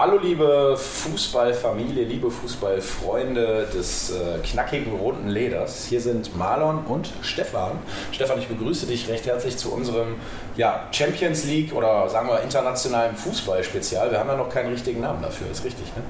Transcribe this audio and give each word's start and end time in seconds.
Hallo 0.00 0.16
liebe 0.16 0.78
Fußballfamilie, 0.78 2.04
liebe 2.04 2.30
Fußballfreunde 2.30 3.66
des 3.74 4.10
äh, 4.10 4.38
knackigen 4.38 4.94
runden 4.94 5.28
Leders. 5.28 5.84
Hier 5.84 6.00
sind 6.00 6.34
Marlon 6.38 6.86
und 6.86 7.12
Stefan. 7.20 7.72
Stefan, 8.10 8.38
ich 8.38 8.48
begrüße 8.48 8.86
dich 8.86 9.10
recht 9.10 9.26
herzlich 9.26 9.58
zu 9.58 9.70
unserem 9.70 10.14
ja, 10.56 10.88
Champions 10.90 11.44
League 11.44 11.74
oder 11.74 12.08
sagen 12.08 12.28
wir 12.28 12.40
internationalen 12.40 13.14
Fußballspezial. 13.14 14.10
Wir 14.10 14.18
haben 14.18 14.28
ja 14.28 14.38
noch 14.38 14.48
keinen 14.48 14.70
richtigen 14.70 15.02
Namen 15.02 15.20
dafür, 15.20 15.50
ist 15.50 15.66
richtig, 15.66 15.94
ne? 15.94 16.02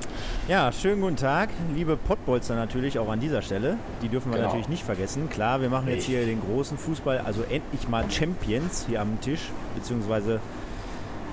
Ja, 0.46 0.70
schönen 0.70 1.00
guten 1.00 1.16
Tag, 1.16 1.48
liebe 1.74 1.96
Pottbolzer 1.96 2.54
natürlich 2.54 2.96
auch 2.96 3.08
an 3.08 3.18
dieser 3.18 3.42
Stelle. 3.42 3.76
Die 4.02 4.08
dürfen 4.08 4.30
wir 4.30 4.36
genau. 4.36 4.50
natürlich 4.50 4.68
nicht 4.68 4.84
vergessen. 4.84 5.28
Klar, 5.30 5.62
wir 5.62 5.68
machen 5.68 5.88
jetzt 5.88 6.04
hier 6.04 6.24
den 6.24 6.40
großen 6.40 6.78
Fußball, 6.78 7.22
also 7.26 7.42
endlich 7.42 7.88
mal 7.88 8.08
Champions 8.08 8.86
hier 8.88 9.00
am 9.00 9.20
Tisch, 9.20 9.50
beziehungsweise 9.74 10.38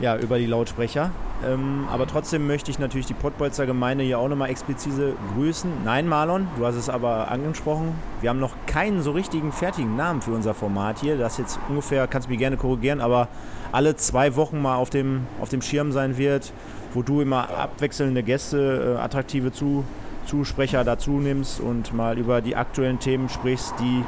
ja, 0.02 0.18
über 0.18 0.40
die 0.40 0.48
Lautsprecher. 0.48 1.12
Ähm, 1.46 1.88
aber 1.92 2.08
trotzdem 2.08 2.48
möchte 2.48 2.72
ich 2.72 2.80
natürlich 2.80 3.06
die 3.06 3.14
Pottbolzer 3.14 3.66
Gemeinde 3.66 4.04
hier 4.04 4.18
auch 4.20 4.28
nochmal 4.28 4.50
explizit 4.50 4.94
grüßen. 5.36 5.72
Nein, 5.86 6.08
Marlon, 6.08 6.48
du 6.58 6.66
hast 6.66 6.76
es 6.76 6.90
aber 6.90 7.30
angesprochen. 7.30 7.94
Wir 8.22 8.30
haben 8.30 8.40
noch 8.40 8.54
keinen 8.66 9.04
so 9.04 9.12
richtigen 9.12 9.52
fertigen 9.52 9.96
Namen 9.96 10.22
für 10.22 10.32
unser 10.32 10.54
Format 10.54 11.00
hier. 11.00 11.18
Das 11.18 11.38
jetzt 11.38 11.60
ungefähr, 11.70 12.08
kannst 12.08 12.28
du 12.28 12.32
mich 12.32 12.40
gerne 12.40 12.58
korrigieren, 12.58 13.02
aber 13.02 13.28
alle 13.72 13.96
zwei 13.96 14.36
Wochen 14.36 14.62
mal 14.62 14.76
auf 14.76 14.90
dem, 14.90 15.28
auf 15.40 15.50
dem 15.50 15.62
Schirm 15.62 15.92
sein 15.92 16.18
wird, 16.18 16.52
wo 16.94 17.04
du 17.04 17.22
immer 17.22 17.50
abwechselnde 17.50 18.24
Gäste, 18.24 18.96
äh, 18.98 19.02
attraktive 19.02 19.52
Zu 19.52 19.84
Zusprecher 20.26 20.84
dazu 20.84 21.12
nimmst 21.12 21.60
und 21.60 21.94
mal 21.94 22.18
über 22.18 22.42
die 22.42 22.56
aktuellen 22.56 23.00
Themen 23.00 23.30
sprichst, 23.30 23.74
die 23.80 24.04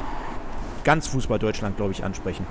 ganz 0.84 1.06
Fußball 1.08 1.38
Deutschland, 1.38 1.76
glaube 1.76 1.92
ich, 1.92 2.04
ansprechen. 2.04 2.46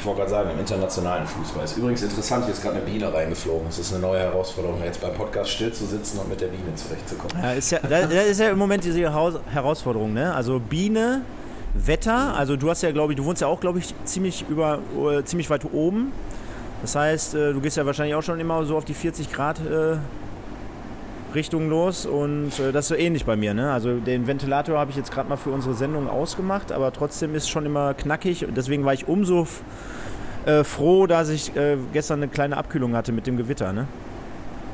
Ich 0.00 0.06
wollte 0.06 0.20
gerade 0.20 0.30
sagen, 0.30 0.50
im 0.52 0.58
internationalen 0.58 1.26
Fußball. 1.26 1.62
Ist 1.62 1.76
übrigens 1.76 2.02
interessant, 2.02 2.46
hier 2.46 2.54
ist 2.54 2.62
gerade 2.62 2.76
eine 2.76 2.86
Biene 2.86 3.12
reingeflogen. 3.12 3.68
Es 3.68 3.78
ist 3.78 3.92
eine 3.92 4.00
neue 4.00 4.20
Herausforderung, 4.20 4.82
jetzt 4.82 4.98
beim 4.98 5.12
Podcast 5.12 5.50
still 5.50 5.74
zu 5.74 5.84
sitzen 5.84 6.18
und 6.20 6.30
mit 6.30 6.40
der 6.40 6.46
Biene 6.46 6.74
zurechtzukommen. 6.74 7.36
Ja, 7.42 7.52
ist 7.52 7.70
ja, 7.70 7.80
das 7.80 8.10
ist 8.10 8.40
ja 8.40 8.48
im 8.48 8.56
Moment 8.56 8.82
diese 8.82 8.98
Herausforderung. 8.98 10.14
Ne? 10.14 10.34
Also 10.34 10.58
Biene, 10.58 11.20
Wetter, 11.74 12.34
also 12.34 12.56
du 12.56 12.70
hast 12.70 12.82
ja, 12.82 12.92
glaube 12.92 13.12
ich, 13.12 13.18
du 13.18 13.26
wohnst 13.26 13.42
ja 13.42 13.48
auch, 13.48 13.60
glaube 13.60 13.78
ich, 13.78 13.94
ziemlich, 14.06 14.46
über, 14.48 14.78
äh, 14.96 15.22
ziemlich 15.24 15.50
weit 15.50 15.66
oben. 15.70 16.12
Das 16.80 16.96
heißt, 16.96 17.34
äh, 17.34 17.52
du 17.52 17.60
gehst 17.60 17.76
ja 17.76 17.84
wahrscheinlich 17.84 18.14
auch 18.14 18.22
schon 18.22 18.40
immer 18.40 18.64
so 18.64 18.78
auf 18.78 18.86
die 18.86 18.94
40 18.94 19.30
Grad 19.30 19.60
äh, 19.60 19.96
Richtung 21.34 21.68
los 21.68 22.06
und 22.06 22.58
äh, 22.58 22.72
das 22.72 22.84
ist 22.84 22.88
so 22.88 22.94
ähnlich 22.94 23.24
bei 23.24 23.36
mir. 23.36 23.54
Ne? 23.54 23.72
Also 23.72 23.98
den 23.98 24.26
Ventilator 24.26 24.78
habe 24.78 24.90
ich 24.90 24.96
jetzt 24.96 25.12
gerade 25.12 25.28
mal 25.28 25.36
für 25.36 25.50
unsere 25.50 25.74
Sendung 25.74 26.08
ausgemacht, 26.08 26.72
aber 26.72 26.92
trotzdem 26.92 27.34
ist 27.34 27.48
schon 27.48 27.66
immer 27.66 27.94
knackig. 27.94 28.46
Deswegen 28.54 28.84
war 28.84 28.94
ich 28.94 29.08
umso 29.08 29.46
äh, 30.46 30.64
froh, 30.64 31.06
dass 31.06 31.28
ich 31.28 31.54
äh, 31.56 31.76
gestern 31.92 32.20
eine 32.20 32.28
kleine 32.28 32.56
Abkühlung 32.56 32.96
hatte 32.96 33.12
mit 33.12 33.26
dem 33.26 33.36
Gewitter. 33.36 33.72
Ne? 33.72 33.86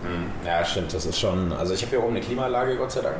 Hm, 0.06 0.30
ja, 0.46 0.64
stimmt. 0.64 0.94
Das 0.94 1.04
ist 1.04 1.18
schon. 1.18 1.52
Also 1.52 1.74
ich 1.74 1.82
habe 1.82 1.90
hier 1.90 1.98
oben 2.00 2.16
eine 2.16 2.20
Klimaanlage, 2.20 2.76
Gott 2.76 2.92
sei 2.92 3.00
Dank. 3.00 3.16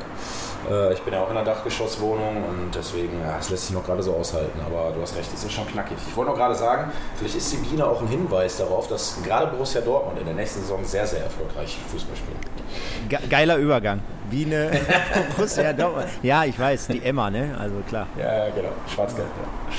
Äh, 0.69 0.93
ich 0.93 1.01
bin 1.01 1.13
ja 1.13 1.21
auch 1.21 1.29
in 1.29 1.37
einer 1.37 1.45
Dachgeschosswohnung 1.45 2.43
und 2.43 2.75
deswegen, 2.75 3.19
ja, 3.21 3.37
es 3.39 3.49
lässt 3.49 3.67
sich 3.67 3.75
noch 3.75 3.85
gerade 3.85 4.01
so 4.01 4.13
aushalten. 4.13 4.59
Aber 4.65 4.91
du 4.93 5.01
hast 5.01 5.15
recht, 5.15 5.29
es 5.33 5.43
ist 5.43 5.51
schon 5.51 5.67
knackig. 5.67 5.97
Ich 6.07 6.15
wollte 6.15 6.31
noch 6.31 6.37
gerade 6.37 6.55
sagen, 6.55 6.91
vielleicht 7.15 7.35
ist 7.35 7.51
die 7.51 7.57
Biene 7.57 7.85
auch 7.85 8.01
ein 8.01 8.07
Hinweis 8.07 8.57
darauf, 8.57 8.87
dass 8.87 9.17
gerade 9.23 9.47
Borussia 9.47 9.81
Dortmund 9.81 10.19
in 10.19 10.25
der 10.25 10.35
nächsten 10.35 10.61
Saison 10.61 10.83
sehr, 10.85 11.05
sehr 11.05 11.23
erfolgreich 11.23 11.77
Fußball 11.91 12.15
spielt. 12.15 13.29
Geiler 13.29 13.57
Übergang. 13.57 13.99
Biene, 14.29 14.71
Borussia 15.35 15.73
Dortmund. 15.73 16.07
Ja, 16.21 16.43
ich 16.45 16.57
weiß, 16.57 16.87
die 16.87 17.03
Emma, 17.03 17.29
ne? 17.29 17.55
Also 17.59 17.75
klar. 17.87 18.07
Ja, 18.17 18.49
genau. 18.49 18.69
Schwarz-Gelb, 18.93 19.27
ja. 19.27 19.75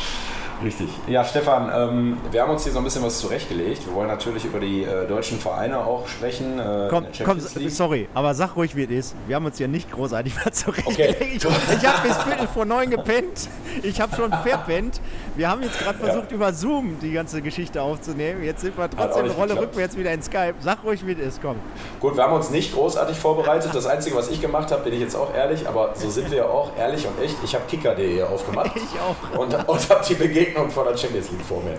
Richtig. 0.62 0.88
Ja, 1.06 1.24
Stefan, 1.24 1.70
ähm, 1.72 2.16
wir 2.32 2.42
haben 2.42 2.50
uns 2.50 2.64
hier 2.64 2.72
so 2.72 2.78
ein 2.78 2.84
bisschen 2.84 3.02
was 3.04 3.20
zurechtgelegt. 3.20 3.86
Wir 3.86 3.94
wollen 3.94 4.08
natürlich 4.08 4.44
über 4.44 4.58
die 4.58 4.82
äh, 4.82 5.06
deutschen 5.06 5.38
Vereine 5.38 5.78
auch 5.78 6.08
sprechen. 6.08 6.58
Äh, 6.58 6.88
komm, 6.90 7.06
komm, 7.24 7.40
sorry, 7.68 8.08
aber 8.12 8.34
sag 8.34 8.56
ruhig, 8.56 8.74
wie 8.74 8.84
es 8.84 8.90
ist. 8.90 9.14
Wir 9.28 9.36
haben 9.36 9.46
uns 9.46 9.58
hier 9.58 9.68
nicht 9.68 9.90
großartig 9.92 10.34
was 10.44 10.54
zurechtgelegt. 10.54 11.46
Okay. 11.46 11.56
Ich, 11.70 11.76
ich 11.76 11.86
habe 11.86 12.08
bis 12.08 12.16
Viertel 12.16 12.48
vor 12.48 12.64
neun 12.64 12.90
gepennt. 12.90 13.48
Ich 13.82 14.00
habe 14.00 14.16
schon 14.16 14.30
verpennt. 14.30 15.00
Wir 15.36 15.48
haben 15.48 15.62
jetzt 15.62 15.78
gerade 15.78 15.98
versucht, 15.98 16.30
ja. 16.30 16.36
über 16.36 16.52
Zoom 16.52 16.98
die 17.00 17.12
ganze 17.12 17.40
Geschichte 17.40 17.80
aufzunehmen. 17.80 18.42
Jetzt 18.42 18.62
sind 18.62 18.76
wir 18.76 18.90
trotzdem 18.90 19.26
eine 19.26 19.34
Rolle 19.34 19.60
rückwärts 19.60 19.96
wieder 19.96 20.12
in 20.12 20.22
Skype. 20.22 20.54
Sag 20.60 20.82
ruhig, 20.82 21.06
wie 21.06 21.12
es 21.12 21.18
ist, 21.18 21.42
komm. 21.42 21.56
Gut, 22.00 22.16
wir 22.16 22.24
haben 22.24 22.32
uns 22.32 22.50
nicht 22.50 22.74
großartig 22.74 23.16
vorbereitet. 23.16 23.70
Das 23.72 23.86
Einzige, 23.86 24.16
was 24.16 24.28
ich 24.28 24.40
gemacht 24.40 24.72
habe, 24.72 24.82
bin 24.82 24.94
ich 24.94 25.00
jetzt 25.00 25.14
auch 25.14 25.32
ehrlich, 25.34 25.68
aber 25.68 25.92
so 25.94 26.10
sind 26.10 26.30
wir 26.30 26.38
ja 26.38 26.46
auch 26.46 26.72
ehrlich 26.76 27.06
und 27.06 27.22
echt. 27.22 27.36
Ich 27.44 27.54
habe 27.54 27.64
kicker.de 27.68 28.22
aufgemacht. 28.22 28.72
Ich 28.88 29.00
auch. 29.00 29.38
Und, 29.38 29.54
und 29.68 29.90
habe 29.90 30.04
die 30.08 30.14
Begegnung 30.14 30.47
Begegnung 30.48 30.70
von 30.70 30.86
der 30.86 30.96
Champions 30.96 31.30
League 31.30 31.42
vor 31.42 31.62
mir. 31.62 31.78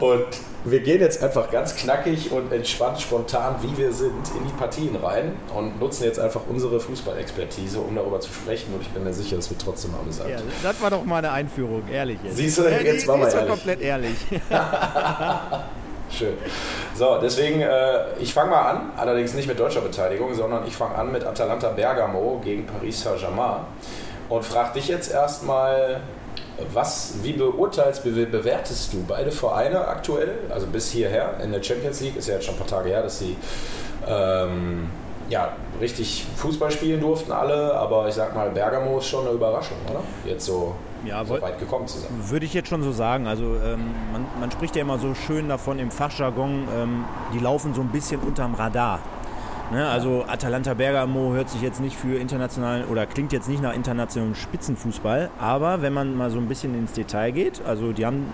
Und 0.00 0.26
wir 0.64 0.80
gehen 0.80 1.00
jetzt 1.00 1.22
einfach 1.22 1.50
ganz 1.50 1.74
knackig 1.76 2.30
und 2.30 2.52
entspannt, 2.52 3.00
spontan, 3.00 3.56
wie 3.62 3.76
wir 3.76 3.92
sind, 3.92 4.28
in 4.36 4.46
die 4.46 4.52
Partien 4.58 4.96
rein 4.96 5.34
und 5.54 5.80
nutzen 5.80 6.04
jetzt 6.04 6.20
einfach 6.20 6.42
unsere 6.48 6.80
Fußballexpertise, 6.80 7.80
um 7.80 7.94
darüber 7.94 8.20
zu 8.20 8.32
sprechen. 8.32 8.74
Und 8.74 8.82
ich 8.82 8.88
bin 8.88 9.04
mir 9.04 9.12
sicher, 9.12 9.38
es 9.38 9.50
wird 9.50 9.60
trotzdem 9.60 9.94
amüsant. 9.94 10.30
Ja, 10.30 10.38
das 10.62 10.80
war 10.80 10.90
doch 10.90 11.04
mal 11.04 11.18
eine 11.18 11.32
Einführung, 11.32 11.82
ehrlich. 11.90 12.18
Jetzt. 12.22 12.36
Siehst 12.36 12.58
du, 12.58 12.62
jetzt 12.62 13.06
war 13.06 13.16
mal 13.16 13.28
ehrlich. 13.28 13.48
komplett 13.48 13.80
ehrlich. 13.80 14.16
Schön. 16.10 16.34
So, 16.94 17.18
deswegen, 17.22 17.62
äh, 17.62 18.18
ich 18.20 18.34
fange 18.34 18.50
mal 18.50 18.62
an, 18.62 18.92
allerdings 18.96 19.34
nicht 19.34 19.48
mit 19.48 19.58
deutscher 19.58 19.80
Beteiligung, 19.80 20.34
sondern 20.34 20.66
ich 20.66 20.76
fange 20.76 20.94
an 20.94 21.10
mit 21.10 21.24
Atalanta 21.24 21.70
Bergamo 21.70 22.40
gegen 22.44 22.66
Paris 22.66 23.02
Saint-Germain 23.02 23.60
und 24.28 24.44
frage 24.44 24.74
dich 24.74 24.88
jetzt 24.88 25.10
erstmal, 25.10 26.00
was, 26.72 27.14
wie 27.22 27.32
beurteilst, 27.32 28.04
bewertest 28.04 28.92
du 28.92 29.04
beide 29.06 29.32
Vereine 29.32 29.86
aktuell, 29.88 30.34
also 30.50 30.66
bis 30.66 30.90
hierher 30.90 31.40
in 31.42 31.52
der 31.52 31.62
Champions 31.62 32.00
League, 32.00 32.16
ist 32.16 32.28
ja 32.28 32.34
jetzt 32.34 32.44
schon 32.44 32.54
ein 32.54 32.58
paar 32.58 32.66
Tage 32.66 32.90
her, 32.90 33.02
dass 33.02 33.18
sie 33.18 33.36
ähm, 34.06 34.88
ja, 35.28 35.56
richtig 35.80 36.26
Fußball 36.36 36.70
spielen 36.70 37.00
durften 37.00 37.32
alle, 37.32 37.74
aber 37.74 38.08
ich 38.08 38.14
sag 38.14 38.34
mal, 38.34 38.50
Bergamo 38.50 38.98
ist 38.98 39.06
schon 39.06 39.26
eine 39.26 39.34
Überraschung, 39.34 39.78
oder? 39.88 40.02
Jetzt 40.24 40.44
so, 40.44 40.74
ja, 41.04 41.24
so 41.24 41.40
weit 41.40 41.58
gekommen 41.58 41.86
zu 41.86 41.98
sein. 41.98 42.10
Würde 42.28 42.46
ich 42.46 42.54
jetzt 42.54 42.68
schon 42.68 42.82
so 42.82 42.92
sagen. 42.92 43.26
Also 43.26 43.56
ähm, 43.56 43.90
man, 44.12 44.26
man, 44.38 44.50
spricht 44.50 44.76
ja 44.76 44.82
immer 44.82 44.98
so 44.98 45.14
schön 45.14 45.48
davon 45.48 45.78
im 45.78 45.90
Fachjargon, 45.90 46.68
ähm, 46.76 47.04
die 47.32 47.38
laufen 47.38 47.74
so 47.74 47.80
ein 47.80 47.88
bisschen 47.88 48.20
unterm 48.20 48.54
Radar. 48.54 49.00
Ne, 49.72 49.88
also 49.88 50.26
Atalanta 50.28 50.74
Bergamo 50.74 51.32
hört 51.32 51.48
sich 51.48 51.62
jetzt 51.62 51.80
nicht 51.80 51.96
für 51.96 52.18
internationalen 52.18 52.84
oder 52.84 53.06
klingt 53.06 53.32
jetzt 53.32 53.48
nicht 53.48 53.62
nach 53.62 53.74
internationalem 53.74 54.34
Spitzenfußball, 54.34 55.30
aber 55.38 55.80
wenn 55.80 55.94
man 55.94 56.14
mal 56.14 56.30
so 56.30 56.36
ein 56.36 56.46
bisschen 56.46 56.74
ins 56.74 56.92
Detail 56.92 57.30
geht, 57.30 57.62
also 57.64 57.92
die 57.92 58.04
haben 58.04 58.26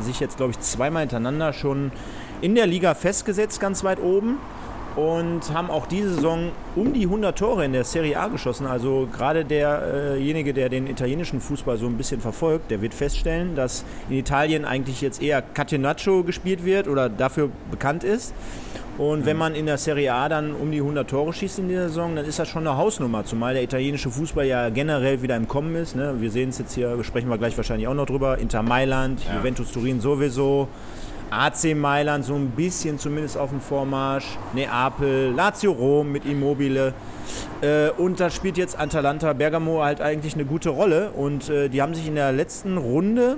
sich 0.00 0.20
jetzt 0.20 0.36
glaube 0.36 0.52
ich 0.52 0.60
zweimal 0.60 1.00
hintereinander 1.00 1.52
schon 1.52 1.90
in 2.40 2.54
der 2.54 2.68
Liga 2.68 2.94
festgesetzt, 2.94 3.58
ganz 3.58 3.82
weit 3.82 4.00
oben 4.00 4.38
und 4.94 5.52
haben 5.52 5.70
auch 5.70 5.86
diese 5.86 6.14
Saison 6.14 6.52
um 6.76 6.92
die 6.92 7.02
100 7.02 7.36
Tore 7.36 7.64
in 7.64 7.72
der 7.72 7.82
Serie 7.82 8.20
A 8.20 8.28
geschossen. 8.28 8.68
Also 8.68 9.08
gerade 9.12 9.44
derjenige, 9.44 10.54
der 10.54 10.68
den 10.68 10.86
italienischen 10.86 11.40
Fußball 11.40 11.78
so 11.78 11.86
ein 11.86 11.96
bisschen 11.96 12.20
verfolgt, 12.20 12.70
der 12.70 12.80
wird 12.80 12.94
feststellen, 12.94 13.56
dass 13.56 13.84
in 14.08 14.16
Italien 14.16 14.64
eigentlich 14.64 15.00
jetzt 15.00 15.20
eher 15.20 15.42
Catenaccio 15.42 16.22
gespielt 16.22 16.64
wird 16.64 16.86
oder 16.86 17.08
dafür 17.08 17.50
bekannt 17.72 18.04
ist. 18.04 18.32
Und 18.98 19.26
wenn 19.26 19.36
man 19.36 19.54
in 19.54 19.66
der 19.66 19.76
Serie 19.76 20.14
A 20.14 20.28
dann 20.28 20.54
um 20.54 20.70
die 20.70 20.78
100 20.78 21.08
Tore 21.08 21.32
schießt 21.32 21.58
in 21.58 21.68
dieser 21.68 21.88
Saison, 21.88 22.16
dann 22.16 22.24
ist 22.24 22.38
das 22.38 22.48
schon 22.48 22.66
eine 22.66 22.78
Hausnummer, 22.78 23.24
zumal 23.24 23.52
der 23.52 23.62
italienische 23.62 24.10
Fußball 24.10 24.46
ja 24.46 24.70
generell 24.70 25.20
wieder 25.20 25.36
im 25.36 25.46
Kommen 25.46 25.74
ist. 25.76 25.96
Ne? 25.96 26.14
Wir 26.18 26.30
sehen 26.30 26.48
es 26.48 26.58
jetzt 26.58 26.74
hier, 26.74 27.02
sprechen 27.04 27.28
wir 27.28 27.36
gleich 27.36 27.56
wahrscheinlich 27.56 27.88
auch 27.88 27.94
noch 27.94 28.06
drüber. 28.06 28.38
Inter 28.38 28.62
Mailand, 28.62 29.20
ja. 29.26 29.36
Juventus 29.36 29.70
Turin 29.70 30.00
sowieso, 30.00 30.68
AC 31.30 31.76
Mailand 31.76 32.24
so 32.24 32.34
ein 32.36 32.50
bisschen 32.50 32.98
zumindest 32.98 33.36
auf 33.36 33.50
dem 33.50 33.60
Vormarsch, 33.60 34.38
Neapel, 34.54 35.32
Lazio 35.34 35.72
Rom 35.72 36.12
mit 36.12 36.24
Immobile. 36.24 36.94
Äh, 37.60 37.90
und 37.90 38.18
da 38.18 38.30
spielt 38.30 38.56
jetzt 38.56 38.78
Atalanta 38.78 39.34
Bergamo 39.34 39.82
halt 39.82 40.00
eigentlich 40.00 40.34
eine 40.34 40.46
gute 40.46 40.70
Rolle. 40.70 41.10
Und 41.10 41.50
äh, 41.50 41.68
die 41.68 41.82
haben 41.82 41.94
sich 41.94 42.06
in 42.06 42.14
der 42.14 42.32
letzten 42.32 42.78
Runde 42.78 43.36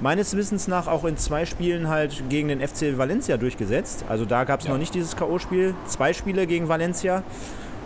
meines 0.00 0.36
Wissens 0.36 0.68
nach 0.68 0.86
auch 0.86 1.04
in 1.04 1.16
zwei 1.16 1.46
Spielen 1.46 1.88
halt 1.88 2.22
gegen 2.28 2.48
den 2.48 2.60
FC 2.60 2.96
Valencia 2.98 3.36
durchgesetzt. 3.36 4.04
Also 4.08 4.24
da 4.24 4.44
gab 4.44 4.60
es 4.60 4.66
ja. 4.66 4.72
noch 4.72 4.78
nicht 4.78 4.94
dieses 4.94 5.16
K.O.-Spiel. 5.16 5.74
Zwei 5.86 6.12
Spiele 6.12 6.46
gegen 6.46 6.68
Valencia. 6.68 7.22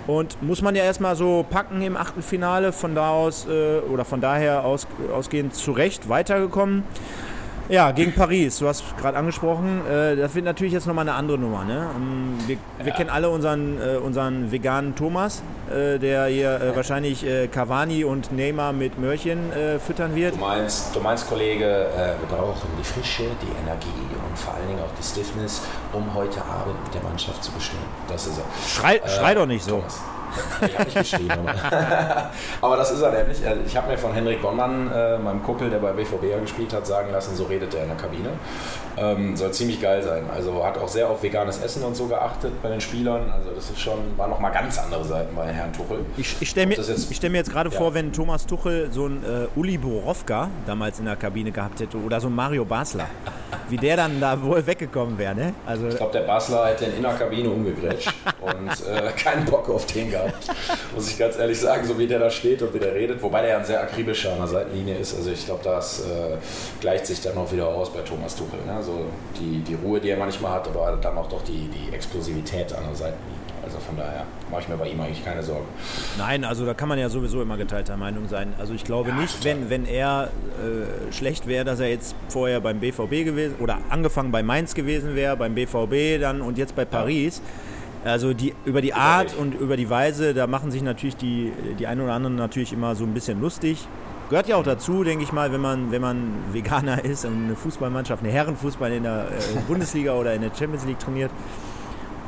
Und 0.06 0.40
muss 0.42 0.60
man 0.60 0.76
ja 0.76 0.84
erstmal 0.84 1.16
so 1.16 1.46
packen 1.48 1.80
im 1.80 1.96
Achtelfinale, 1.96 2.72
von 2.72 2.94
da 2.94 3.10
aus 3.10 3.46
äh, 3.46 3.78
oder 3.78 4.04
von 4.04 4.20
daher 4.20 4.64
aus, 4.64 4.86
ausgehend 5.12 5.54
zu 5.54 5.72
Recht 5.72 6.08
weitergekommen. 6.08 6.82
Ja, 7.70 7.92
gegen 7.92 8.12
Paris, 8.12 8.58
du 8.58 8.68
hast 8.68 8.84
gerade 8.98 9.16
angesprochen. 9.16 9.80
Äh, 9.86 10.16
das 10.16 10.34
wird 10.34 10.44
natürlich 10.44 10.74
jetzt 10.74 10.86
nochmal 10.86 11.08
eine 11.08 11.16
andere 11.16 11.38
Nummer. 11.38 11.64
Ne? 11.64 11.86
Ähm, 11.96 12.38
wir, 12.46 12.58
wir 12.78 12.88
ja. 12.88 12.94
kennen 12.94 13.08
alle 13.08 13.30
unseren, 13.30 13.80
äh, 13.80 13.96
unseren 13.96 14.52
veganen 14.52 14.94
Thomas, 14.94 15.42
äh, 15.70 15.98
der 15.98 16.26
hier 16.26 16.60
äh, 16.60 16.76
wahrscheinlich 16.76 17.24
äh, 17.24 17.48
Cavani 17.48 18.04
und 18.04 18.32
Neymar 18.32 18.74
mit 18.74 18.98
Mörchen 18.98 19.50
äh, 19.52 19.78
füttern 19.78 20.14
wird. 20.14 20.34
Du 20.34 20.40
meinst, 20.40 20.94
du 20.94 21.00
meinst 21.00 21.26
Kollege, 21.26 21.64
wir 21.64 22.36
brauchen 22.36 22.68
die 22.78 22.84
Frische, 22.84 23.22
die 23.22 23.62
Energie 23.62 23.88
und 24.28 24.38
vor 24.38 24.54
allen 24.54 24.68
Dingen 24.68 24.80
auch 24.80 24.94
die 24.98 25.02
Stiffness, 25.02 25.62
um 25.92 26.12
heute 26.14 26.44
Abend 26.44 26.82
mit 26.84 26.94
der 26.94 27.02
Mannschaft 27.02 27.42
zu 27.42 27.50
bestehen. 27.52 27.78
Das 28.08 28.26
ist 28.26 28.38
er. 28.38 28.44
Schrei, 28.68 29.00
schrei 29.06 29.34
doch 29.34 29.46
nicht 29.46 29.64
so. 29.64 29.76
Thomas. 29.76 30.00
Ich 30.66 30.74
habe 30.74 30.84
nicht 30.84 30.96
geschrieben. 30.96 31.30
aber, 31.30 32.30
aber 32.60 32.76
das 32.76 32.90
ist 32.90 33.00
er 33.00 33.12
nämlich. 33.12 33.38
Ich 33.66 33.76
habe 33.76 33.90
mir 33.90 33.98
von 33.98 34.12
Henrik 34.12 34.42
Bonnmann, 34.42 34.90
äh, 34.92 35.18
meinem 35.18 35.42
Kumpel, 35.42 35.70
der 35.70 35.78
bei 35.78 35.92
BVB 35.92 36.24
ja 36.30 36.38
gespielt 36.38 36.72
hat, 36.72 36.86
sagen 36.86 37.12
lassen, 37.12 37.36
so 37.36 37.44
redet 37.44 37.74
er 37.74 37.82
in 37.82 37.88
der 37.88 37.96
Kabine. 37.96 38.30
Ähm, 38.96 39.36
soll 39.36 39.52
ziemlich 39.52 39.80
geil 39.80 40.02
sein. 40.02 40.24
Also 40.32 40.64
hat 40.64 40.78
auch 40.78 40.88
sehr 40.88 41.08
auf 41.08 41.22
veganes 41.22 41.60
Essen 41.60 41.82
und 41.82 41.96
so 41.96 42.06
geachtet 42.06 42.52
bei 42.62 42.68
den 42.68 42.80
Spielern. 42.80 43.30
Also 43.30 43.50
das 43.50 43.70
ist 43.70 43.80
schon, 43.80 43.98
war 44.16 44.28
nochmal 44.28 44.52
ganz 44.52 44.78
andere 44.78 45.04
Seiten 45.04 45.34
bei 45.34 45.46
Herrn 45.46 45.72
Tuchel. 45.72 46.04
Ich, 46.16 46.36
ich 46.40 46.48
stelle 46.48 46.68
mir, 46.68 46.76
stell 46.76 47.30
mir 47.30 47.38
jetzt 47.38 47.50
gerade 47.50 47.70
ja. 47.70 47.76
vor, 47.76 47.94
wenn 47.94 48.12
Thomas 48.12 48.46
Tuchel 48.46 48.90
so 48.92 49.06
ein 49.06 49.22
äh, 49.24 49.58
Uli 49.58 49.78
Borowka 49.78 50.48
damals 50.66 50.98
in 51.00 51.06
der 51.06 51.16
Kabine 51.16 51.50
gehabt 51.50 51.80
hätte 51.80 51.96
oder 51.96 52.20
so 52.20 52.28
ein 52.28 52.34
Mario 52.34 52.64
Basler, 52.64 53.06
wie 53.68 53.76
der 53.76 53.96
dann 53.96 54.20
da 54.20 54.40
wohl 54.40 54.64
weggekommen 54.64 55.18
wäre. 55.18 55.34
Ne? 55.34 55.54
Also, 55.66 55.88
ich 55.88 55.96
glaube, 55.96 56.12
der 56.12 56.22
Basler 56.22 56.66
hätte 56.66 56.84
in 56.84 57.02
der 57.02 57.14
Kabine 57.14 57.50
umgegrätscht 57.50 58.12
und 58.44 58.68
äh, 58.86 59.10
keinen 59.12 59.44
Bock 59.44 59.68
auf 59.68 59.86
den 59.86 60.10
gehabt. 60.10 60.48
Muss 60.94 61.08
ich 61.08 61.18
ganz 61.18 61.38
ehrlich 61.38 61.58
sagen, 61.58 61.86
so 61.86 61.98
wie 61.98 62.06
der 62.06 62.18
da 62.18 62.30
steht 62.30 62.62
und 62.62 62.74
wie 62.74 62.78
der 62.78 62.94
redet. 62.94 63.22
Wobei 63.22 63.42
der 63.42 63.50
ja 63.50 63.58
ein 63.58 63.64
sehr 63.64 63.82
akribischer 63.82 64.32
an 64.32 64.38
der 64.38 64.48
Seitenlinie 64.48 64.96
ist. 64.96 65.16
Also 65.16 65.30
ich 65.30 65.44
glaube, 65.46 65.62
das 65.64 66.00
äh, 66.00 66.36
gleicht 66.80 67.06
sich 67.06 67.20
dann 67.20 67.36
auch 67.36 67.50
wieder 67.52 67.68
aus 67.68 67.92
bei 67.92 68.00
Thomas 68.00 68.36
Tuchel. 68.36 68.60
Ne? 68.66 68.72
Also 68.72 69.06
die, 69.38 69.60
die 69.60 69.74
Ruhe, 69.74 70.00
die 70.00 70.10
er 70.10 70.18
manchmal 70.18 70.52
hat, 70.52 70.68
aber 70.68 70.98
dann 71.00 71.16
auch 71.16 71.28
doch 71.28 71.42
die, 71.42 71.68
die 71.68 71.94
Explosivität 71.94 72.72
an 72.72 72.84
der 72.84 72.94
Seitenlinie. 72.94 73.34
Also 73.64 73.78
von 73.78 73.96
daher 73.96 74.26
mache 74.50 74.62
ich 74.62 74.68
mir 74.68 74.76
bei 74.76 74.88
ihm 74.88 75.00
eigentlich 75.00 75.24
keine 75.24 75.42
Sorgen. 75.42 75.66
Nein, 76.18 76.44
also 76.44 76.66
da 76.66 76.74
kann 76.74 76.88
man 76.88 76.98
ja 76.98 77.08
sowieso 77.08 77.40
immer 77.40 77.56
geteilter 77.56 77.96
Meinung 77.96 78.28
sein. 78.28 78.52
Also 78.58 78.74
ich 78.74 78.84
glaube 78.84 79.10
ja, 79.10 79.16
nicht, 79.16 79.42
wenn, 79.44 79.70
wenn 79.70 79.86
er 79.86 80.28
äh, 80.60 81.12
schlecht 81.12 81.46
wäre, 81.46 81.64
dass 81.64 81.80
er 81.80 81.88
jetzt 81.88 82.14
vorher 82.28 82.60
beim 82.60 82.80
BVB 82.80 83.24
gewesen 83.24 83.56
oder 83.60 83.78
angefangen 83.88 84.32
bei 84.32 84.42
Mainz 84.42 84.74
gewesen 84.74 85.14
wäre, 85.14 85.36
beim 85.36 85.54
BVB 85.54 86.20
dann 86.20 86.42
und 86.42 86.58
jetzt 86.58 86.76
bei 86.76 86.84
Paris. 86.84 87.38
Ja. 87.38 87.73
Also 88.04 88.34
die, 88.34 88.54
über 88.66 88.82
die 88.82 88.92
Art 88.92 89.34
und 89.34 89.54
über 89.54 89.76
die 89.76 89.88
Weise, 89.88 90.34
da 90.34 90.46
machen 90.46 90.70
sich 90.70 90.82
natürlich 90.82 91.16
die, 91.16 91.52
die 91.78 91.86
einen 91.86 92.02
oder 92.02 92.12
anderen 92.12 92.36
natürlich 92.36 92.72
immer 92.72 92.94
so 92.94 93.04
ein 93.04 93.14
bisschen 93.14 93.40
lustig. 93.40 93.88
Gehört 94.28 94.46
ja 94.46 94.56
auch 94.56 94.62
dazu, 94.62 95.04
denke 95.04 95.24
ich 95.24 95.32
mal, 95.32 95.52
wenn 95.52 95.60
man, 95.60 95.90
wenn 95.90 96.02
man 96.02 96.32
Veganer 96.52 97.04
ist 97.04 97.24
und 97.24 97.44
eine 97.44 97.56
Fußballmannschaft, 97.56 98.22
eine 98.22 98.32
Herrenfußball 98.32 98.92
in 98.92 99.04
der 99.04 99.28
äh, 99.28 99.60
Bundesliga 99.68 100.14
oder 100.14 100.34
in 100.34 100.42
der 100.42 100.50
Champions 100.54 100.84
League 100.84 100.98
trainiert. 100.98 101.30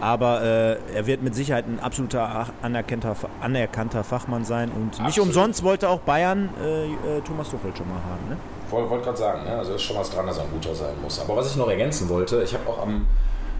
Aber 0.00 0.42
äh, 0.42 0.76
er 0.94 1.06
wird 1.06 1.22
mit 1.22 1.34
Sicherheit 1.34 1.66
ein 1.66 1.80
absoluter 1.80 2.46
anerkannter, 2.60 3.16
anerkannter 3.40 4.04
Fachmann 4.04 4.44
sein. 4.44 4.70
Und 4.70 4.88
Absolut. 4.88 5.06
nicht 5.06 5.20
umsonst 5.20 5.62
wollte 5.62 5.88
auch 5.88 6.00
Bayern 6.00 6.50
äh, 6.62 6.84
äh 6.84 7.20
Thomas 7.24 7.50
Tuchel 7.50 7.74
schon 7.74 7.88
mal 7.88 7.96
haben. 7.96 8.28
Ne? 8.28 8.36
Wollte 8.70 9.04
gerade 9.04 9.16
sagen, 9.16 9.44
ne? 9.44 9.56
also 9.56 9.74
ist 9.74 9.82
schon 9.82 9.96
was 9.96 10.10
dran, 10.10 10.26
dass 10.26 10.36
er 10.36 10.44
ein 10.44 10.50
guter 10.50 10.74
sein 10.74 10.94
muss. 11.02 11.18
Aber 11.20 11.36
was 11.36 11.50
ich 11.50 11.56
noch 11.56 11.68
ergänzen 11.68 12.08
wollte, 12.10 12.42
ich 12.42 12.52
habe 12.52 12.68
auch 12.68 12.82
am 12.82 13.06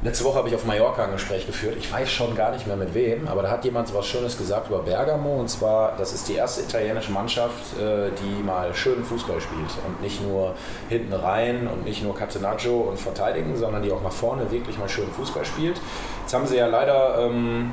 Letzte 0.03 0.25
Woche 0.25 0.37
habe 0.39 0.49
ich 0.49 0.55
auf 0.55 0.67
Mallorca 0.67 1.05
ein 1.05 1.13
Gespräch 1.13 1.47
geführt. 1.47 1.75
Ich 1.79 1.91
weiß 1.91 2.11
schon 2.11 2.37
gar 2.37 2.53
nicht 2.53 2.67
mehr 2.67 2.77
mit 2.77 2.93
wem, 2.93 3.27
aber 3.27 3.43
da 3.43 3.51
hat 3.51 3.65
jemand 3.65 3.93
was 3.95 4.07
Schönes 4.07 4.37
gesagt 4.37 4.69
über 4.69 4.81
Bergamo. 4.81 5.37
Und 5.41 5.49
zwar, 5.49 5.97
das 5.97 6.13
ist 6.13 6.29
die 6.29 6.35
erste 6.35 6.61
italienische 6.61 7.11
Mannschaft, 7.13 7.79
äh, 7.81 8.11
die 8.23 8.43
mal 8.43 8.75
schön 8.75 9.03
Fußball 9.03 9.41
spielt. 9.41 9.71
Und 9.87 10.03
nicht 10.03 10.23
nur 10.23 10.55
hinten 10.91 11.15
rein 11.15 11.67
und 11.67 11.85
nicht 11.85 12.03
nur 12.03 12.15
Catenaccio 12.15 12.77
und 12.77 13.01
verteidigen, 13.01 13.57
sondern 13.57 13.83
die 13.83 13.91
auch 13.91 14.03
nach 14.03 14.13
vorne 14.13 14.51
wirklich 14.51 14.79
mal 14.79 14.89
schön 14.89 15.11
Fußball 15.11 15.47
spielt. 15.47 15.81
Jetzt 16.23 16.35
haben 16.35 16.47
sie 16.47 16.57
ja 16.57 16.67
leider 16.67 17.19
ähm, 17.19 17.73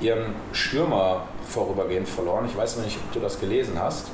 ihren 0.00 0.34
Stürmer 0.52 1.22
vorübergehend 1.48 2.08
verloren. 2.08 2.44
Ich 2.46 2.56
weiß 2.56 2.78
nicht, 2.78 2.96
ob 2.96 3.12
du 3.12 3.20
das 3.20 3.38
gelesen 3.38 3.74
hast. 3.80 4.08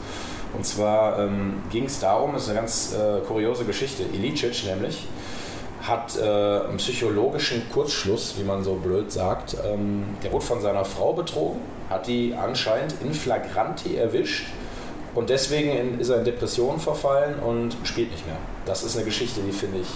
Und 0.54 0.64
zwar 0.64 1.18
ähm, 1.18 1.62
ging 1.70 1.84
es 1.84 2.00
darum, 2.00 2.34
ist 2.34 2.48
eine 2.48 2.58
ganz 2.58 2.94
äh, 2.94 3.20
kuriose 3.26 3.64
Geschichte, 3.64 4.02
Ilicic 4.02 4.64
nämlich, 4.64 5.06
hat 5.88 6.16
äh, 6.16 6.22
einen 6.22 6.76
psychologischen 6.76 7.68
Kurzschluss, 7.70 8.34
wie 8.38 8.44
man 8.44 8.62
so 8.62 8.74
blöd 8.74 9.10
sagt. 9.10 9.56
Ähm, 9.66 10.04
der 10.22 10.32
wurde 10.32 10.44
von 10.44 10.60
seiner 10.60 10.84
Frau 10.84 11.12
betrogen, 11.12 11.60
hat 11.88 12.06
die 12.06 12.34
anscheinend 12.34 12.94
in 13.02 13.14
flagranti 13.14 13.96
erwischt 13.96 14.46
und 15.14 15.30
deswegen 15.30 15.70
in, 15.70 16.00
ist 16.00 16.10
er 16.10 16.18
in 16.18 16.24
Depressionen 16.24 16.78
verfallen 16.78 17.38
und 17.38 17.76
spielt 17.84 18.10
nicht 18.10 18.26
mehr. 18.26 18.36
Das 18.66 18.82
ist 18.84 18.96
eine 18.96 19.04
Geschichte, 19.04 19.40
die 19.40 19.52
finde 19.52 19.78
ich 19.78 19.88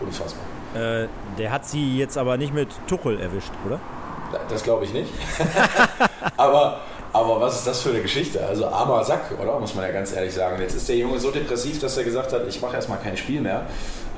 unfassbar. 0.00 0.44
Äh, 0.74 1.08
der 1.38 1.50
hat 1.50 1.66
sie 1.66 1.98
jetzt 1.98 2.16
aber 2.16 2.36
nicht 2.36 2.54
mit 2.54 2.68
Tuchel 2.86 3.18
erwischt, 3.18 3.50
oder? 3.66 3.80
Das 4.48 4.62
glaube 4.62 4.84
ich 4.84 4.92
nicht. 4.92 5.10
aber, 6.36 6.82
aber 7.12 7.40
was 7.40 7.56
ist 7.56 7.66
das 7.66 7.80
für 7.80 7.90
eine 7.90 8.00
Geschichte? 8.00 8.46
Also 8.46 8.66
armer 8.68 9.02
Sack, 9.02 9.32
oder? 9.42 9.58
Muss 9.58 9.74
man 9.74 9.84
ja 9.84 9.90
ganz 9.90 10.12
ehrlich 10.12 10.32
sagen. 10.32 10.60
Jetzt 10.60 10.74
ist 10.74 10.88
der 10.88 10.96
Junge 10.96 11.18
so 11.18 11.32
depressiv, 11.32 11.80
dass 11.80 11.96
er 11.96 12.04
gesagt 12.04 12.32
hat, 12.32 12.46
ich 12.46 12.60
mache 12.60 12.76
erstmal 12.76 12.98
kein 13.00 13.16
Spiel 13.16 13.40
mehr 13.40 13.66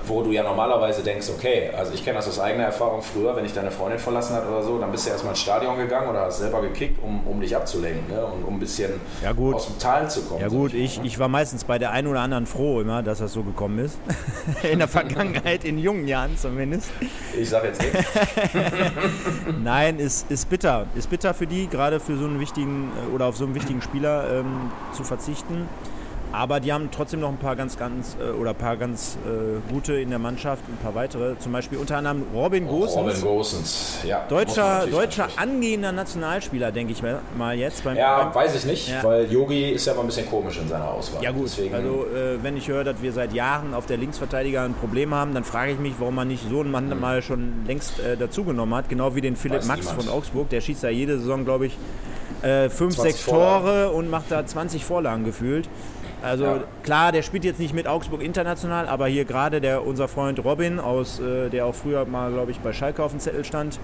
wo 0.07 0.23
du 0.23 0.31
ja 0.31 0.43
normalerweise 0.43 1.03
denkst, 1.03 1.29
okay, 1.37 1.71
also 1.77 1.93
ich 1.93 2.05
kenne 2.05 2.17
das 2.17 2.29
aus 2.29 2.39
eigener 2.41 2.65
Erfahrung 2.65 3.03
früher, 3.03 3.35
wenn 3.37 3.45
ich 3.45 3.53
deine 3.53 3.71
Freundin 3.71 3.99
verlassen 3.99 4.35
hat 4.35 4.47
oder 4.47 4.63
so, 4.63 4.79
dann 4.79 4.91
bist 4.91 5.07
du 5.07 5.11
erstmal 5.11 5.33
ins 5.33 5.41
Stadion 5.41 5.77
gegangen 5.77 6.09
oder 6.09 6.23
hast 6.23 6.39
selber 6.39 6.61
gekickt, 6.63 7.03
um, 7.03 7.27
um 7.27 7.41
dich 7.41 7.55
abzulenken 7.55 8.09
ne? 8.09 8.25
und 8.25 8.45
um 8.45 8.55
ein 8.55 8.61
bisschen 8.61 8.93
ja 9.23 9.33
aus 9.33 9.67
dem 9.67 9.79
Tal 9.79 10.11
zu 10.11 10.23
kommen. 10.23 10.41
Ja 10.41 10.49
gut, 10.49 10.75
ich, 10.75 11.01
ich 11.03 11.19
war 11.19 11.29
meistens 11.29 11.65
bei 11.65 11.79
der 11.79 11.91
einen 11.91 12.09
oder 12.09 12.21
anderen 12.21 12.47
froh 12.47 12.81
immer, 12.81 13.03
dass 13.03 13.19
das 13.19 13.33
so 13.33 13.43
gekommen 13.43 13.79
ist. 13.79 13.99
in 14.63 14.79
der 14.79 14.89
Vergangenheit, 14.89 15.65
in 15.65 15.79
jungen 15.79 16.07
Jahren 16.07 16.37
zumindest. 16.37 16.91
Ich 17.39 17.49
sage 17.49 17.69
jetzt 17.69 17.83
nichts. 17.83 17.99
Nein, 19.63 19.99
ist, 19.99 20.31
ist 20.31 20.49
bitter. 20.49 20.87
Ist 20.95 21.11
bitter 21.11 21.35
für 21.35 21.47
die, 21.47 21.69
gerade 21.69 22.01
für 22.01 22.17
so 22.17 22.25
einen 22.25 22.41
wichtigen 22.41 22.91
äh, 23.09 23.15
oder 23.15 23.27
auf 23.27 23.37
so 23.37 23.45
einen 23.45 23.55
wichtigen 23.55 23.83
Spieler 23.83 24.41
ähm, 24.41 24.71
zu 24.93 25.05
verzichten. 25.05 25.69
Aber 26.33 26.61
die 26.61 26.73
haben 26.73 26.89
trotzdem 26.91 27.21
noch 27.21 27.29
ein 27.29 27.37
paar 27.37 27.57
ganz, 27.57 27.79
ganz 27.79 28.17
äh, 28.21 28.31
oder 28.31 28.55
paar 28.55 28.77
ganz 28.77 29.19
äh, 29.27 29.73
gute 29.73 29.95
in 29.95 30.11
der 30.11 30.19
Mannschaft, 30.19 30.63
ein 30.69 30.79
paar 30.83 30.95
weitere. 30.95 31.39
Zum 31.39 31.53
Beispiel 31.53 31.79
unter 31.79 31.99
anderem 31.99 32.25
Robin 32.35 32.67
Gosens. 32.67 32.97
Robin 32.97 33.21
Gosens, 33.21 33.99
ja. 34.05 34.25
Deutscher, 34.29 34.87
deutscher 34.91 35.29
angehender 35.37 35.93
Nationalspieler, 35.93 36.73
denke 36.73 36.93
ich 36.93 37.03
mal 37.37 37.57
jetzt. 37.57 37.85
Beim, 37.85 37.97
ja, 37.97 38.25
beim, 38.25 38.35
weiß 38.35 38.55
ich 38.57 38.65
nicht, 38.65 38.89
ja. 38.89 39.05
weil 39.05 39.31
Yogi 39.31 39.71
ist 39.71 39.87
ja 39.87 39.95
mal 39.95 40.01
ein 40.01 40.07
bisschen 40.07 40.29
komisch 40.29 40.59
in 40.59 40.69
seiner 40.69 40.89
Auswahl. 40.89 41.23
Ja 41.23 41.33
gut, 41.33 41.45
Deswegen, 41.45 41.75
also 41.75 42.07
äh, 42.07 42.43
wenn 42.43 42.57
ich 42.57 42.69
höre, 42.69 42.85
dass 42.85 43.03
wir 43.03 43.13
seit 43.13 43.33
Jahren 43.35 43.75
auf 43.75 43.87
der 43.87 43.99
Linksverteidiger 43.99 44.63
ein 44.63 44.75
Problem 44.75 45.15
haben, 45.15 45.35
dann 45.35 45.45
frage 45.45 45.73
ich 45.73 45.79
mich, 45.79 45.95
warum 45.99 46.15
man 46.15 46.29
nicht 46.29 46.49
so 46.49 46.61
einen 46.61 46.71
Mann 46.71 46.89
mhm. 46.89 47.01
mal 47.01 47.23
schon 47.23 47.67
längst 47.67 48.01
äh, 48.01 48.17
dazugenommen 48.17 48.75
hat. 48.75 48.89
Genau 48.89 49.15
wie 49.15 49.21
den 49.21 49.37
Philipp 49.37 49.59
weiß 49.59 49.67
Max 49.67 49.87
niemand. 49.87 50.05
von 50.05 50.13
Augsburg. 50.13 50.49
Der 50.51 50.61
schießt 50.61 50.83
ja 50.83 50.89
jede 50.89 51.19
Saison, 51.19 51.45
glaube 51.45 51.67
ich, 51.67 51.77
äh, 52.43 52.71
fünf, 52.71 52.97
sechs 52.97 53.25
Tore 53.25 53.91
und 53.91 54.11
macht 54.11 54.31
da 54.31 54.45
20 54.45 54.85
Vorlagen 54.85 55.25
gefühlt. 55.25 55.69
Also 56.23 56.45
ja. 56.45 56.65
klar, 56.83 57.13
der 57.13 57.23
spielt 57.23 57.45
jetzt 57.45 57.59
nicht 57.59 57.75
mit 57.75 57.87
Augsburg 57.87 58.23
international, 58.23 58.87
aber 58.87 59.07
hier 59.07 59.25
gerade 59.25 59.61
der 59.61 59.85
unser 59.85 60.09
Freund 60.09 60.43
Robin 60.45 60.79
aus, 60.79 61.19
äh, 61.21 61.49
der 61.51 61.67
auch 61.67 61.75
früher 61.75 62.05
mal, 62.05 62.31
glaube 62.33 62.53
ich, 62.53 62.61
bei 62.61 62.73
Schalke 62.73 63.03
auf 63.03 63.11
dem 63.11 63.21
Zettel 63.21 63.45
stand, 63.45 63.79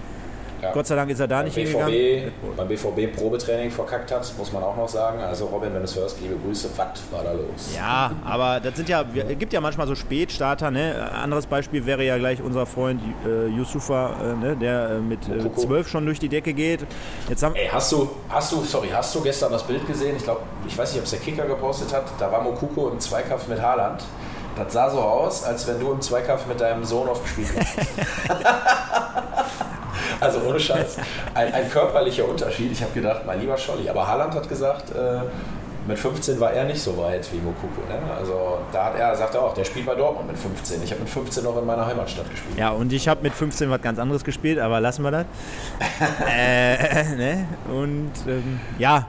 ja. 0.63 0.73
Gott 0.73 0.87
sei 0.87 0.97
Dank 0.97 1.11
ist 1.11 1.21
er 1.21 1.29
da 1.29 1.37
beim 1.37 1.45
nicht 1.47 1.55
BVB, 1.55 1.73
hingegangen. 1.73 2.33
Beim 2.57 2.69
BVB 2.69 3.17
Probetraining 3.17 3.71
verkackt 3.71 4.11
hat, 4.11 4.33
muss 4.37 4.53
man 4.53 4.63
auch 4.63 4.77
noch 4.77 4.89
sagen. 4.89 5.21
Also 5.21 5.47
Robin, 5.47 5.73
wenn 5.73 5.81
du 5.81 5.85
es 5.85 5.97
hörst, 5.97 6.21
liebe 6.21 6.37
Grüße, 6.37 6.71
was 6.77 6.89
war 7.11 7.23
da 7.23 7.33
los? 7.33 7.75
Ja, 7.77 8.13
aber 8.25 8.61
das 8.61 8.77
sind 8.77 8.89
ja, 8.89 9.05
es 9.15 9.39
gibt 9.39 9.53
ja 9.53 9.61
manchmal 9.61 9.87
so 9.87 9.95
Spätstarter. 9.95 10.71
Ne? 10.71 11.11
Anderes 11.13 11.47
Beispiel 11.47 11.87
wäre 11.87 12.05
ja 12.05 12.19
gleich 12.19 12.43
unser 12.43 12.67
Freund 12.67 13.01
äh, 13.27 13.47
Yusufa, 13.49 14.17
äh, 14.21 14.37
ne? 14.37 14.57
der 14.57 14.91
äh, 14.91 14.99
mit 15.01 15.29
äh, 15.29 15.55
zwölf 15.55 15.89
schon 15.89 16.05
durch 16.05 16.19
die 16.19 16.29
Decke 16.29 16.53
geht. 16.53 16.81
Jetzt 17.29 17.43
haben 17.43 17.55
Ey, 17.55 17.69
hast 17.69 17.93
du, 17.93 18.09
hast 18.29 18.53
du, 18.53 18.63
sorry, 18.63 18.89
hast 18.93 19.15
du 19.15 19.21
gestern 19.21 19.53
das 19.53 19.63
Bild 19.65 19.87
gesehen? 19.87 20.17
Ich 20.17 20.25
glaube, 20.25 20.41
ich 20.67 20.77
weiß 20.77 20.93
nicht, 20.93 21.01
ob 21.01 21.05
es 21.05 21.11
der 21.11 21.21
Kicker 21.21 21.47
gepostet 21.47 21.93
hat. 21.93 22.05
Da 22.19 22.31
war 22.31 22.43
Mokuko 22.43 22.89
im 22.89 23.01
Zweikampf 23.01 23.49
mit 23.49 23.61
Haaland. 23.61 24.03
Das 24.59 24.73
sah 24.73 24.91
so 24.91 25.01
aus, 25.01 25.45
als 25.45 25.67
wenn 25.67 25.81
du 25.81 25.93
im 25.93 26.01
Zweikampf 26.01 26.47
mit 26.47 26.61
deinem 26.61 26.85
Sohn 26.85 27.09
aufgespielt 27.09 27.49
hast. 27.59 27.79
Also 30.21 30.41
ohne 30.41 30.59
Scheiß. 30.59 30.97
Ein, 31.35 31.55
ein 31.55 31.71
körperlicher 31.71 32.29
Unterschied. 32.29 32.73
Ich 32.73 32.83
habe 32.83 32.93
gedacht, 32.93 33.23
mein 33.25 33.41
lieber 33.41 33.57
Scholli. 33.57 33.89
Aber 33.89 34.07
Haaland 34.07 34.35
hat 34.35 34.49
gesagt, 34.49 34.91
äh, 34.91 35.21
mit 35.87 35.99
15 35.99 36.39
war 36.39 36.53
er 36.53 36.65
nicht 36.65 36.83
so 36.83 36.97
weit 36.99 37.27
wie 37.33 37.39
Mokoko. 37.39 37.81
Ne? 37.89 37.99
Also 38.15 38.59
da 38.73 38.87
hat 38.87 38.99
er, 38.99 39.15
sagt 39.17 39.35
er 39.35 39.43
auch, 39.43 39.55
der 39.55 39.65
spielt 39.65 39.87
bei 39.87 39.95
Dortmund 39.95 40.27
mit 40.29 40.39
15. 40.39 40.83
Ich 40.83 40.91
habe 40.91 41.01
mit 41.01 41.09
15 41.09 41.45
noch 41.45 41.57
in 41.57 41.65
meiner 41.65 41.87
Heimatstadt 41.87 42.29
gespielt. 42.31 42.59
Ja, 42.59 42.71
und 42.71 42.93
ich 42.93 43.09
habe 43.09 43.23
mit 43.23 43.33
15 43.33 43.71
was 43.71 43.81
ganz 43.81 43.99
anderes 43.99 44.25
gespielt, 44.25 44.59
aber 44.59 44.81
lassen 44.81 45.03
wir 45.03 45.11
das. 45.11 45.27
äh, 46.29 47.05
ne? 47.17 47.47
Und 47.71 48.13
ähm, 48.27 48.61
ja, 48.79 49.07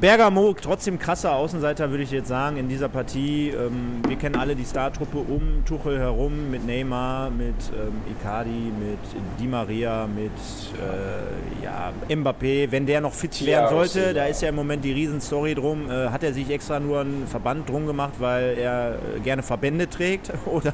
Bergamo 0.00 0.54
trotzdem 0.54 0.98
krasser 0.98 1.34
Außenseiter, 1.34 1.90
würde 1.90 2.04
ich 2.04 2.12
jetzt 2.12 2.28
sagen, 2.28 2.56
in 2.56 2.68
dieser 2.68 2.88
Partie. 2.88 3.48
Ähm, 3.50 4.00
wir 4.06 4.16
kennen 4.16 4.36
alle 4.36 4.54
die 4.54 4.64
Startruppe 4.64 5.18
um 5.18 5.64
Tuchel 5.64 5.98
herum 5.98 6.50
mit 6.50 6.64
Neymar, 6.64 7.30
mit 7.30 7.54
ähm, 7.72 8.00
Icardi, 8.12 8.72
mit 8.78 8.98
Di 9.40 9.46
Maria, 9.48 10.06
mit 10.06 10.30
äh, 10.76 11.64
ja, 11.64 11.92
Mbappé. 12.08 12.70
Wenn 12.70 12.86
der 12.86 13.00
noch 13.00 13.12
fit 13.12 13.44
werden 13.44 13.70
sollte, 13.70 14.14
da 14.14 14.26
ist 14.26 14.40
ja 14.40 14.50
im 14.50 14.54
Moment 14.54 14.84
die 14.84 14.92
Riesenstory 14.92 15.56
drum. 15.56 15.90
Äh, 15.90 16.10
hat 16.10 16.22
er 16.22 16.32
sich 16.32 16.48
extra 16.50 16.78
nur 16.78 17.00
einen 17.00 17.26
Verband 17.26 17.68
drum 17.68 17.86
gemacht, 17.86 18.14
weil 18.18 18.56
er 18.56 18.98
äh, 19.16 19.20
gerne 19.20 19.42
Verbände 19.42 19.88
trägt? 19.88 20.32
Oder, 20.46 20.72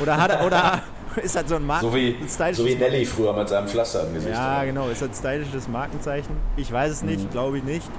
oder 0.00 0.16
hat 0.16 0.30
er. 0.30 0.46
Oder, 0.46 0.82
ist 1.22 1.36
halt 1.36 1.48
so 1.48 1.56
ein 1.56 1.66
Marken 1.66 1.86
so 1.86 1.94
wie, 1.94 2.16
so 2.52 2.64
wie 2.64 2.74
Nelly 2.76 3.04
früher 3.04 3.32
mit 3.32 3.48
seinem 3.48 3.66
Pflaster 3.66 4.06
im 4.06 4.14
Gesicht. 4.14 4.34
Ja, 4.34 4.62
genau. 4.64 4.88
Ist 4.88 5.02
das 5.02 5.08
ein 5.08 5.14
stylisches 5.14 5.68
Markenzeichen? 5.68 6.36
Ich 6.56 6.70
weiß 6.70 6.92
es 6.92 7.02
nicht, 7.02 7.24
mhm. 7.24 7.30
glaube 7.30 7.58
ich 7.58 7.64
nicht. 7.64 7.90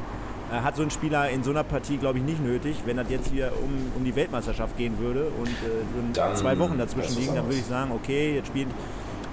Äh, 0.52 0.62
hat 0.62 0.76
so 0.76 0.84
ein 0.84 0.92
Spieler 0.92 1.30
in 1.30 1.44
so 1.44 1.52
einer 1.52 1.64
Partie, 1.64 1.98
glaube 1.98 2.20
ich, 2.20 2.24
nicht 2.24 2.44
nötig. 2.44 2.82
Wenn 2.86 2.98
das 2.98 3.10
jetzt 3.10 3.30
hier 3.32 3.52
um, 3.64 3.92
um 3.96 4.04
die 4.04 4.16
Weltmeisterschaft 4.16 4.78
gehen 4.78 5.00
würde 5.00 5.28
und 5.40 5.48
äh, 5.48 6.14
dann, 6.14 6.36
zwei 6.36 6.60
Wochen 6.60 6.78
dazwischen 6.78 7.18
liegen, 7.18 7.36
dann 7.36 7.46
würde 7.46 7.58
ich 7.58 7.66
sagen, 7.66 7.92
okay, 7.92 8.36
jetzt 8.36 8.48
spielt 8.48 8.68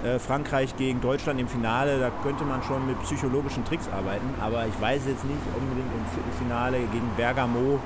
Äh, 0.01 0.17
Frankreich 0.17 0.77
gegen 0.77 1.01
Deutschland 1.01 1.41
im 1.41 1.49
Finale, 1.49 1.99
da 1.99 2.09
könnte 2.23 2.45
man 2.45 2.63
schon 2.63 2.87
mit 2.87 2.97
psychologischen 3.03 3.65
Tricks 3.65 3.89
arbeiten, 3.89 4.33
aber 4.39 4.65
ich 4.65 4.79
weiß 4.79 5.01
jetzt 5.07 5.25
nicht 5.25 5.43
unbedingt 5.59 5.91
im 5.93 6.05
Viertelfinale 6.13 6.77
gegen 6.93 7.09
Bergamo 7.17 7.79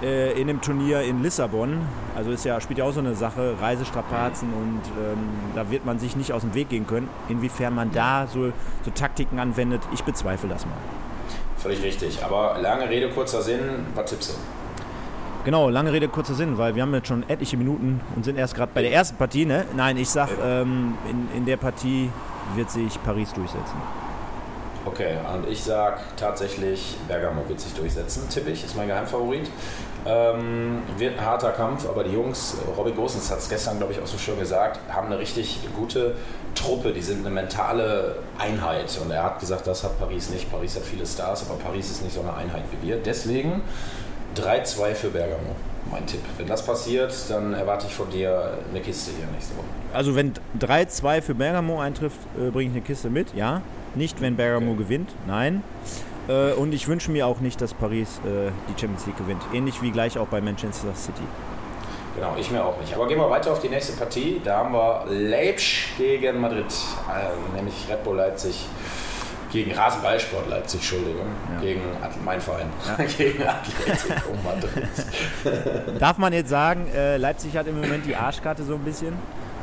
äh, 0.00 0.40
in 0.40 0.46
dem 0.46 0.60
Turnier 0.60 1.02
in 1.02 1.24
Lissabon. 1.24 1.80
Also 2.14 2.30
ist 2.30 2.44
ja, 2.44 2.60
spielt 2.60 2.78
ja 2.78 2.84
auch 2.84 2.92
so 2.92 3.00
eine 3.00 3.16
Sache, 3.16 3.56
Reisestrapazen 3.60 4.48
und 4.50 4.82
ähm, 4.96 5.18
da 5.56 5.72
wird 5.72 5.84
man 5.84 5.98
sich 5.98 6.14
nicht 6.14 6.32
aus 6.32 6.42
dem 6.42 6.54
Weg 6.54 6.68
gehen 6.68 6.86
können. 6.86 7.08
Inwiefern 7.28 7.74
man 7.74 7.90
da 7.90 8.28
so, 8.28 8.52
so 8.84 8.92
Taktiken 8.94 9.40
anwendet, 9.40 9.82
ich 9.92 10.04
bezweifle 10.04 10.48
das 10.48 10.64
mal. 10.66 10.78
Völlig 11.64 11.82
richtig. 11.82 12.22
Aber 12.22 12.58
lange 12.60 12.90
Rede, 12.90 13.08
kurzer 13.08 13.40
Sinn, 13.40 13.86
was 13.94 14.10
tippst 14.10 14.32
du? 14.32 14.34
Genau, 15.46 15.70
lange 15.70 15.94
Rede, 15.94 16.08
kurzer 16.08 16.34
Sinn, 16.34 16.58
weil 16.58 16.74
wir 16.74 16.82
haben 16.82 16.92
jetzt 16.92 17.08
schon 17.08 17.26
etliche 17.26 17.56
Minuten 17.56 18.02
und 18.14 18.22
sind 18.22 18.36
erst 18.36 18.54
gerade 18.54 18.70
bei 18.74 18.82
der 18.82 18.92
ersten 18.92 19.16
Partie. 19.16 19.46
Ne? 19.46 19.64
Nein, 19.74 19.96
ich 19.96 20.10
sag, 20.10 20.28
ähm, 20.44 20.98
in, 21.10 21.38
in 21.38 21.46
der 21.46 21.56
Partie 21.56 22.10
wird 22.54 22.70
sich 22.70 23.02
Paris 23.02 23.32
durchsetzen. 23.32 23.76
Okay, 24.84 25.16
und 25.32 25.48
ich 25.48 25.64
sag 25.64 26.14
tatsächlich, 26.18 26.98
Bergamo 27.08 27.48
wird 27.48 27.58
sich 27.58 27.72
durchsetzen, 27.72 28.28
tippe 28.28 28.50
ich, 28.50 28.62
ist 28.62 28.76
mein 28.76 28.88
Geheimfavorit. 28.88 29.50
Ähm, 30.06 30.82
wird 30.98 31.18
ein 31.18 31.24
harter 31.24 31.50
Kampf, 31.52 31.88
aber 31.88 32.04
die 32.04 32.12
Jungs, 32.12 32.56
Robin 32.76 32.94
Gosens 32.94 33.30
hat 33.30 33.38
es 33.38 33.48
gestern, 33.48 33.78
glaube 33.78 33.94
ich, 33.94 34.00
auch 34.00 34.06
so 34.06 34.18
schön 34.18 34.38
gesagt, 34.38 34.78
haben 34.92 35.06
eine 35.06 35.18
richtig 35.18 35.60
gute 35.74 36.14
Truppe, 36.54 36.92
die 36.92 37.00
sind 37.00 37.20
eine 37.20 37.34
mentale 37.34 38.16
Einheit. 38.38 38.98
Und 39.02 39.10
er 39.10 39.24
hat 39.24 39.40
gesagt, 39.40 39.66
das 39.66 39.82
hat 39.82 39.98
Paris 39.98 40.28
nicht. 40.30 40.50
Paris 40.50 40.76
hat 40.76 40.82
viele 40.82 41.06
Stars, 41.06 41.48
aber 41.48 41.58
Paris 41.58 41.90
ist 41.90 42.02
nicht 42.02 42.14
so 42.14 42.20
eine 42.20 42.34
Einheit 42.34 42.64
wie 42.70 42.88
wir. 42.88 42.96
Deswegen 42.98 43.62
3-2 44.36 44.94
für 44.94 45.08
Bergamo, 45.08 45.56
mein 45.90 46.06
Tipp. 46.06 46.20
Wenn 46.36 46.48
das 46.48 46.64
passiert, 46.66 47.14
dann 47.30 47.54
erwarte 47.54 47.86
ich 47.86 47.94
von 47.94 48.10
dir 48.10 48.58
eine 48.70 48.80
Kiste 48.80 49.12
hier 49.16 49.26
nächste 49.32 49.56
Woche. 49.56 49.66
Also 49.94 50.14
wenn 50.14 50.34
3-2 50.60 51.22
für 51.22 51.34
Bergamo 51.34 51.80
eintrifft, 51.80 52.18
äh, 52.36 52.50
bringe 52.50 52.70
ich 52.70 52.76
eine 52.76 52.84
Kiste 52.84 53.08
mit, 53.08 53.34
ja. 53.34 53.62
Nicht, 53.94 54.20
wenn 54.20 54.36
Bergamo 54.36 54.72
okay. 54.72 54.82
gewinnt, 54.82 55.10
nein. 55.26 55.62
Äh, 56.28 56.52
und 56.52 56.72
ich 56.72 56.88
wünsche 56.88 57.10
mir 57.10 57.26
auch 57.26 57.40
nicht, 57.40 57.60
dass 57.60 57.74
Paris 57.74 58.20
äh, 58.24 58.50
die 58.68 58.80
Champions 58.80 59.06
League 59.06 59.18
gewinnt. 59.18 59.42
Ähnlich 59.52 59.82
wie 59.82 59.90
gleich 59.90 60.18
auch 60.18 60.28
bei 60.28 60.40
Manchester 60.40 60.94
City. 60.94 61.22
Genau, 62.14 62.34
ich 62.38 62.50
mir 62.50 62.64
auch 62.64 62.78
nicht. 62.80 62.94
Aber 62.94 63.08
gehen 63.08 63.18
wir 63.18 63.28
weiter 63.28 63.50
auf 63.52 63.60
die 63.60 63.68
nächste 63.68 63.92
Partie. 63.94 64.40
Da 64.44 64.58
haben 64.58 64.72
wir 64.72 65.04
Leipzig 65.08 65.94
gegen 65.98 66.40
Madrid, 66.40 66.66
äh, 66.66 67.56
nämlich 67.56 67.74
Red 67.90 68.04
Bull 68.04 68.16
Leipzig 68.16 68.66
gegen 69.50 69.72
Rasenballsport 69.72 70.48
Leipzig, 70.48 70.80
Entschuldigung, 70.80 71.26
ja. 71.54 71.60
gegen 71.60 71.82
mein 72.24 72.40
Verein, 72.40 72.66
ja. 72.86 73.04
gegen 73.18 73.42
Atletico 73.42 74.32
Madrid. 74.42 76.00
Darf 76.00 76.18
man 76.18 76.32
jetzt 76.32 76.50
sagen, 76.50 76.88
äh, 76.92 77.16
Leipzig 77.18 77.56
hat 77.56 77.68
im 77.68 77.80
Moment 77.80 78.04
die 78.04 78.16
Arschkarte 78.16 78.64
so 78.64 78.74
ein 78.74 78.80
bisschen? 78.80 79.14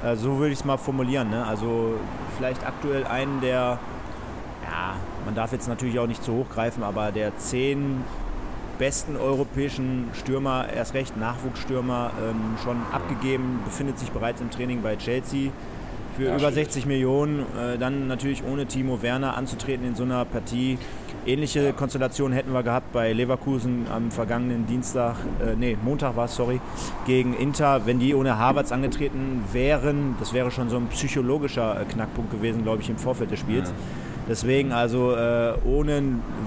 Äh, 0.04 0.16
so 0.16 0.38
würde 0.38 0.54
ich 0.54 0.60
es 0.60 0.66
mal 0.66 0.78
formulieren. 0.78 1.30
Ne? 1.30 1.46
Also 1.46 1.96
vielleicht 2.38 2.66
aktuell 2.66 3.06
einen 3.06 3.42
der 3.42 3.80
ja, 4.64 4.96
man 5.32 5.36
darf 5.38 5.54
jetzt 5.54 5.70
natürlich 5.70 5.98
auch 5.98 6.08
nicht 6.08 6.22
zu 6.22 6.34
hoch 6.34 6.50
greifen, 6.50 6.84
aber 6.84 7.14
der 7.14 7.38
zehn 7.38 8.02
besten 8.78 9.16
europäischen 9.16 10.10
Stürmer, 10.14 10.66
erst 10.76 10.94
recht 10.94 11.16
Nachwuchsstürmer, 11.16 12.12
ähm, 12.22 12.58
schon 12.62 12.76
abgegeben, 12.92 13.62
befindet 13.64 13.98
sich 13.98 14.12
bereits 14.12 14.42
im 14.42 14.52
Training 14.52 14.82
bei 14.82 14.98
Chelsea 14.98 15.52
für 16.18 16.26
ja, 16.26 16.36
über 16.36 16.52
60 16.52 16.86
Millionen. 16.86 17.46
Äh, 17.58 17.78
dann 17.78 18.08
natürlich 18.08 18.44
ohne 18.44 18.66
Timo 18.66 19.02
Werner 19.02 19.38
anzutreten 19.38 19.88
in 19.88 19.96
so 19.96 20.04
einer 20.04 20.26
Partie. 20.26 20.78
Ähnliche 21.26 21.68
ja. 21.68 21.72
Konstellation 21.72 22.34
hätten 22.34 22.52
wir 22.52 22.64
gehabt 22.64 22.92
bei 22.92 23.14
Leverkusen 23.14 23.86
am 23.90 24.12
vergangenen 24.12 24.66
Dienstag, 24.66 25.16
äh, 25.40 25.56
nee, 25.56 25.78
Montag 25.82 26.18
war 26.18 26.26
es, 26.26 26.36
sorry, 26.36 26.60
gegen 27.06 27.36
Inter. 27.36 27.86
Wenn 27.86 28.00
die 28.00 28.14
ohne 28.16 28.38
Havertz 28.38 28.74
angetreten 28.74 29.46
wären, 29.54 30.16
das 30.20 30.34
wäre 30.34 30.52
schon 30.52 30.68
so 30.68 30.76
ein 30.76 30.88
psychologischer 30.88 31.80
äh, 31.80 31.86
Knackpunkt 31.86 32.32
gewesen, 32.32 32.64
glaube 32.64 32.82
ich, 32.82 32.90
im 32.90 32.98
Vorfeld 32.98 33.32
des 33.32 33.40
Spiels. 33.40 33.70
Ja. 33.70 33.76
Deswegen 34.30 34.72
also 34.72 35.16
äh, 35.16 35.54
ohne 35.66 36.02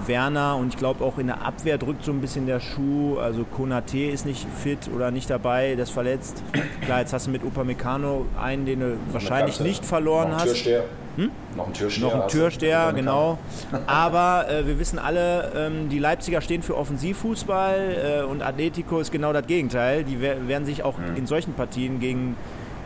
Werner 0.07 0.57
und 0.57 0.69
ich 0.69 0.77
glaube 0.77 1.05
auch 1.05 1.19
in 1.19 1.27
der 1.27 1.43
Abwehr 1.43 1.79
drückt 1.79 2.05
so 2.05 2.13
ein 2.13 2.21
bisschen 2.21 2.47
der 2.47 2.61
Schuh. 2.61 3.19
Also 3.19 3.45
Konate 3.45 3.99
ist 3.99 4.27
nicht 4.27 4.47
fit 4.63 4.91
oder 4.95 5.11
nicht 5.11 5.29
dabei, 5.29 5.75
das 5.77 5.91
verletzt. 5.91 6.43
Klar, 6.83 7.01
jetzt 7.01 7.13
hast 7.13 7.27
du 7.27 7.31
mit 7.31 7.45
Upamecano 7.45 8.27
einen, 8.41 8.67
den 8.67 8.81
du 8.81 8.97
wahrscheinlich 9.13 9.61
nicht 9.61 9.85
verloren 9.85 10.31
noch 10.31 10.37
hast. 10.39 10.47
Türsteher. 10.47 10.85
Hm? 11.17 11.31
Noch 11.57 11.69
ein 11.69 11.73
Türsteher. 11.73 12.09
Noch 12.09 12.23
ein 12.23 12.29
Türsteher, 12.29 12.93
genau. 12.93 13.39
Aber 13.87 14.47
äh, 14.49 14.67
wir 14.67 14.79
wissen 14.79 14.99
alle, 14.99 15.53
ähm, 15.55 15.89
die 15.89 15.99
Leipziger 15.99 16.41
stehen 16.41 16.63
für 16.63 16.77
Offensivfußball 16.77 18.23
äh, 18.23 18.25
und 18.25 18.43
Atletico 18.43 18.99
ist 18.99 19.13
genau 19.13 19.33
das 19.33 19.47
Gegenteil. 19.47 20.05
Die 20.05 20.21
werden 20.21 20.65
sich 20.65 20.83
auch 20.83 20.99
mhm. 20.99 21.17
in 21.17 21.27
solchen 21.27 21.55
Partien 21.55 22.01
gegen 22.01 22.37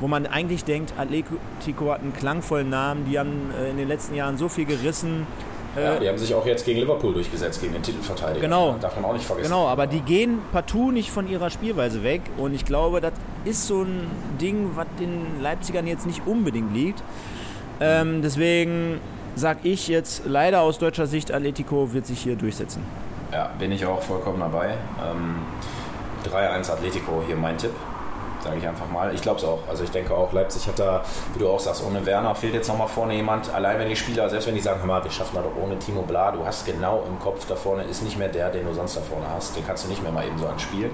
wo 0.00 0.08
man 0.08 0.26
eigentlich 0.26 0.64
denkt, 0.64 0.94
Atletico 0.96 1.92
hat 1.92 2.00
einen 2.00 2.12
klangvollen 2.12 2.70
Namen, 2.70 3.04
die 3.04 3.18
haben 3.18 3.50
äh, 3.58 3.70
in 3.70 3.76
den 3.76 3.88
letzten 3.88 4.14
Jahren 4.14 4.36
so 4.38 4.48
viel 4.48 4.64
gerissen. 4.64 5.26
Äh, 5.76 5.84
ja, 5.84 5.96
die 5.98 6.08
haben 6.08 6.18
sich 6.18 6.34
auch 6.34 6.46
jetzt 6.46 6.64
gegen 6.64 6.80
Liverpool 6.80 7.12
durchgesetzt, 7.12 7.60
gegen 7.60 7.72
den 7.72 7.82
Titelverteidiger. 7.82 8.40
Genau. 8.40 8.76
Darf 8.80 8.96
man 8.96 9.04
auch 9.04 9.12
nicht 9.12 9.24
vergessen. 9.24 9.50
Genau, 9.50 9.66
aber 9.66 9.86
die 9.86 10.00
gehen 10.00 10.38
partout 10.52 10.92
nicht 10.92 11.10
von 11.10 11.28
ihrer 11.28 11.50
Spielweise 11.50 12.02
weg. 12.02 12.22
Und 12.36 12.54
ich 12.54 12.64
glaube, 12.64 13.00
das 13.00 13.12
ist 13.44 13.66
so 13.66 13.82
ein 13.82 14.06
Ding, 14.40 14.70
was 14.74 14.86
den 15.00 15.40
Leipzigern 15.42 15.86
jetzt 15.86 16.06
nicht 16.06 16.26
unbedingt 16.26 16.72
liegt. 16.72 17.02
Ähm, 17.80 18.22
deswegen 18.22 19.00
sage 19.34 19.60
ich 19.62 19.88
jetzt 19.88 20.22
leider 20.26 20.62
aus 20.62 20.78
deutscher 20.78 21.06
Sicht, 21.06 21.32
Atletico 21.32 21.92
wird 21.92 22.06
sich 22.06 22.20
hier 22.20 22.34
durchsetzen. 22.36 22.82
Ja, 23.32 23.50
bin 23.58 23.70
ich 23.72 23.84
auch 23.84 24.02
vollkommen 24.02 24.40
dabei. 24.40 24.74
Ähm, 25.04 25.36
3-1 26.32 26.72
Atletico, 26.72 27.22
hier 27.26 27.36
mein 27.36 27.56
Tipp 27.56 27.72
sage 28.48 28.60
ich 28.60 28.66
einfach 28.66 28.88
mal. 28.88 29.14
Ich 29.14 29.20
glaube 29.20 29.38
es 29.38 29.44
auch. 29.44 29.60
Also 29.68 29.84
ich 29.84 29.90
denke 29.90 30.14
auch, 30.14 30.32
Leipzig 30.32 30.66
hat 30.66 30.78
da, 30.78 31.02
wie 31.34 31.38
du 31.38 31.48
auch 31.48 31.60
sagst, 31.60 31.84
ohne 31.84 32.04
Werner 32.06 32.34
fehlt 32.34 32.54
jetzt 32.54 32.68
nochmal 32.68 32.88
vorne 32.88 33.14
jemand. 33.14 33.52
Allein 33.52 33.78
wenn 33.78 33.88
die 33.88 33.96
Spieler, 33.96 34.28
selbst 34.30 34.46
wenn 34.46 34.54
die 34.54 34.60
sagen, 34.60 34.80
hör 34.80 34.86
mal, 34.86 35.04
wir 35.04 35.10
schaffen 35.10 35.36
das 35.36 35.44
doch 35.44 35.62
ohne 35.62 35.78
Timo 35.78 36.02
Bla, 36.02 36.32
du 36.32 36.44
hast 36.44 36.64
genau 36.64 37.04
im 37.06 37.18
Kopf 37.18 37.46
da 37.46 37.54
vorne, 37.54 37.84
ist 37.84 38.02
nicht 38.02 38.18
mehr 38.18 38.28
der, 38.28 38.50
den 38.50 38.66
du 38.66 38.72
sonst 38.72 38.96
da 38.96 39.00
vorne 39.00 39.26
hast. 39.28 39.56
Den 39.56 39.66
kannst 39.66 39.84
du 39.84 39.88
nicht 39.88 40.02
mehr 40.02 40.12
mal 40.12 40.26
eben 40.26 40.38
so 40.38 40.46
anspielen. 40.46 40.90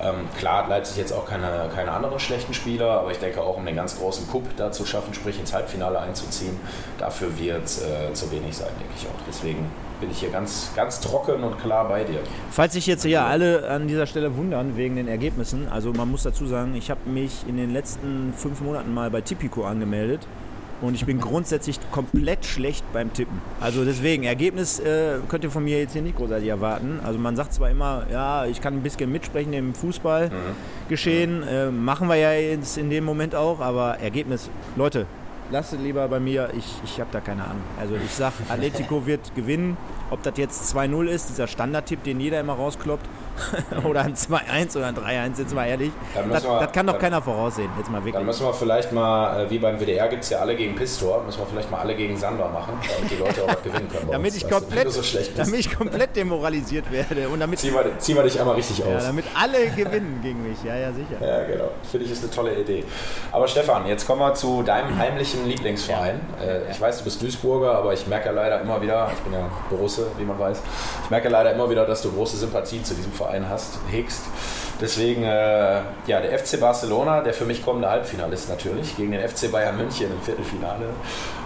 Ähm, 0.00 0.28
klar 0.38 0.58
hat 0.58 0.68
Leipzig 0.68 0.96
jetzt 0.98 1.12
auch 1.12 1.26
keine, 1.26 1.70
keine 1.74 1.92
anderen 1.92 2.18
schlechten 2.20 2.54
Spieler, 2.54 3.00
aber 3.00 3.10
ich 3.10 3.18
denke 3.18 3.40
auch, 3.42 3.56
um 3.56 3.66
den 3.66 3.76
ganz 3.76 3.98
großen 3.98 4.30
Cup 4.30 4.44
da 4.56 4.70
zu 4.70 4.86
schaffen, 4.86 5.12
sprich 5.14 5.38
ins 5.38 5.52
Halbfinale 5.52 5.98
einzuziehen, 5.98 6.58
dafür 6.98 7.36
wird 7.38 7.64
es 7.64 7.82
äh, 7.82 8.12
zu 8.12 8.30
wenig 8.30 8.56
sein, 8.56 8.70
denke 8.78 8.94
ich 8.96 9.06
auch. 9.06 9.26
Deswegen 9.26 9.70
bin 10.02 10.10
ich 10.10 10.18
hier 10.18 10.30
ganz, 10.30 10.72
ganz 10.74 11.00
trocken 11.00 11.44
und 11.44 11.58
klar 11.60 11.88
bei 11.88 12.02
dir. 12.02 12.18
Falls 12.50 12.72
sich 12.72 12.88
jetzt 12.88 13.04
hier 13.04 13.24
alle 13.24 13.68
an 13.70 13.86
dieser 13.86 14.06
Stelle 14.06 14.36
wundern 14.36 14.76
wegen 14.76 14.96
den 14.96 15.06
Ergebnissen, 15.06 15.68
also 15.68 15.92
man 15.92 16.10
muss 16.10 16.24
dazu 16.24 16.44
sagen, 16.46 16.74
ich 16.74 16.90
habe 16.90 17.08
mich 17.08 17.44
in 17.48 17.56
den 17.56 17.72
letzten 17.72 18.34
fünf 18.36 18.60
Monaten 18.60 18.92
mal 18.92 19.10
bei 19.10 19.20
Tipico 19.20 19.62
angemeldet 19.64 20.26
und 20.80 20.96
ich 20.96 21.06
bin 21.06 21.20
grundsätzlich 21.20 21.78
komplett 21.92 22.44
schlecht 22.44 22.84
beim 22.92 23.12
Tippen. 23.12 23.40
Also 23.60 23.84
deswegen, 23.84 24.24
Ergebnis 24.24 24.80
äh, 24.80 25.18
könnt 25.28 25.44
ihr 25.44 25.52
von 25.52 25.62
mir 25.62 25.78
jetzt 25.78 25.92
hier 25.92 26.02
nicht 26.02 26.16
großartig 26.16 26.48
erwarten. 26.48 26.98
Also 27.04 27.20
man 27.20 27.36
sagt 27.36 27.54
zwar 27.54 27.70
immer, 27.70 28.04
ja, 28.10 28.44
ich 28.46 28.60
kann 28.60 28.74
ein 28.74 28.82
bisschen 28.82 29.12
mitsprechen 29.12 29.52
im 29.52 29.72
Fußballgeschehen, 29.72 31.42
mhm. 31.42 31.48
äh, 31.48 31.70
machen 31.70 32.08
wir 32.08 32.16
ja 32.16 32.32
jetzt 32.32 32.76
in 32.76 32.90
dem 32.90 33.04
Moment 33.04 33.36
auch, 33.36 33.60
aber 33.60 34.00
Ergebnis, 34.00 34.50
Leute, 34.74 35.06
lasst 35.52 35.74
es 35.74 35.78
lieber 35.78 36.08
bei 36.08 36.18
mir. 36.18 36.50
Ich, 36.56 36.64
ich 36.84 36.98
habe 36.98 37.10
da 37.12 37.20
keine 37.20 37.44
Ahnung. 37.44 37.62
Also 37.78 37.94
ich 37.94 38.10
sage, 38.10 38.34
Atletico 38.48 39.06
wird 39.06 39.34
gewinnen. 39.34 39.76
Ob 40.12 40.22
das 40.22 40.34
jetzt 40.36 40.76
2-0 40.76 41.06
ist, 41.06 41.30
dieser 41.30 41.48
Standardtipp, 41.48 42.04
den 42.04 42.20
jeder 42.20 42.38
immer 42.38 42.52
rauskloppt, 42.52 43.06
oder 43.88 44.02
ein 44.02 44.14
2-1 44.14 44.76
oder 44.76 44.88
ein 44.88 44.96
3-1, 44.96 45.38
jetzt 45.38 45.54
mal 45.54 45.66
ehrlich. 45.66 45.90
Das, 46.14 46.44
wir, 46.44 46.60
das, 46.60 46.72
kann 46.72 46.86
doch 46.86 46.94
dann, 46.94 47.02
keiner 47.02 47.22
voraussehen, 47.22 47.70
jetzt 47.78 47.90
mal 47.90 47.98
wirklich. 47.98 48.14
Dann 48.14 48.26
müssen 48.26 48.44
wir 48.44 48.52
vielleicht 48.52 48.92
mal, 48.92 49.46
äh, 49.46 49.50
wie 49.50 49.58
beim 49.58 49.80
WDR 49.80 50.08
gibt 50.08 50.24
es 50.24 50.30
ja 50.30 50.40
alle 50.40 50.54
gegen 50.54 50.76
Pistor, 50.76 51.22
müssen 51.24 51.38
wir 51.38 51.46
vielleicht 51.46 51.70
mal 51.70 51.78
alle 51.78 51.94
gegen 51.94 52.16
Sandra 52.16 52.48
machen, 52.48 52.74
damit 52.82 53.10
die 53.10 53.16
Leute 53.16 53.44
auch 53.44 53.62
gewinnen 53.62 53.88
können. 53.88 54.10
damit, 54.10 54.36
ich 54.36 54.48
komplett, 54.48 54.92
so 54.92 55.02
damit 55.36 55.54
ich 55.54 55.74
komplett 55.74 56.14
demoralisiert 56.14 56.92
werde. 56.92 57.28
Und 57.28 57.40
damit, 57.40 57.58
zieh, 57.58 57.70
mal, 57.70 57.90
zieh 57.98 58.14
mal 58.14 58.24
dich 58.24 58.38
einmal 58.38 58.56
richtig 58.56 58.82
aus. 58.84 58.90
Ja, 58.90 59.00
damit 59.00 59.24
alle 59.34 59.66
gewinnen 59.70 60.20
gegen 60.22 60.42
mich, 60.42 60.62
ja, 60.62 60.76
ja, 60.76 60.92
sicher. 60.92 61.16
Ja, 61.20 61.44
genau. 61.44 61.70
Finde 61.90 62.06
ich 62.06 62.12
ist 62.12 62.22
eine 62.22 62.30
tolle 62.30 62.54
Idee. 62.60 62.84
Aber 63.30 63.48
Stefan, 63.48 63.86
jetzt 63.86 64.06
kommen 64.06 64.20
wir 64.20 64.34
zu 64.34 64.62
deinem 64.62 64.98
heimlichen 64.98 65.46
Lieblingsverein. 65.46 66.20
Ja. 66.38 66.52
Äh, 66.52 66.70
ich 66.70 66.80
weiß, 66.80 66.98
du 66.98 67.04
bist 67.04 67.22
Duisburger, 67.22 67.78
aber 67.78 67.94
ich 67.94 68.06
merke 68.06 68.26
ja 68.26 68.32
leider 68.32 68.60
immer 68.60 68.82
wieder, 68.82 69.10
ich 69.14 69.20
bin 69.20 69.32
ja 69.32 69.48
Borusse, 70.02 70.18
wie 70.18 70.24
man 70.24 70.38
weiß, 70.38 70.60
ich 71.04 71.10
merke 71.10 71.28
leider 71.28 71.52
immer 71.52 71.68
wieder, 71.70 71.86
dass 71.86 72.02
du 72.02 72.10
große 72.10 72.36
Sympathie 72.36 72.82
zu 72.82 72.94
diesem 72.94 73.12
Verein 73.12 73.48
hast, 73.48 73.78
hegst. 73.90 74.22
Deswegen, 74.80 75.22
äh, 75.22 75.80
ja, 76.06 76.20
der 76.20 76.36
FC 76.38 76.58
Barcelona, 76.58 77.20
der 77.20 77.34
für 77.34 77.44
mich 77.44 77.64
kommende 77.64 77.88
Halbfinalist 77.88 78.48
natürlich, 78.48 78.96
gegen 78.96 79.12
den 79.12 79.26
FC 79.26 79.50
Bayern 79.50 79.76
München 79.76 80.10
im 80.10 80.20
Viertelfinale. 80.20 80.86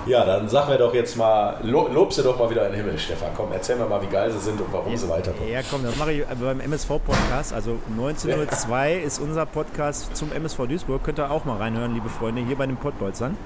Ja, 0.07 0.25
dann 0.25 0.49
sag 0.49 0.69
mir 0.69 0.79
doch 0.79 0.95
jetzt 0.95 1.17
mal, 1.17 1.59
lo, 1.63 1.89
lob 1.89 2.13
sie 2.13 2.23
doch 2.23 2.39
mal 2.39 2.49
wieder 2.49 2.65
in 2.67 2.73
den 2.73 2.83
Himmel, 2.83 2.99
Stefan. 2.99 3.31
Komm, 3.37 3.53
erzähl 3.53 3.77
mir 3.77 3.87
mal, 3.87 4.01
wie 4.01 4.07
geil 4.07 4.31
sie 4.31 4.39
sind 4.39 4.61
und 4.61 4.73
warum 4.73 4.93
ja, 4.93 4.97
sie 4.97 5.09
weiterkommen. 5.09 5.53
Ja, 5.53 5.61
komm, 5.69 5.83
das 5.83 5.97
mache 5.97 6.13
ich 6.13 6.25
beim 6.25 6.61
MSV-Podcast. 6.61 7.53
Also 7.53 7.79
1902 7.91 8.93
ja. 8.93 9.05
ist 9.05 9.19
unser 9.19 9.45
Podcast 9.45 10.17
zum 10.17 10.33
MSV 10.33 10.67
Duisburg. 10.69 11.03
Könnt 11.03 11.19
ihr 11.19 11.31
auch 11.31 11.45
mal 11.45 11.57
reinhören, 11.57 11.93
liebe 11.93 12.09
Freunde, 12.09 12.43
hier 12.43 12.57
bei 12.57 12.67
den 12.67 12.77
Pottbolzern. 12.77 13.37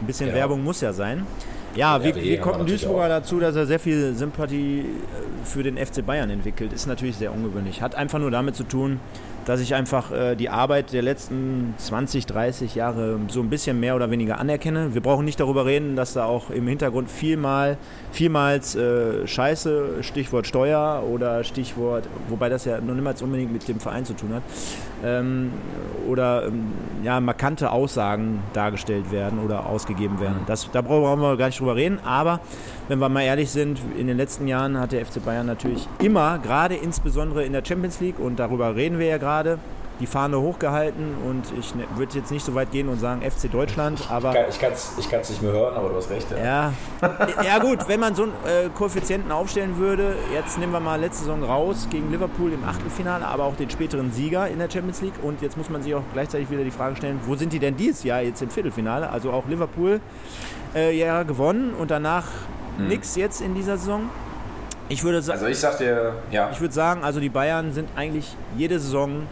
Ein 0.00 0.06
bisschen 0.06 0.28
ja. 0.28 0.34
Werbung 0.34 0.64
muss 0.64 0.80
ja 0.80 0.92
sein. 0.92 1.26
Ja, 1.76 2.02
wie, 2.02 2.14
wie 2.14 2.36
kommt 2.38 2.60
ein 2.60 2.66
Duisburger 2.66 3.08
dazu, 3.08 3.38
dass 3.38 3.54
er 3.54 3.66
sehr 3.66 3.78
viel 3.78 4.14
Sympathie 4.14 4.80
äh, 4.80 4.84
für 5.44 5.62
den 5.62 5.76
FC 5.76 6.04
Bayern 6.04 6.28
entwickelt? 6.30 6.72
Ist 6.72 6.86
natürlich 6.86 7.16
sehr 7.16 7.32
ungewöhnlich. 7.32 7.80
Hat 7.80 7.94
einfach 7.94 8.18
nur 8.18 8.30
damit 8.30 8.56
zu 8.56 8.64
tun, 8.64 8.98
dass 9.44 9.60
ich 9.60 9.74
einfach 9.74 10.12
äh, 10.12 10.36
die 10.36 10.48
Arbeit 10.48 10.92
der 10.92 11.02
letzten 11.02 11.74
20, 11.78 12.26
30 12.26 12.74
Jahre 12.74 13.18
so 13.28 13.40
ein 13.40 13.50
bisschen 13.50 13.80
mehr 13.80 13.96
oder 13.96 14.10
weniger 14.10 14.38
anerkenne. 14.38 14.94
Wir 14.94 15.00
brauchen 15.00 15.24
nicht 15.24 15.40
darüber 15.40 15.66
reden, 15.66 15.96
dass 15.96 16.12
da 16.12 16.24
auch 16.24 16.50
im 16.50 16.66
Hintergrund 16.66 17.10
vielmal, 17.10 17.76
vielmals 18.12 18.74
äh, 18.74 19.26
Scheiße, 19.26 20.02
Stichwort 20.02 20.46
Steuer 20.46 21.02
oder 21.10 21.44
Stichwort, 21.44 22.08
wobei 22.28 22.48
das 22.48 22.64
ja 22.64 22.80
noch 22.80 22.94
niemals 22.94 23.22
unbedingt 23.22 23.52
mit 23.52 23.66
dem 23.68 23.80
Verein 23.80 24.04
zu 24.04 24.14
tun 24.14 24.34
hat, 24.34 24.42
ähm, 25.04 25.52
oder 26.08 26.46
ähm, 26.46 26.72
ja, 27.02 27.20
markante 27.20 27.70
Aussagen 27.70 28.42
dargestellt 28.52 29.10
werden 29.10 29.38
oder 29.38 29.66
ausgegeben 29.66 30.20
werden. 30.20 30.40
Das, 30.46 30.70
da 30.70 30.82
brauchen 30.82 31.20
wir 31.20 31.36
gar 31.36 31.46
nicht 31.46 31.60
drüber 31.60 31.76
reden, 31.76 31.98
aber 32.04 32.40
wenn 32.90 32.98
wir 32.98 33.08
mal 33.08 33.22
ehrlich 33.22 33.52
sind, 33.52 33.80
in 33.96 34.08
den 34.08 34.16
letzten 34.16 34.48
Jahren 34.48 34.76
hat 34.76 34.90
der 34.90 35.06
FC 35.06 35.24
Bayern 35.24 35.46
natürlich 35.46 35.86
immer, 36.02 36.40
gerade 36.40 36.74
insbesondere 36.74 37.44
in 37.44 37.52
der 37.52 37.64
Champions 37.64 38.00
League, 38.00 38.18
und 38.18 38.40
darüber 38.40 38.74
reden 38.74 38.98
wir 38.98 39.06
ja 39.06 39.18
gerade, 39.18 39.60
die 40.00 40.06
Fahne 40.06 40.40
hochgehalten 40.40 41.14
und 41.28 41.44
ich 41.56 41.72
ne, 41.74 41.84
würde 41.94 42.18
jetzt 42.18 42.32
nicht 42.32 42.44
so 42.44 42.54
weit 42.56 42.72
gehen 42.72 42.88
und 42.88 42.98
sagen 42.98 43.20
FC 43.22 43.52
Deutschland, 43.52 44.10
aber... 44.10 44.48
Ich 44.48 44.58
kann 44.58 44.72
es 44.72 44.94
ich 44.98 45.08
nicht 45.08 45.42
mehr 45.42 45.52
hören, 45.52 45.76
aber 45.76 45.90
du 45.90 45.96
hast 45.96 46.10
recht. 46.10 46.26
Ja, 46.32 46.72
ja, 47.00 47.28
ja 47.44 47.58
gut, 47.60 47.86
wenn 47.86 48.00
man 48.00 48.16
so 48.16 48.24
einen 48.24 48.32
äh, 48.44 48.70
Koeffizienten 48.74 49.30
aufstellen 49.30 49.76
würde, 49.76 50.16
jetzt 50.34 50.58
nehmen 50.58 50.72
wir 50.72 50.80
mal 50.80 50.98
letzte 50.98 51.24
Saison 51.24 51.44
raus 51.44 51.86
gegen 51.90 52.10
Liverpool 52.10 52.52
im 52.52 52.64
Achtelfinale, 52.64 53.24
aber 53.24 53.44
auch 53.44 53.54
den 53.54 53.70
späteren 53.70 54.10
Sieger 54.10 54.48
in 54.48 54.58
der 54.58 54.68
Champions 54.68 55.00
League 55.00 55.22
und 55.22 55.42
jetzt 55.42 55.56
muss 55.56 55.70
man 55.70 55.80
sich 55.80 55.94
auch 55.94 56.02
gleichzeitig 56.12 56.50
wieder 56.50 56.64
die 56.64 56.72
Frage 56.72 56.96
stellen, 56.96 57.20
wo 57.26 57.36
sind 57.36 57.52
die 57.52 57.60
denn 57.60 57.76
dieses 57.76 58.02
Jahr 58.02 58.22
jetzt 58.22 58.42
im 58.42 58.50
Viertelfinale? 58.50 59.10
Also 59.10 59.30
auch 59.30 59.46
Liverpool 59.46 60.00
äh, 60.74 60.98
ja 60.98 61.22
gewonnen 61.22 61.72
und 61.78 61.92
danach 61.92 62.24
hm. 62.76 62.88
nichts 62.88 63.16
jetzt 63.16 63.40
in 63.40 63.54
dieser 63.54 63.76
Saison. 63.76 64.08
Ich 64.88 65.04
würde 65.04 65.22
sagen, 65.22 65.38
also 65.38 65.50
ich 65.50 65.58
sag 65.58 65.78
dir, 65.78 66.14
ja. 66.30 66.50
Ich 66.50 66.60
würde 66.60 66.74
sagen, 66.74 67.04
also 67.04 67.20
die 67.20 67.28
Bayern 67.28 67.72
sind 67.72 67.88
eigentlich 67.96 68.36
jede 68.56 68.80
Saison 68.80 69.26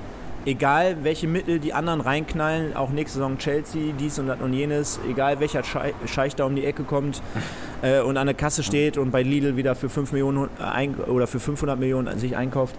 egal 0.48 0.96
welche 1.02 1.26
Mittel 1.28 1.58
die 1.58 1.74
anderen 1.74 2.00
reinknallen, 2.00 2.74
auch 2.74 2.90
nächste 2.90 3.18
Saison 3.18 3.38
Chelsea, 3.38 3.92
dies 3.98 4.18
und 4.18 4.28
das 4.28 4.40
und 4.40 4.52
jenes, 4.52 4.98
egal 5.08 5.40
welcher 5.40 5.62
Scheich 5.62 6.34
da 6.36 6.44
um 6.44 6.56
die 6.56 6.64
Ecke 6.64 6.84
kommt 6.84 7.22
äh, 7.82 8.00
und 8.00 8.16
an 8.16 8.26
der 8.26 8.34
Kasse 8.34 8.62
steht 8.62 8.96
und 8.96 9.10
bei 9.10 9.22
Lidl 9.22 9.56
wieder 9.56 9.74
für 9.74 9.88
5 9.88 10.12
Millionen 10.12 10.48
ein, 10.58 10.94
oder 10.94 11.26
für 11.26 11.40
500 11.40 11.78
Millionen 11.78 12.18
sich 12.18 12.36
einkauft. 12.36 12.74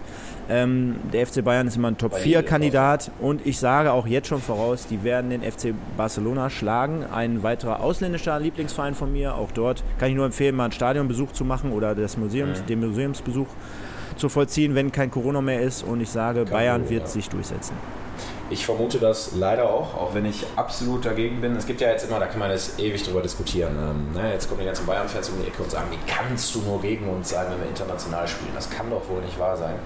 Ähm, 0.50 0.96
der 1.12 1.26
FC 1.26 1.44
Bayern 1.44 1.68
ist 1.68 1.76
immer 1.76 1.88
ein 1.88 1.96
Top-4-Kandidat 1.96 3.12
und 3.20 3.46
ich 3.46 3.58
sage 3.60 3.92
auch 3.92 4.06
jetzt 4.06 4.26
schon 4.26 4.40
voraus, 4.40 4.86
die 4.88 5.04
werden 5.04 5.30
den 5.30 5.42
FC 5.42 5.72
Barcelona 5.96 6.50
schlagen. 6.50 7.04
Ein 7.04 7.44
weiterer 7.44 7.80
ausländischer 7.80 8.40
Lieblingsverein 8.40 8.96
von 8.96 9.12
mir, 9.12 9.36
auch 9.36 9.52
dort 9.52 9.84
kann 9.98 10.10
ich 10.10 10.16
nur 10.16 10.26
empfehlen, 10.26 10.56
mal 10.56 10.64
einen 10.64 10.72
Stadionbesuch 10.72 11.30
zu 11.32 11.44
machen 11.44 11.70
oder 11.70 11.94
das 11.94 12.16
Museums, 12.16 12.62
mhm. 12.62 12.66
den 12.66 12.80
Museumsbesuch 12.80 13.46
zu 14.16 14.28
vollziehen, 14.28 14.74
wenn 14.74 14.90
kein 14.90 15.10
Corona 15.12 15.40
mehr 15.40 15.60
ist. 15.60 15.84
Und 15.84 16.00
ich 16.00 16.10
sage, 16.10 16.44
kein 16.44 16.52
Bayern 16.52 16.82
Corona. 16.82 16.90
wird 16.90 17.08
sich 17.08 17.28
durchsetzen. 17.28 17.74
Ich 18.50 18.66
vermute 18.66 18.98
das 18.98 19.36
leider 19.36 19.70
auch, 19.70 19.94
auch 19.94 20.14
wenn 20.14 20.26
ich 20.26 20.44
absolut 20.56 21.04
dagegen 21.04 21.40
bin. 21.40 21.54
Es 21.54 21.66
gibt 21.66 21.80
ja 21.80 21.88
jetzt 21.88 22.08
immer, 22.08 22.18
da 22.18 22.26
kann 22.26 22.40
man 22.40 22.50
jetzt 22.50 22.80
ewig 22.80 23.04
drüber 23.04 23.22
diskutieren. 23.22 23.76
Ähm, 23.76 24.12
ne? 24.20 24.32
Jetzt 24.32 24.48
kommen 24.48 24.60
die 24.60 24.66
ganzen 24.66 24.84
Bayern-Fans 24.86 25.28
um 25.28 25.40
die 25.40 25.46
Ecke 25.46 25.62
und 25.62 25.70
sagen, 25.70 25.86
wie 25.92 26.10
kannst 26.10 26.52
du 26.56 26.60
nur 26.62 26.80
gegen 26.82 27.08
uns 27.08 27.30
sein, 27.30 27.46
wenn 27.48 27.60
wir 27.60 27.68
international 27.68 28.26
spielen? 28.26 28.50
Das 28.56 28.68
kann 28.68 28.90
doch 28.90 29.08
wohl 29.08 29.22
nicht 29.22 29.38
wahr 29.38 29.56
sein. 29.56 29.76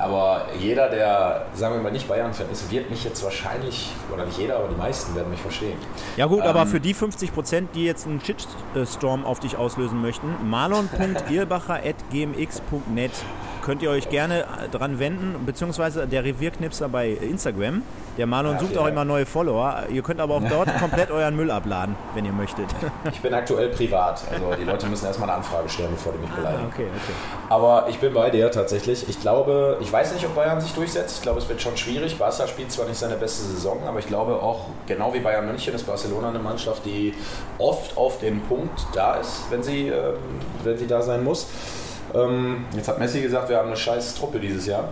Aber 0.00 0.46
jeder, 0.58 0.88
der, 0.88 1.46
sagen 1.54 1.74
wir 1.74 1.82
mal, 1.82 1.92
nicht 1.92 2.08
Bayern-Fan 2.08 2.50
ist, 2.50 2.68
wird 2.70 2.88
mich 2.90 3.04
jetzt 3.04 3.22
wahrscheinlich, 3.22 3.90
oder 4.12 4.24
nicht 4.24 4.38
jeder, 4.38 4.56
aber 4.56 4.68
die 4.68 4.76
meisten 4.76 5.14
werden 5.14 5.30
mich 5.30 5.40
verstehen. 5.40 5.76
Ja 6.16 6.24
gut, 6.26 6.40
ähm, 6.40 6.48
aber 6.48 6.66
für 6.66 6.80
die 6.80 6.94
50 6.94 7.34
Prozent, 7.34 7.68
die 7.74 7.84
jetzt 7.84 8.06
einen 8.06 8.20
Shitstorm 8.20 9.26
auf 9.26 9.40
dich 9.40 9.58
auslösen 9.58 10.00
möchten, 10.00 10.34
marlon.irbacher.gmx.net 10.48 13.12
könnt 13.62 13.82
ihr 13.82 13.90
euch 13.90 14.08
gerne 14.08 14.44
dran 14.70 14.98
wenden, 14.98 15.44
beziehungsweise 15.46 16.06
der 16.06 16.24
Revierknipser 16.24 16.88
bei 16.88 17.10
Instagram. 17.10 17.82
Der 18.18 18.26
Marlon 18.26 18.54
ja, 18.54 18.60
sucht 18.60 18.76
auch 18.76 18.86
immer 18.86 19.04
neue 19.04 19.24
Follower. 19.24 19.84
Ihr 19.90 20.02
könnt 20.02 20.20
aber 20.20 20.34
auch 20.34 20.42
dort 20.48 20.76
komplett 20.78 21.10
euren 21.10 21.36
Müll 21.36 21.50
abladen, 21.50 21.96
wenn 22.14 22.24
ihr 22.24 22.32
möchtet. 22.32 22.66
Ich 23.12 23.20
bin 23.20 23.32
aktuell 23.32 23.68
privat, 23.68 24.22
also 24.30 24.54
die 24.58 24.64
Leute 24.64 24.86
müssen 24.86 25.06
erstmal 25.06 25.30
eine 25.30 25.38
Anfrage 25.38 25.68
stellen, 25.68 25.90
bevor 25.92 26.12
die 26.12 26.18
mich 26.18 26.30
beleidigen. 26.30 26.64
Ah, 26.64 26.72
okay, 26.72 26.86
okay. 26.86 27.12
Aber 27.48 27.86
ich 27.88 27.98
bin 27.98 28.12
bei 28.12 28.30
dir 28.30 28.50
tatsächlich. 28.50 29.08
Ich 29.08 29.20
glaube, 29.20 29.78
ich 29.80 29.92
weiß 29.92 30.12
nicht, 30.12 30.26
ob 30.26 30.34
Bayern 30.34 30.60
sich 30.60 30.72
durchsetzt. 30.72 31.16
Ich 31.18 31.22
glaube, 31.22 31.38
es 31.38 31.48
wird 31.48 31.62
schon 31.62 31.76
schwierig. 31.76 32.18
Barca 32.18 32.46
spielt 32.46 32.72
zwar 32.72 32.86
nicht 32.86 32.98
seine 32.98 33.16
beste 33.16 33.44
Saison, 33.44 33.78
aber 33.86 33.98
ich 34.00 34.06
glaube 34.06 34.34
auch, 34.34 34.66
genau 34.86 35.14
wie 35.14 35.20
Bayern 35.20 35.46
München, 35.46 35.74
ist 35.74 35.86
Barcelona 35.86 36.28
eine 36.28 36.40
Mannschaft, 36.40 36.84
die 36.84 37.14
oft 37.58 37.96
auf 37.96 38.18
den 38.18 38.40
Punkt 38.42 38.86
da 38.92 39.14
ist, 39.14 39.44
wenn 39.50 39.62
sie, 39.62 39.88
ähm, 39.88 40.14
wenn 40.64 40.76
sie 40.76 40.86
da 40.86 41.02
sein 41.02 41.24
muss. 41.24 41.46
Ähm, 42.14 42.64
jetzt 42.74 42.88
hat 42.88 42.98
Messi 42.98 43.20
gesagt, 43.20 43.48
wir 43.48 43.56
haben 43.56 43.68
eine 43.68 43.76
scheiß 43.76 44.14
Truppe 44.14 44.38
dieses 44.38 44.66
Jahr. 44.66 44.88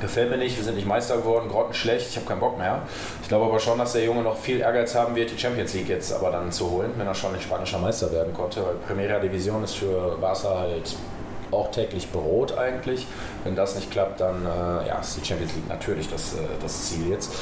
Gefällt 0.00 0.30
mir 0.30 0.36
nicht, 0.36 0.56
wir 0.56 0.64
sind 0.64 0.74
nicht 0.74 0.86
Meister 0.86 1.16
geworden, 1.16 1.48
grottenschlecht, 1.48 2.08
ich 2.08 2.16
habe 2.16 2.26
keinen 2.26 2.40
Bock 2.40 2.58
mehr. 2.58 2.82
Ich 3.22 3.28
glaube 3.28 3.44
aber 3.44 3.60
schon, 3.60 3.78
dass 3.78 3.92
der 3.92 4.04
Junge 4.04 4.22
noch 4.22 4.36
viel 4.36 4.60
Ehrgeiz 4.60 4.96
haben 4.96 5.14
wird, 5.14 5.30
die 5.30 5.38
Champions 5.38 5.74
League 5.74 5.88
jetzt 5.88 6.12
aber 6.12 6.32
dann 6.32 6.50
zu 6.50 6.68
holen, 6.70 6.90
wenn 6.96 7.06
er 7.06 7.14
schon 7.14 7.32
nicht 7.32 7.44
spanischer 7.44 7.78
Meister 7.78 8.10
werden 8.10 8.34
konnte. 8.34 8.64
Weil 8.64 8.74
Primera 8.86 9.20
Division 9.20 9.62
ist 9.62 9.76
für 9.76 10.18
Barca 10.20 10.58
halt 10.58 10.96
auch 11.52 11.70
täglich 11.70 12.10
Brot 12.10 12.58
eigentlich. 12.58 13.06
Wenn 13.44 13.54
das 13.54 13.76
nicht 13.76 13.90
klappt, 13.90 14.20
dann 14.20 14.44
äh, 14.44 14.88
ja, 14.88 14.98
ist 15.00 15.16
die 15.20 15.24
Champions 15.24 15.54
League 15.54 15.68
natürlich 15.68 16.08
das, 16.08 16.32
äh, 16.32 16.38
das 16.60 16.88
Ziel 16.88 17.10
jetzt. 17.10 17.32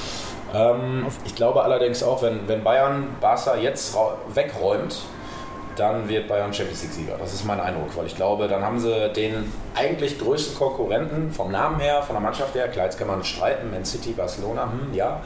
Ähm, 0.55 1.07
ich 1.25 1.35
glaube 1.35 1.62
allerdings 1.62 2.03
auch, 2.03 2.23
wenn, 2.23 2.46
wenn 2.46 2.62
Bayern 2.62 3.09
Barca 3.20 3.57
jetzt 3.57 3.96
wegräumt, 4.35 4.99
dann 5.76 6.09
wird 6.09 6.28
Bayern 6.28 6.52
Champions 6.52 6.83
League-Sieger. 6.83 7.16
Das 7.18 7.33
ist 7.33 7.44
mein 7.44 7.61
Eindruck, 7.61 7.96
weil 7.96 8.06
ich 8.06 8.16
glaube, 8.16 8.48
dann 8.48 8.62
haben 8.62 8.78
sie 8.78 9.11
den 9.11 9.52
eigentlich 9.74 10.18
größten 10.18 10.56
Konkurrenten 10.56 11.33
vom 11.33 11.50
Namen 11.50 11.80
her, 11.80 12.02
von 12.02 12.14
der 12.14 12.20
Mannschaft 12.20 12.54
her, 12.54 12.68
klar, 12.68 12.87
jetzt 12.87 12.98
kann 12.98 13.09
man 13.09 13.22
streiten, 13.24 13.70
Man 13.70 13.85
City, 13.85 14.12
Barcelona, 14.12 14.64
hm, 14.64 14.94
ja. 14.94 15.20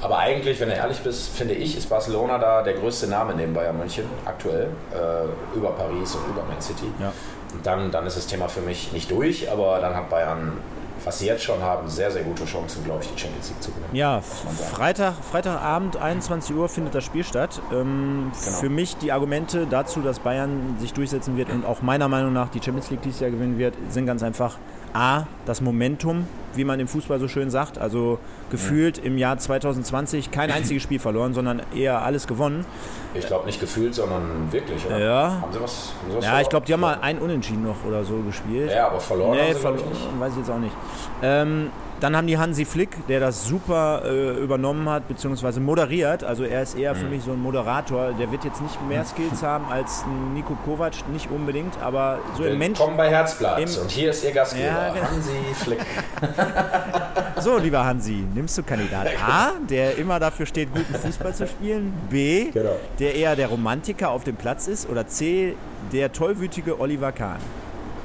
Aber 0.00 0.18
eigentlich, 0.18 0.60
wenn 0.60 0.68
du 0.68 0.74
ehrlich 0.74 0.98
bist, 0.98 1.36
finde 1.36 1.54
ich, 1.54 1.76
ist 1.76 1.88
Barcelona 1.88 2.38
da 2.38 2.62
der 2.62 2.74
größte 2.74 3.08
Name 3.08 3.34
neben 3.34 3.52
Bayern 3.52 3.76
München 3.76 4.04
aktuell, 4.24 4.68
äh, 4.92 5.56
über 5.56 5.70
Paris 5.70 6.14
und 6.14 6.28
über 6.28 6.44
Man 6.44 6.60
City. 6.60 6.86
Ja. 7.00 7.12
Und 7.52 7.66
dann, 7.66 7.90
dann 7.90 8.06
ist 8.06 8.16
das 8.16 8.26
Thema 8.26 8.48
für 8.48 8.60
mich 8.60 8.92
nicht 8.92 9.10
durch, 9.10 9.50
aber 9.50 9.78
dann 9.80 9.96
hat 9.96 10.08
Bayern 10.10 10.58
was 11.08 11.20
sie 11.20 11.26
jetzt 11.26 11.42
schon 11.42 11.62
haben, 11.62 11.88
sehr, 11.88 12.10
sehr 12.10 12.22
gute 12.22 12.44
Chancen, 12.44 12.84
glaube 12.84 13.02
ich, 13.02 13.10
die 13.10 13.18
Champions 13.18 13.48
League 13.48 13.62
zu 13.62 13.70
gewinnen. 13.70 13.96
Ja, 13.96 14.20
Freitag, 14.20 15.14
Freitagabend, 15.24 15.96
21 15.96 16.54
Uhr 16.54 16.68
findet 16.68 16.94
das 16.94 17.02
Spiel 17.02 17.24
statt. 17.24 17.62
Ähm, 17.72 18.30
genau. 18.44 18.56
Für 18.58 18.68
mich 18.68 18.98
die 18.98 19.10
Argumente 19.10 19.66
dazu, 19.66 20.02
dass 20.02 20.18
Bayern 20.18 20.76
sich 20.78 20.92
durchsetzen 20.92 21.38
wird 21.38 21.48
und 21.48 21.64
auch 21.64 21.80
meiner 21.80 22.08
Meinung 22.08 22.34
nach 22.34 22.50
die 22.50 22.60
Champions 22.60 22.90
League 22.90 23.00
dieses 23.00 23.20
Jahr 23.20 23.30
gewinnen 23.30 23.56
wird, 23.56 23.74
sind 23.88 24.04
ganz 24.04 24.22
einfach 24.22 24.58
A, 24.98 25.28
das 25.46 25.60
Momentum, 25.60 26.26
wie 26.54 26.64
man 26.64 26.80
im 26.80 26.88
Fußball 26.88 27.20
so 27.20 27.28
schön 27.28 27.50
sagt. 27.50 27.78
Also 27.78 28.18
gefühlt 28.50 28.98
im 28.98 29.16
Jahr 29.16 29.38
2020 29.38 30.32
kein 30.32 30.50
einziges 30.50 30.82
Spiel 30.82 30.98
verloren, 30.98 31.34
sondern 31.34 31.62
eher 31.72 32.02
alles 32.02 32.26
gewonnen. 32.26 32.66
Ich 33.14 33.26
glaube 33.26 33.46
nicht 33.46 33.60
gefühlt, 33.60 33.94
sondern 33.94 34.50
wirklich, 34.50 34.84
oder? 34.86 34.98
Ja. 34.98 35.38
Haben 35.40 35.52
sie 35.52 35.60
was? 35.60 35.92
Haben 36.02 36.10
sie 36.10 36.16
was 36.16 36.24
ja, 36.24 36.40
ich 36.40 36.48
glaube, 36.48 36.66
die 36.66 36.72
haben 36.72 36.80
mal 36.80 36.98
ein 37.00 37.18
Unentschieden 37.18 37.62
noch 37.62 37.84
oder 37.86 38.04
so 38.04 38.16
gespielt. 38.22 38.72
Ja, 38.72 38.88
aber 38.88 38.98
verloren 38.98 39.36
nee, 39.36 39.42
haben 39.42 39.54
sie, 39.54 39.60
verloren, 39.60 39.88
nicht. 39.88 40.20
weiß 40.20 40.32
ich 40.32 40.38
jetzt 40.38 40.50
auch 40.50 40.58
nicht. 40.58 40.76
Ähm, 41.22 41.70
dann 42.00 42.16
haben 42.16 42.26
die 42.26 42.38
Hansi 42.38 42.64
Flick, 42.64 43.06
der 43.08 43.20
das 43.20 43.46
super 43.46 44.02
äh, 44.04 44.38
übernommen 44.38 44.88
hat, 44.88 45.08
beziehungsweise 45.08 45.60
moderiert. 45.60 46.22
Also 46.22 46.44
er 46.44 46.62
ist 46.62 46.76
eher 46.76 46.94
mhm. 46.94 46.98
für 46.98 47.06
mich 47.06 47.22
so 47.24 47.32
ein 47.32 47.42
Moderator. 47.42 48.12
Der 48.12 48.30
wird 48.30 48.44
jetzt 48.44 48.62
nicht 48.62 48.86
mehr 48.88 49.04
Skills 49.04 49.42
haben 49.42 49.66
als 49.70 50.04
Nico 50.34 50.56
Kovac, 50.64 50.92
nicht 51.12 51.30
unbedingt, 51.30 51.80
aber 51.82 52.18
so 52.36 52.44
im 52.44 52.58
Mensch. 52.58 52.78
Willkommen 52.78 52.96
bei 52.96 53.10
Herzblatt. 53.10 53.58
und 53.60 53.90
hier 53.90 54.10
ist 54.10 54.24
Ihr 54.24 54.32
Gastgeber, 54.32 54.66
ja, 54.66 54.94
genau. 54.94 55.06
Hansi 55.06 55.54
Flick. 55.54 55.80
so, 57.40 57.58
lieber 57.58 57.84
Hansi, 57.84 58.24
nimmst 58.34 58.56
du 58.58 58.62
Kandidat 58.62 59.08
A, 59.26 59.52
der 59.68 59.96
immer 59.96 60.20
dafür 60.20 60.46
steht, 60.46 60.72
guten 60.72 60.94
Fußball 60.94 61.34
zu 61.34 61.46
spielen, 61.46 61.92
B, 62.08 62.50
genau. 62.52 62.76
der 62.98 63.14
eher 63.14 63.34
der 63.36 63.48
Romantiker 63.48 64.10
auf 64.10 64.24
dem 64.24 64.36
Platz 64.36 64.68
ist, 64.68 64.88
oder 64.88 65.06
C, 65.06 65.56
der 65.92 66.12
tollwütige 66.12 66.80
Oliver 66.80 67.12
Kahn? 67.12 67.38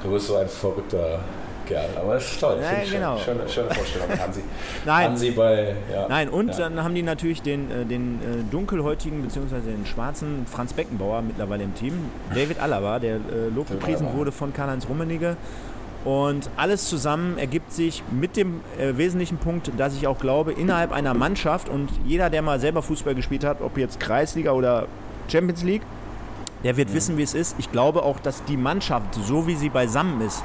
Du 0.02 0.10
bist 0.10 0.26
so 0.26 0.36
ein 0.36 0.48
verrückter 0.48 1.20
Kerl. 1.66 1.88
Aber 1.96 2.16
es 2.16 2.30
ist 2.30 2.40
toll. 2.40 2.58
Ja, 2.60 2.84
genau. 2.90 3.18
Schöne, 3.18 3.48
schöne 3.48 3.74
Vorstellung 3.74 4.08
Hansi. 4.18 4.40
Nein. 4.84 5.10
Hansi 5.10 5.30
bei, 5.30 5.74
ja. 5.92 6.08
Nein, 6.08 6.28
und 6.28 6.48
ja. 6.48 6.56
dann 6.56 6.82
haben 6.82 6.94
die 6.94 7.02
natürlich 7.02 7.42
den, 7.42 7.70
äh, 7.70 7.84
den 7.84 8.20
äh, 8.22 8.50
dunkelhäutigen 8.50 9.22
bzw. 9.22 9.60
den 9.60 9.86
schwarzen 9.86 10.46
Franz 10.50 10.72
Beckenbauer 10.72 11.22
mittlerweile 11.22 11.64
im 11.64 11.74
Team. 11.74 12.10
David 12.34 12.60
Alaba, 12.60 12.98
der 12.98 13.16
äh, 13.16 13.18
lobgepriesen 13.54 14.12
wurde 14.14 14.32
von 14.32 14.52
Karl-Heinz 14.52 14.88
Rummenigge. 14.88 15.36
Und 16.04 16.50
alles 16.56 16.88
zusammen 16.88 17.38
ergibt 17.38 17.72
sich 17.72 18.02
mit 18.10 18.36
dem 18.36 18.60
äh, 18.78 18.96
wesentlichen 18.96 19.38
Punkt, 19.38 19.70
dass 19.78 19.96
ich 19.96 20.06
auch 20.06 20.18
glaube, 20.18 20.52
innerhalb 20.52 20.92
einer 20.92 21.14
Mannschaft 21.14 21.70
und 21.70 21.88
jeder, 22.04 22.28
der 22.28 22.42
mal 22.42 22.60
selber 22.60 22.82
Fußball 22.82 23.14
gespielt 23.14 23.42
hat, 23.42 23.62
ob 23.62 23.78
jetzt 23.78 24.00
Kreisliga 24.00 24.52
oder 24.52 24.86
Champions 25.28 25.62
League, 25.62 25.82
der 26.62 26.76
wird 26.76 26.90
mhm. 26.90 26.94
wissen, 26.94 27.16
wie 27.16 27.22
es 27.22 27.32
ist. 27.32 27.56
Ich 27.58 27.72
glaube 27.72 28.02
auch, 28.02 28.20
dass 28.20 28.44
die 28.44 28.58
Mannschaft, 28.58 29.14
so 29.14 29.46
wie 29.46 29.54
sie 29.54 29.70
beisammen 29.70 30.20
ist, 30.20 30.42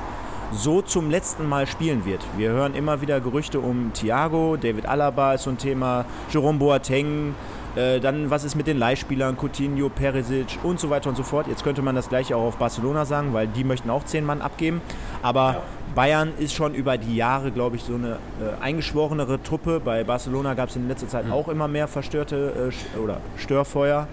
so 0.52 0.82
zum 0.82 1.10
letzten 1.10 1.48
Mal 1.48 1.68
spielen 1.68 2.06
wird. 2.06 2.22
Wir 2.38 2.50
hören 2.50 2.76
immer 2.76 3.02
wieder 3.02 3.20
Gerüchte 3.20 3.60
um 3.60 3.92
Thiago, 3.94 4.58
David 4.58 4.86
Alaba 4.86 5.34
ist 5.34 5.44
so 5.44 5.50
ein 5.50 5.58
Thema, 5.58 6.06
Jerome 6.32 6.60
Boateng, 6.60 7.36
äh, 7.76 8.00
dann 8.00 8.30
was 8.30 8.44
ist 8.44 8.56
mit 8.56 8.68
den 8.68 8.78
Leihspielern, 8.78 9.38
Coutinho, 9.38 9.90
Perisic 9.90 10.58
und 10.64 10.80
so 10.80 10.90
weiter 10.90 11.10
und 11.10 11.16
so 11.16 11.24
fort. 11.24 11.48
Jetzt 11.48 11.64
könnte 11.64 11.82
man 11.82 11.96
das 11.96 12.10
gleiche 12.10 12.36
auch 12.36 12.48
auf 12.48 12.58
Barcelona 12.58 13.06
sagen, 13.06 13.34
weil 13.34 13.48
die 13.48 13.64
möchten 13.64 13.90
auch 13.90 14.04
zehn 14.04 14.26
Mann 14.26 14.42
abgeben. 14.42 14.82
Aber 15.22 15.54
ja. 15.54 15.62
Bayern 15.96 16.34
ist 16.38 16.54
schon 16.54 16.74
über 16.74 16.98
die 16.98 17.16
Jahre, 17.16 17.52
glaube 17.52 17.76
ich, 17.76 17.84
so 17.84 17.96
eine 17.96 18.14
äh, 18.14 18.62
eingeschworenere 18.62 19.42
Truppe. 19.42 19.80
Bei 19.84 20.04
Barcelona 20.04 20.54
gab 20.54 20.70
es 20.70 20.76
in 20.76 20.88
letzter 20.88 21.08
Zeit 21.08 21.26
mhm. 21.26 21.34
auch 21.34 21.48
immer 21.48 21.68
mehr 21.68 21.88
verstörte 21.88 22.72
äh, 22.72 23.00
oder 23.00 23.18
Störfeuer. 23.38 24.08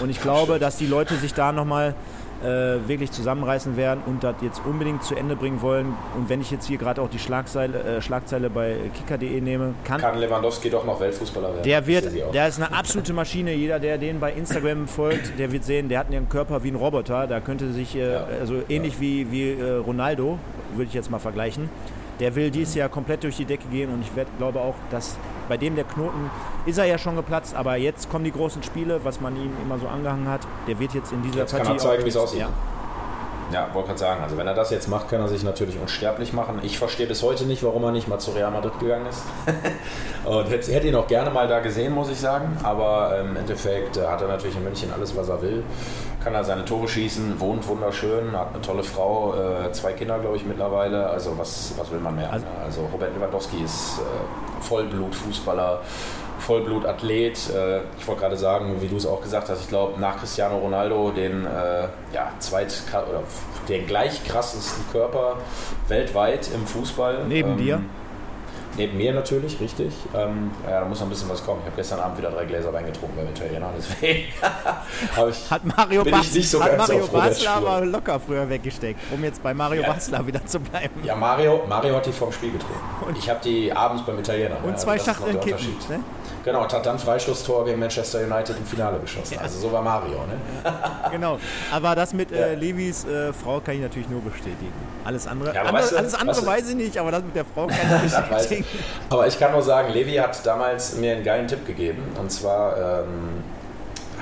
Und 0.00 0.10
ich 0.10 0.20
glaube, 0.20 0.58
dass 0.58 0.76
die 0.76 0.86
Leute 0.86 1.16
sich 1.16 1.34
da 1.34 1.50
nochmal 1.50 1.94
äh, 2.42 2.88
wirklich 2.88 3.10
zusammenreißen 3.10 3.76
werden 3.76 4.02
und 4.06 4.24
das 4.24 4.36
jetzt 4.40 4.62
unbedingt 4.64 5.04
zu 5.04 5.14
Ende 5.14 5.36
bringen 5.36 5.60
wollen. 5.62 5.94
Und 6.16 6.28
wenn 6.28 6.40
ich 6.40 6.50
jetzt 6.50 6.66
hier 6.66 6.78
gerade 6.78 7.02
auch 7.02 7.10
die 7.10 7.18
Schlagzeile, 7.18 7.78
äh, 7.82 8.02
Schlagzeile 8.02 8.50
bei 8.50 8.76
kicker.de 8.94 9.40
nehme, 9.40 9.74
kann, 9.84 10.00
kann 10.00 10.18
Lewandowski 10.18 10.70
doch 10.70 10.84
noch 10.84 11.00
Weltfußballer 11.00 11.48
werden. 11.48 11.62
Der 11.64 11.86
wird, 11.86 12.34
der 12.34 12.48
ist 12.48 12.60
eine 12.60 12.72
absolute 12.72 13.12
Maschine. 13.12 13.54
Jeder, 13.54 13.78
der 13.78 13.98
den 13.98 14.20
bei 14.20 14.32
Instagram 14.32 14.88
folgt, 14.88 15.38
der 15.38 15.52
wird 15.52 15.64
sehen, 15.64 15.88
der 15.88 15.98
hat 15.98 16.06
einen 16.08 16.28
Körper 16.28 16.62
wie 16.62 16.70
ein 16.70 16.76
Roboter. 16.76 17.26
Da 17.26 17.40
könnte 17.40 17.72
sich, 17.72 17.94
äh, 17.96 18.12
ja. 18.12 18.26
also 18.40 18.62
ähnlich 18.68 18.94
ja. 18.94 19.00
wie, 19.00 19.30
wie 19.30 19.50
äh, 19.52 19.72
Ronaldo, 19.76 20.38
würde 20.74 20.88
ich 20.88 20.94
jetzt 20.94 21.10
mal 21.10 21.18
vergleichen. 21.18 21.68
Der 22.20 22.34
will 22.34 22.50
dieses 22.50 22.74
Jahr 22.74 22.88
komplett 22.88 23.22
durch 23.24 23.36
die 23.36 23.46
Decke 23.46 23.68
gehen 23.68 23.90
und 23.90 24.02
ich 24.02 24.14
werd, 24.14 24.28
glaube 24.38 24.60
auch, 24.60 24.74
dass 24.90 25.16
bei 25.50 25.56
dem 25.56 25.74
der 25.74 25.84
Knoten 25.84 26.30
ist 26.64 26.78
er 26.78 26.84
ja 26.84 26.96
schon 26.96 27.16
geplatzt, 27.16 27.56
aber 27.56 27.76
jetzt 27.76 28.08
kommen 28.08 28.24
die 28.24 28.30
großen 28.30 28.62
Spiele, 28.62 29.00
was 29.02 29.20
man 29.20 29.34
ihm 29.36 29.52
immer 29.60 29.80
so 29.80 29.88
angehangen 29.88 30.28
hat. 30.28 30.42
Der 30.68 30.78
wird 30.78 30.94
jetzt 30.94 31.10
in 31.12 31.22
dieser 31.22 31.40
jetzt 31.40 31.50
Partie. 31.50 31.66
Kann 31.66 31.76
er 31.76 31.78
zeigen, 31.78 32.04
wie 32.04 32.08
es 32.08 32.16
aussieht. 32.16 32.40
Ja. 32.40 32.48
Ja, 33.52 33.68
wollte 33.72 33.88
gerade 33.88 33.98
sagen, 33.98 34.22
also 34.22 34.36
wenn 34.36 34.46
er 34.46 34.54
das 34.54 34.70
jetzt 34.70 34.86
macht, 34.86 35.08
kann 35.10 35.20
er 35.20 35.26
sich 35.26 35.42
natürlich 35.42 35.76
unsterblich 35.80 36.32
machen. 36.32 36.60
Ich 36.62 36.78
verstehe 36.78 37.08
bis 37.08 37.20
heute 37.24 37.46
nicht, 37.46 37.64
warum 37.64 37.82
er 37.82 37.90
nicht 37.90 38.06
mal 38.06 38.20
zu 38.20 38.30
Real 38.30 38.52
Madrid 38.52 38.78
gegangen 38.78 39.06
ist. 39.06 39.24
und 40.24 40.48
hätte, 40.48 40.72
hätte 40.72 40.86
ihn 40.86 40.94
auch 40.94 41.08
gerne 41.08 41.30
mal 41.30 41.48
da 41.48 41.58
gesehen, 41.58 41.92
muss 41.92 42.08
ich 42.10 42.20
sagen. 42.20 42.56
Aber 42.62 43.18
im 43.18 43.36
Endeffekt 43.36 43.96
äh, 43.96 44.06
hat 44.06 44.22
er 44.22 44.28
natürlich 44.28 44.56
in 44.56 44.62
München 44.62 44.92
alles, 44.92 45.16
was 45.16 45.28
er 45.28 45.42
will. 45.42 45.64
Kann 46.22 46.34
er 46.34 46.44
seine 46.44 46.64
Tore 46.64 46.86
schießen, 46.86 47.40
wohnt 47.40 47.66
wunderschön, 47.66 48.32
hat 48.32 48.52
eine 48.52 48.60
tolle 48.60 48.82
Frau, 48.82 49.34
äh, 49.34 49.72
zwei 49.72 49.92
Kinder, 49.94 50.18
glaube 50.18 50.36
ich, 50.36 50.44
mittlerweile. 50.44 51.08
Also 51.08 51.36
was, 51.38 51.72
was 51.78 51.90
will 51.90 52.00
man 52.00 52.16
mehr? 52.16 52.30
Also, 52.32 52.46
also 52.62 52.88
Robert 52.92 53.14
Lewandowski 53.14 53.62
ist 53.64 53.98
äh, 53.98 54.62
Vollblut-Fußballer. 54.62 55.80
Vollblutathlet. 56.40 57.50
Äh, 57.50 57.80
ich 57.98 58.06
wollte 58.06 58.22
gerade 58.22 58.36
sagen, 58.36 58.76
wie 58.80 58.88
du 58.88 58.96
es 58.96 59.06
auch 59.06 59.22
gesagt 59.22 59.48
hast, 59.48 59.62
ich 59.62 59.68
glaube 59.68 60.00
nach 60.00 60.18
Cristiano 60.18 60.58
Ronaldo 60.58 61.10
den 61.10 61.46
äh, 61.46 61.88
ja, 62.12 62.32
zweit 62.38 62.82
oder 62.92 63.22
den 63.68 63.86
gleich 63.86 64.24
krassesten 64.24 64.84
Körper 64.90 65.36
weltweit 65.88 66.50
im 66.52 66.66
Fußball. 66.66 67.24
Neben 67.28 67.52
ähm, 67.52 67.56
dir? 67.58 67.80
Neben 68.80 68.96
mir 68.96 69.12
natürlich, 69.12 69.60
richtig. 69.60 69.92
Ähm, 70.14 70.52
ja, 70.66 70.80
da 70.80 70.86
muss 70.86 71.00
noch 71.00 71.06
ein 71.06 71.10
bisschen 71.10 71.28
was 71.28 71.44
kommen. 71.44 71.60
Ich 71.60 71.66
habe 71.66 71.76
gestern 71.76 72.00
Abend 72.00 72.16
wieder 72.16 72.30
drei 72.30 72.46
Gläser 72.46 72.72
Wein 72.72 72.86
getrunken 72.86 73.14
beim 73.14 73.28
Italiener, 73.28 73.70
deswegen 73.76 74.32
ich, 75.28 75.50
hat 75.50 75.64
Mario, 75.66 76.02
Bas 76.02 76.32
nicht 76.32 76.48
so 76.48 76.64
hat 76.64 76.78
Mario 76.78 77.06
Basler 77.06 77.50
aber 77.56 77.84
locker 77.84 78.18
früher 78.18 78.48
weggesteckt, 78.48 78.98
um 79.12 79.22
jetzt 79.22 79.42
bei 79.42 79.52
Mario 79.52 79.82
ja. 79.82 79.92
Basler 79.92 80.26
wieder 80.26 80.46
zu 80.46 80.60
bleiben. 80.60 80.98
Ja, 81.04 81.14
Mario, 81.14 81.62
Mario 81.68 81.96
hat 81.96 82.06
die 82.06 82.12
vorm 82.12 82.32
Spiel 82.32 82.52
getrunken. 82.52 82.80
Und 83.10 83.18
ich 83.18 83.28
habe 83.28 83.40
die 83.42 83.72
abends 83.72 84.04
beim 84.04 84.18
Italiener. 84.18 84.56
Und 84.62 84.78
zwei 84.78 84.98
Schachteln 84.98 85.40
Kippen. 85.40 85.76
Ne? 85.88 86.00
Genau, 86.44 86.62
und 86.62 86.72
hat 86.72 86.86
dann 86.86 86.98
Freistoßtor 86.98 87.66
gegen 87.66 87.78
Manchester 87.78 88.20
United 88.20 88.56
im 88.56 88.64
Finale 88.64 88.98
geschossen. 88.98 89.34
Ja. 89.34 89.40
Also 89.40 89.58
so 89.58 89.72
war 89.72 89.82
Mario. 89.82 90.20
Ne? 90.26 90.72
genau, 91.10 91.38
aber 91.70 91.94
das 91.94 92.14
mit 92.14 92.32
äh, 92.32 92.54
Levis 92.54 93.04
äh, 93.04 93.32
Frau 93.32 93.60
kann 93.60 93.74
ich 93.74 93.82
natürlich 93.82 94.08
nur 94.08 94.22
bestätigen. 94.22 94.72
Alles 95.04 95.26
andere, 95.26 95.54
ja, 95.54 95.62
andere, 95.62 95.76
weißt 95.76 95.92
du, 95.92 95.96
alles 95.96 96.14
andere 96.14 96.36
weißt 96.36 96.42
du, 96.42 96.50
weiß 96.50 96.68
ich 96.70 96.76
nicht, 96.76 96.98
aber 96.98 97.10
das 97.10 97.22
mit 97.24 97.34
der 97.34 97.44
Frau 97.44 97.66
kann 97.66 97.76
ich 98.06 98.12
bestätigen. 98.12 98.64
aber 99.10 99.26
ich 99.26 99.38
kann 99.38 99.52
nur 99.52 99.62
sagen, 99.62 99.92
Levi 99.92 100.14
hat 100.14 100.46
damals 100.46 100.96
mir 100.96 101.12
einen 101.12 101.24
geilen 101.24 101.48
Tipp 101.48 101.66
gegeben. 101.66 102.04
Und 102.18 102.30
zwar 102.30 102.76
ähm, 102.76 103.42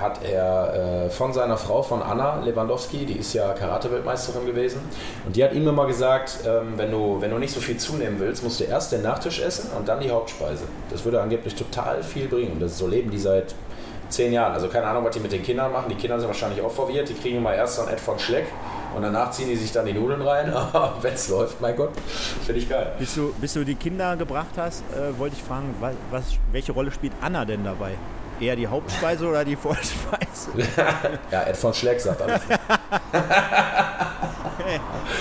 hat 0.01 0.25
er 0.25 1.07
äh, 1.07 1.11
von 1.11 1.33
seiner 1.33 1.57
Frau, 1.57 1.83
von 1.83 2.03
Anna 2.03 2.41
Lewandowski, 2.41 3.07
die 3.07 3.19
ist 3.19 3.33
ja 3.33 3.53
Karate-Weltmeisterin 3.53 4.47
gewesen, 4.47 4.81
und 5.27 5.37
die 5.37 5.45
hat 5.45 5.53
ihm 5.53 5.67
immer 5.67 5.87
gesagt, 5.87 6.41
ähm, 6.47 6.75
wenn, 6.77 6.91
du, 6.91 7.21
wenn 7.21 7.31
du 7.31 7.39
nicht 7.39 7.53
so 7.53 7.61
viel 7.61 7.77
zunehmen 7.77 8.19
willst, 8.19 8.43
musst 8.43 8.61
du 8.61 8.65
erst 8.65 8.93
den 8.93 9.03
Nachtisch 9.03 9.41
essen 9.41 9.71
und 9.77 9.89
dann 9.89 10.01
die 10.01 10.11
Hauptspeise. 10.11 10.65
Das 10.91 11.05
würde 11.05 11.21
angeblich 11.21 11.55
total 11.55 12.03
viel 12.03 12.29
bringen. 12.29 12.59
Das 12.61 12.79
so 12.79 12.87
leben 12.87 13.11
die 13.11 13.19
seit 13.19 13.55
zehn 14.09 14.33
Jahren. 14.33 14.53
Also 14.53 14.69
keine 14.69 14.87
Ahnung, 14.87 15.05
was 15.05 15.15
die 15.15 15.21
mit 15.21 15.33
den 15.33 15.43
Kindern 15.43 15.73
machen. 15.73 15.87
Die 15.89 15.95
Kinder 15.95 16.19
sind 16.19 16.29
wahrscheinlich 16.29 16.63
auch 16.63 16.71
verwirrt. 16.71 17.09
Die 17.09 17.15
kriegen 17.15 17.39
immer 17.39 17.55
erst 17.55 17.77
so 17.77 17.83
ein 17.83 17.89
Ed 17.89 18.01
von 18.01 18.19
Schleck 18.19 18.47
und 18.95 19.03
danach 19.03 19.31
ziehen 19.31 19.49
die 19.49 19.57
sich 19.57 19.73
dann 19.73 19.87
die 19.87 19.93
Nudeln 19.93 20.23
rein. 20.23 20.53
Wenn 21.03 21.15
es 21.15 21.29
läuft, 21.29 21.61
mein 21.61 21.77
Gott, 21.77 21.93
finde 22.45 22.61
ich 22.61 22.69
geil. 22.69 22.93
Bis 22.99 23.15
du, 23.15 23.33
bis 23.41 23.53
du 23.55 23.65
die 23.65 23.75
Kinder 23.75 24.17
gebracht 24.17 24.57
hast, 24.57 24.83
äh, 24.93 25.19
wollte 25.19 25.37
ich 25.37 25.43
fragen, 25.43 25.75
was, 26.11 26.25
welche 26.53 26.73
Rolle 26.73 26.91
spielt 26.91 27.13
Anna 27.21 27.45
denn 27.45 27.65
dabei? 27.65 27.93
Eher 28.41 28.57
die 28.57 28.67
Hauptspeise 28.67 29.27
oder 29.27 29.45
die 29.45 29.57
Vorspeise? 29.57 30.51
ja, 31.31 31.43
Ed 31.43 31.57
von 31.57 31.75
Schleck 31.75 32.01
sagt 32.01 32.23
alles. 32.23 32.41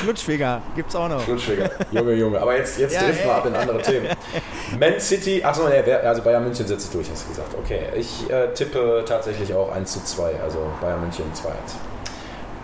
Flutschfinger 0.02 0.62
gibt's 0.76 0.96
auch 0.96 1.08
noch. 1.08 1.22
Flutschfinger, 1.22 1.70
Junge, 1.92 2.14
Junge. 2.14 2.42
Aber 2.42 2.56
jetzt, 2.56 2.78
jetzt 2.80 2.94
ja, 2.94 3.02
driften 3.02 3.28
wir 3.28 3.36
ab 3.36 3.46
in 3.46 3.56
andere 3.56 3.82
Themen. 3.82 4.08
Man 4.80 5.00
City, 5.00 5.44
achso, 5.44 5.66
also 5.66 6.22
Bayern 6.22 6.44
München 6.44 6.68
setzt 6.68 6.94
durch, 6.94 7.10
hast 7.10 7.26
du 7.26 7.30
gesagt. 7.30 7.56
Okay, 7.58 7.82
ich 7.96 8.30
äh, 8.30 8.54
tippe 8.54 9.04
tatsächlich 9.08 9.54
auch 9.54 9.72
1 9.72 9.92
zu 9.92 10.04
2, 10.04 10.42
also 10.42 10.60
Bayern 10.82 11.02
München 11.02 11.26
2-1. 11.34 11.50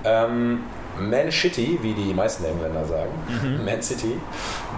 Ähm, 0.06 0.64
man 1.00 1.32
City, 1.32 1.80
wie 1.82 1.94
die 1.94 2.14
meisten 2.14 2.46
Engländer 2.46 2.86
sagen, 2.86 3.12
mhm. 3.28 3.66
Man 3.66 3.82
City, 3.82 4.18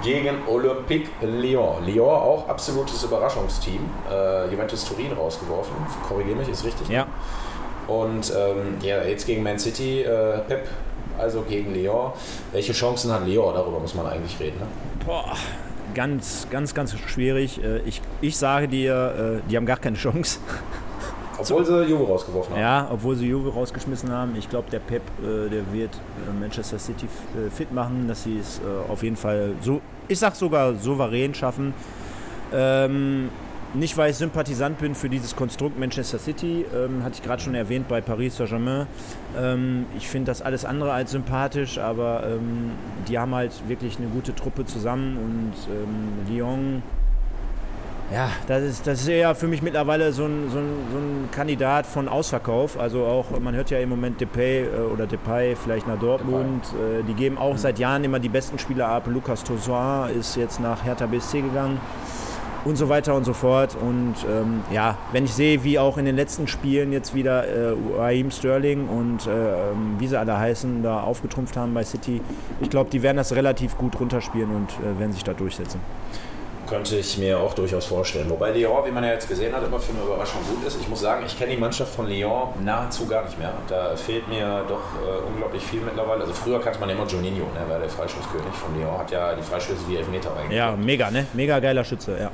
gegen 0.03 0.37
Olympique 0.47 1.09
Lyon. 1.21 1.85
Lyon 1.85 2.09
auch 2.09 2.47
absolutes 2.47 3.03
Überraschungsteam. 3.03 3.81
Äh, 4.09 4.51
Juventus 4.51 4.85
Turin 4.85 5.11
rausgeworfen. 5.13 5.75
Korrigiere 6.07 6.37
mich, 6.37 6.49
ist 6.49 6.65
richtig. 6.65 6.89
Ja. 6.89 7.07
Und 7.87 8.33
ähm, 8.35 8.77
ja, 8.81 9.03
jetzt 9.03 9.25
gegen 9.25 9.43
Man 9.43 9.59
City, 9.59 10.01
äh, 10.01 10.39
Pep, 10.39 10.67
also 11.17 11.41
gegen 11.41 11.73
Lyon. 11.73 12.11
Welche 12.51 12.73
Chancen 12.73 13.11
hat 13.11 13.27
Lyon? 13.27 13.53
Darüber 13.53 13.79
muss 13.79 13.93
man 13.93 14.07
eigentlich 14.07 14.39
reden. 14.39 14.59
Ne? 14.59 14.67
Boah, 15.05 15.35
ganz, 15.93 16.47
ganz, 16.49 16.73
ganz 16.73 16.95
schwierig. 16.97 17.63
Äh, 17.63 17.79
ich, 17.79 18.01
ich 18.21 18.37
sage 18.37 18.67
dir, 18.67 19.41
äh, 19.45 19.49
die 19.49 19.57
haben 19.57 19.65
gar 19.65 19.77
keine 19.77 19.97
Chance. 19.97 20.39
Obwohl 21.37 21.65
sie 21.65 21.83
Juve 21.83 22.05
rausgeworfen 22.05 22.53
haben. 22.53 22.61
Ja, 22.61 22.87
obwohl 22.91 23.15
sie 23.15 23.27
Juve 23.27 23.53
rausgeschmissen 23.53 24.11
haben. 24.11 24.35
Ich 24.37 24.49
glaube, 24.49 24.69
der 24.69 24.79
Pep, 24.79 25.01
äh, 25.19 25.49
der 25.49 25.71
wird 25.73 25.99
Manchester 26.39 26.79
City 26.79 27.07
fit 27.53 27.71
machen, 27.71 28.07
dass 28.07 28.23
sie 28.23 28.39
es 28.39 28.61
auf 28.89 29.03
jeden 29.03 29.15
Fall 29.15 29.53
so, 29.61 29.81
ich 30.07 30.19
sag 30.19 30.35
sogar 30.35 30.75
souverän 30.75 31.33
schaffen. 31.33 31.73
Ähm, 32.53 33.29
nicht, 33.73 33.97
weil 33.97 34.11
ich 34.11 34.15
Sympathisant 34.15 34.77
bin 34.79 34.95
für 34.95 35.09
dieses 35.09 35.35
Konstrukt 35.35 35.77
Manchester 35.77 36.17
City, 36.17 36.65
ähm, 36.73 37.03
hatte 37.03 37.15
ich 37.15 37.23
gerade 37.23 37.41
schon 37.41 37.55
erwähnt 37.55 37.89
bei 37.89 37.99
Paris 37.99 38.37
Saint-Germain. 38.37 38.87
Ähm, 39.37 39.85
ich 39.97 40.07
finde 40.07 40.31
das 40.31 40.41
alles 40.41 40.63
andere 40.63 40.93
als 40.93 41.11
sympathisch, 41.11 41.77
aber 41.77 42.23
ähm, 42.25 42.71
die 43.09 43.19
haben 43.19 43.35
halt 43.35 43.51
wirklich 43.67 43.97
eine 43.97 44.07
gute 44.07 44.33
Truppe 44.33 44.65
zusammen 44.65 45.17
und 45.17 45.53
ähm, 45.73 46.33
Lyon, 46.33 46.83
ja, 48.11 48.29
das 48.47 48.63
ist, 48.63 48.87
das 48.87 49.01
ist 49.01 49.07
eher 49.07 49.33
für 49.33 49.47
mich 49.47 49.61
mittlerweile 49.61 50.11
so 50.11 50.25
ein, 50.25 50.49
so, 50.51 50.59
ein, 50.59 50.87
so 50.91 50.97
ein 50.97 51.29
Kandidat 51.31 51.87
von 51.87 52.07
Ausverkauf. 52.07 52.79
Also 52.79 53.03
auch, 53.03 53.39
man 53.39 53.55
hört 53.55 53.71
ja 53.71 53.79
im 53.79 53.89
Moment 53.89 54.21
Depay 54.21 54.65
äh, 54.65 54.93
oder 54.93 55.07
Depay 55.07 55.55
vielleicht 55.55 55.87
nach 55.87 55.99
Dortmund. 55.99 56.65
Äh, 56.65 57.03
die 57.03 57.13
geben 57.13 57.37
auch 57.37 57.53
mhm. 57.53 57.57
seit 57.57 57.79
Jahren 57.79 58.03
immer 58.03 58.19
die 58.19 58.29
besten 58.29 58.59
Spieler 58.59 58.89
ab. 58.89 59.07
Lucas 59.07 59.43
Toussaint 59.43 60.15
ist 60.15 60.35
jetzt 60.35 60.59
nach 60.59 60.85
Hertha 60.85 61.07
BSC 61.07 61.41
gegangen 61.41 61.79
und 62.65 62.75
so 62.77 62.89
weiter 62.89 63.15
und 63.15 63.23
so 63.23 63.33
fort. 63.33 63.75
Und 63.79 64.15
ähm, 64.29 64.61
ja, 64.71 64.97
wenn 65.11 65.25
ich 65.25 65.33
sehe, 65.33 65.63
wie 65.63 65.79
auch 65.79 65.97
in 65.97 66.05
den 66.05 66.15
letzten 66.15 66.47
Spielen 66.47 66.91
jetzt 66.91 67.15
wieder 67.15 67.47
äh, 67.47 67.75
Raheem 67.97 68.29
Sterling 68.29 68.87
und 68.87 69.25
äh, 69.25 69.31
ähm, 69.31 69.95
wie 69.99 70.07
sie 70.07 70.19
alle 70.19 70.37
heißen, 70.37 70.83
da 70.83 71.01
aufgetrumpft 71.01 71.57
haben 71.57 71.73
bei 71.73 71.83
City, 71.83 72.21
ich 72.61 72.69
glaube, 72.69 72.89
die 72.89 73.01
werden 73.01 73.17
das 73.17 73.33
relativ 73.33 73.77
gut 73.77 73.99
runterspielen 73.99 74.49
und 74.49 74.69
äh, 74.71 74.99
werden 74.99 75.13
sich 75.13 75.23
da 75.23 75.33
durchsetzen. 75.33 75.79
Könnte 76.67 76.95
ich 76.97 77.17
mir 77.17 77.39
auch 77.39 77.53
durchaus 77.53 77.85
vorstellen. 77.85 78.29
Wobei 78.29 78.51
Lyon, 78.51 78.85
wie 78.85 78.91
man 78.91 79.03
ja 79.03 79.11
jetzt 79.11 79.27
gesehen 79.27 79.55
hat, 79.55 79.63
immer 79.63 79.79
für 79.79 79.93
eine 79.93 80.03
Überraschung 80.03 80.41
gut 80.47 80.65
ist. 80.65 80.79
Ich 80.79 80.87
muss 80.87 81.01
sagen, 81.01 81.23
ich 81.25 81.37
kenne 81.37 81.51
die 81.51 81.59
Mannschaft 81.59 81.93
von 81.93 82.07
Lyon 82.07 82.49
nahezu 82.63 83.05
gar 83.05 83.25
nicht 83.25 83.37
mehr. 83.37 83.53
Da 83.67 83.95
fehlt 83.95 84.27
mir 84.27 84.63
doch 84.67 84.81
äh, 85.05 85.27
unglaublich 85.27 85.63
viel 85.63 85.81
mittlerweile. 85.81 86.21
Also 86.21 86.33
früher 86.33 86.59
kannte 86.59 86.79
man 86.79 86.89
immer 86.89 87.05
Juninho, 87.05 87.45
ne, 87.53 87.69
war 87.69 87.79
der 87.79 87.89
Freistoßkönig 87.89 88.53
von 88.53 88.79
Lyon, 88.79 88.97
hat 88.97 89.11
ja 89.11 89.35
die 89.35 89.43
Freischüsse 89.43 89.81
wie 89.87 89.97
Elfmeter 89.97 90.31
eigentlich. 90.35 90.57
Ja, 90.57 90.75
mega, 90.75 91.11
ne? 91.11 91.27
Mega 91.33 91.59
geiler 91.59 91.83
Schütze, 91.83 92.17
ja 92.19 92.31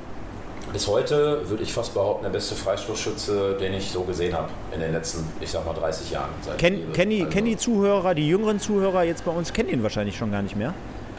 bis 0.71 0.87
heute 0.87 1.41
würde 1.49 1.63
ich 1.63 1.73
fast 1.73 1.93
behaupten, 1.93 2.23
der 2.23 2.29
beste 2.29 2.55
Freistoßschütze, 2.55 3.57
den 3.59 3.73
ich 3.73 3.91
so 3.91 4.03
gesehen 4.03 4.35
habe 4.35 4.49
in 4.73 4.79
den 4.79 4.91
letzten, 4.91 5.27
ich 5.39 5.51
sag 5.51 5.65
mal, 5.65 5.73
30 5.73 6.11
Jahren. 6.11 6.29
Ken, 6.57 6.91
kennen, 6.93 7.11
die, 7.11 7.21
also 7.21 7.31
kennen 7.31 7.47
die 7.47 7.57
Zuhörer, 7.57 8.15
die 8.15 8.27
jüngeren 8.27 8.59
Zuhörer 8.59 9.03
jetzt 9.03 9.25
bei 9.25 9.31
uns, 9.31 9.53
kennen 9.53 9.69
ihn 9.69 9.83
wahrscheinlich 9.83 10.17
schon 10.17 10.31
gar 10.31 10.41
nicht 10.41 10.55
mehr. 10.55 10.73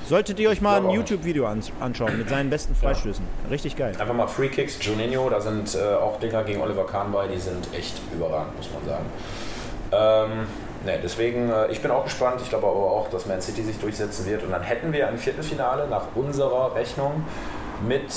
Solltet 0.08 0.38
ihr 0.40 0.50
euch 0.50 0.60
mal 0.60 0.78
ein 0.78 0.90
YouTube-Video 0.90 1.46
anschauen 1.46 2.18
mit 2.18 2.28
seinen 2.28 2.50
besten 2.50 2.74
Freistößen. 2.74 3.24
Ja. 3.44 3.50
Richtig 3.50 3.76
geil. 3.76 3.94
Einfach 3.98 4.14
mal 4.14 4.26
Free 4.26 4.48
Kicks, 4.48 4.78
Juninho, 4.84 5.30
da 5.30 5.40
sind 5.40 5.74
äh, 5.74 5.94
auch 5.94 6.18
Dinger 6.18 6.44
gegen 6.44 6.60
Oliver 6.60 6.86
Kahn 6.86 7.12
bei, 7.12 7.28
die 7.28 7.38
sind 7.38 7.68
echt 7.72 8.00
überragend, 8.12 8.56
muss 8.56 8.68
man 8.72 8.84
sagen. 8.84 9.06
Ähm, 9.92 10.46
ne, 10.84 10.98
deswegen, 11.02 11.50
äh, 11.50 11.70
ich 11.70 11.80
bin 11.80 11.90
auch 11.90 12.04
gespannt. 12.04 12.40
Ich 12.42 12.48
glaube 12.48 12.66
aber 12.66 12.76
auch, 12.76 13.10
dass 13.10 13.26
Man 13.26 13.40
City 13.40 13.62
sich 13.62 13.78
durchsetzen 13.78 14.26
wird. 14.26 14.42
Und 14.42 14.50
dann 14.50 14.62
hätten 14.62 14.92
wir 14.92 15.08
ein 15.08 15.18
Viertelfinale 15.18 15.86
nach 15.88 16.06
unserer 16.14 16.74
Rechnung 16.74 17.24
mit 17.86 18.10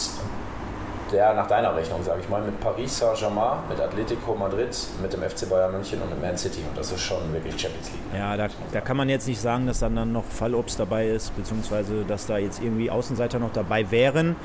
der 1.12 1.34
nach 1.34 1.48
deiner 1.48 1.76
Rechnung, 1.76 2.04
sage 2.04 2.22
ich 2.22 2.30
mal, 2.30 2.42
mit 2.42 2.60
Paris 2.60 2.98
Saint-Germain, 2.98 3.60
mit 3.70 3.80
Atletico 3.80 4.36
Madrid, 4.36 4.76
mit 5.02 5.14
dem 5.14 5.22
FC 5.22 5.50
Bayern 5.50 5.72
München 5.72 6.02
und 6.02 6.10
mit 6.10 6.22
Man 6.22 6.38
City. 6.38 6.62
Und 6.68 6.78
das 6.78 6.92
ist 6.92 7.02
schon 7.02 7.32
wirklich 7.34 7.60
Champions 7.60 7.92
League. 7.92 8.20
Ja, 8.20 8.36
da, 8.38 8.48
da 8.72 8.82
kann 8.82 8.98
man 8.98 9.10
jetzt 9.10 9.28
nicht 9.28 9.40
sagen, 9.42 9.68
dass 9.68 9.80
dann, 9.80 9.96
dann 9.96 10.12
noch 10.12 10.26
Fallobst 10.26 10.80
dabei 10.80 11.08
ist, 11.08 11.36
beziehungsweise 11.36 12.04
dass 12.08 12.26
da 12.26 12.38
jetzt 12.38 12.62
irgendwie 12.62 12.90
Außenseiter 12.90 13.40
noch 13.40 13.54
dabei 13.54 13.90
wären. 13.92 14.36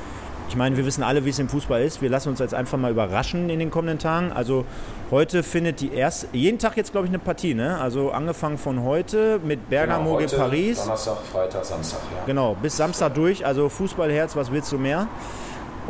Ich 0.49 0.57
meine, 0.57 0.77
wir 0.77 0.85
wissen 0.85 1.05
alle, 1.05 1.25
wie 1.25 1.31
es 1.31 1.38
im 1.38 1.49
Fußball 1.49 1.81
ist. 1.81 2.03
Wir 2.03 2.11
lassen 2.11 2.29
uns 2.31 2.40
jetzt 2.40 2.55
einfach 2.55 2.77
mal 2.77 2.90
überraschen 2.90 3.49
in 3.51 3.61
den 3.61 3.70
kommenden 3.70 4.01
Tagen. 4.01 4.33
Also 4.33 4.64
heute 5.12 5.44
findet 5.44 5.81
die 5.81 5.92
erste, 5.94 6.27
jeden 6.33 6.59
Tag 6.59 6.77
jetzt 6.77 6.90
glaube 6.90 7.07
ich 7.07 7.11
eine 7.12 7.20
Partie, 7.20 7.55
ne? 7.55 7.79
Also 7.81 8.11
angefangen 8.11 8.59
von 8.59 8.83
heute 8.83 9.38
mit 9.44 9.70
Bergamo 9.70 10.03
Genau, 10.03 10.16
gegen 10.18 10.31
heute, 10.33 10.37
Paris. 10.38 10.83
Donnerstag, 10.83 11.18
Freitag, 11.33 11.64
Samstag, 11.64 12.01
ja. 12.16 12.25
Genau, 12.27 12.57
bis 12.61 12.77
Samstag 12.77 13.14
durch. 13.14 13.46
Also 13.46 13.68
Fußballherz, 13.68 14.35
was 14.35 14.51
willst 14.51 14.73
du 14.73 14.79
mehr? 14.79 15.07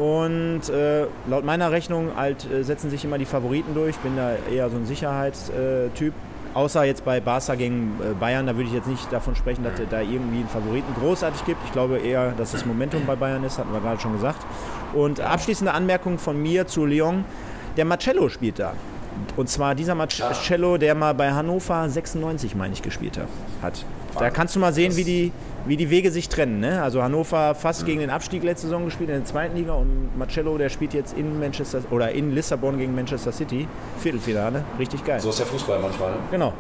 Und 0.01 0.71
äh, 0.71 1.05
laut 1.29 1.45
meiner 1.45 1.73
Rechnung 1.73 2.13
halt, 2.17 2.51
äh, 2.51 2.65
setzen 2.65 2.89
sich 2.89 3.05
immer 3.05 3.19
die 3.19 3.27
Favoriten 3.27 3.75
durch. 3.75 3.91
Ich 3.91 3.99
bin 3.99 4.17
da 4.17 4.33
eher 4.51 4.71
so 4.71 4.79
ein 4.79 4.87
Sicherheitstyp. 4.87 6.15
Außer 6.55 6.85
jetzt 6.85 7.05
bei 7.05 7.21
Barca 7.21 7.55
gegen 7.55 8.01
äh, 8.01 8.15
Bayern, 8.19 8.47
da 8.47 8.57
würde 8.57 8.69
ich 8.69 8.75
jetzt 8.75 8.89
nicht 8.89 9.13
davon 9.13 9.37
sprechen, 9.37 9.63
dass 9.63 9.75
da 9.91 10.01
irgendwie 10.01 10.39
einen 10.39 10.49
Favoriten 10.49 10.95
großartig 10.99 11.45
gibt. 11.45 11.59
Ich 11.67 11.73
glaube 11.73 11.99
eher, 11.99 12.33
dass 12.33 12.53
das 12.53 12.65
Momentum 12.65 13.05
bei 13.07 13.15
Bayern 13.15 13.45
ist, 13.45 13.59
hatten 13.59 13.75
wir 13.75 13.81
gerade 13.81 14.01
schon 14.01 14.15
gesagt. 14.15 14.39
Und 14.95 15.21
abschließende 15.21 15.75
Anmerkung 15.75 16.19
von 16.19 16.41
mir 16.41 16.67
zu 16.67 16.87
Lyon. 16.87 17.27
Der 17.77 17.85
Marcello 17.85 18.31
spielt 18.31 18.59
da. 18.59 18.73
Und 19.37 19.51
zwar 19.51 19.75
dieser 19.75 19.95
Marcello, 19.95 20.79
der 20.79 20.95
mal 20.95 21.13
bei 21.13 21.31
Hannover 21.31 21.87
96, 21.87 22.55
meine 22.55 22.73
ich, 22.73 22.81
gespielt 22.81 23.21
hat. 23.61 23.85
Da 24.19 24.31
kannst 24.31 24.57
du 24.57 24.61
mal 24.61 24.73
sehen, 24.73 24.97
wie 24.97 25.05
die, 25.05 25.33
wie 25.67 25.77
die 25.77 25.91
Wege 25.91 26.11
sich 26.11 26.29
trennen. 26.29 26.61
Ne? 26.61 26.83
Also 26.83 27.03
Hannover 27.03 27.55
fast 27.55 27.87
gegen 27.87 28.01
den 28.01 28.11
Abstieg 28.11 28.43
letzte 28.43 28.67
Saison 28.67 28.85
gespielt 28.85 29.11
in 29.11 29.17
der 29.17 29.25
zweiten 29.25 29.57
Liga 29.57 29.75
und 29.75 30.17
Marcello, 30.19 30.59
der 30.59 30.69
spielt 30.69 30.95
jetzt 30.95 31.17
in 31.17 31.39
Manchester 31.39 31.83
oder 31.91 32.11
in 32.13 32.35
Lissabon 32.35 32.79
gegen 32.79 32.95
Manchester 32.95 33.33
City. 33.33 33.67
Viertelfinale, 33.99 34.65
richtig 34.79 35.05
geil. 35.05 35.21
So 35.21 35.31
ist 35.31 35.39
der 35.39 35.47
Fußball 35.47 35.79
manchmal. 35.81 36.11
Ne? 36.11 36.17
Genau. 36.31 36.53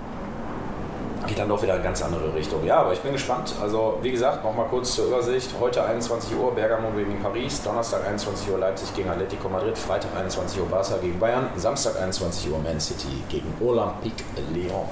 Geht 1.26 1.38
dann 1.38 1.48
doch 1.48 1.62
wieder 1.62 1.76
in 1.76 1.82
ganz 1.82 2.02
andere 2.02 2.34
Richtung. 2.34 2.64
Ja, 2.64 2.78
aber 2.78 2.92
ich 2.92 3.00
bin 3.00 3.12
gespannt. 3.12 3.54
Also, 3.60 3.98
wie 4.00 4.10
gesagt, 4.10 4.42
nochmal 4.42 4.66
kurz 4.68 4.94
zur 4.94 5.06
Übersicht. 5.06 5.50
Heute 5.60 5.84
21 5.84 6.34
Uhr 6.34 6.54
Bergamo 6.54 6.90
gegen 6.96 7.20
Paris, 7.22 7.62
Donnerstag 7.62 8.06
21 8.06 8.50
Uhr 8.50 8.58
Leipzig 8.58 8.94
gegen 8.94 9.10
Atletico 9.10 9.48
Madrid, 9.48 9.76
Freitag 9.76 10.10
21 10.16 10.60
Uhr 10.60 10.66
Barca 10.66 10.96
gegen 10.96 11.18
Bayern, 11.18 11.50
Samstag 11.56 12.00
21 12.00 12.50
Uhr 12.50 12.58
Man 12.58 12.80
City 12.80 13.22
gegen 13.28 13.52
Olympique 13.60 14.24
Lyon. 14.54 14.88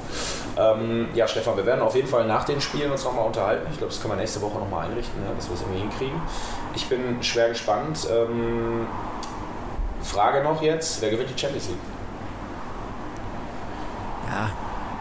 Ähm, 0.59 1.09
ja, 1.15 1.27
Stefan, 1.27 1.57
wir 1.57 1.65
werden 1.65 1.81
auf 1.81 1.95
jeden 1.95 2.09
Fall 2.09 2.27
nach 2.27 2.45
den 2.45 2.61
Spielen 2.61 2.93
uns 2.93 3.05
nochmal 3.05 3.27
unterhalten. 3.27 3.67
Ich 3.71 3.79
glaube, 3.79 3.93
das 3.93 4.01
können 4.01 4.13
wir 4.13 4.19
nächste 4.19 4.43
Woche 4.43 4.59
nochmal 4.59 4.87
einrichten, 4.87 5.23
ja, 5.25 5.35
dass 5.35 5.49
wir 5.49 5.55
es 5.55 5.63
irgendwie 5.63 5.81
hinkriegen. 5.81 6.21
Ich 6.75 6.89
bin 6.89 7.23
schwer 7.23 7.49
gespannt. 7.49 8.07
Ähm, 8.11 8.87
Frage 10.03 10.43
noch 10.43 10.61
jetzt, 10.63 11.01
wer 11.01 11.11
gewinnt 11.11 11.31
die 11.31 11.39
Champions 11.39 11.69
League? 11.69 11.79
Ja, 14.29 14.51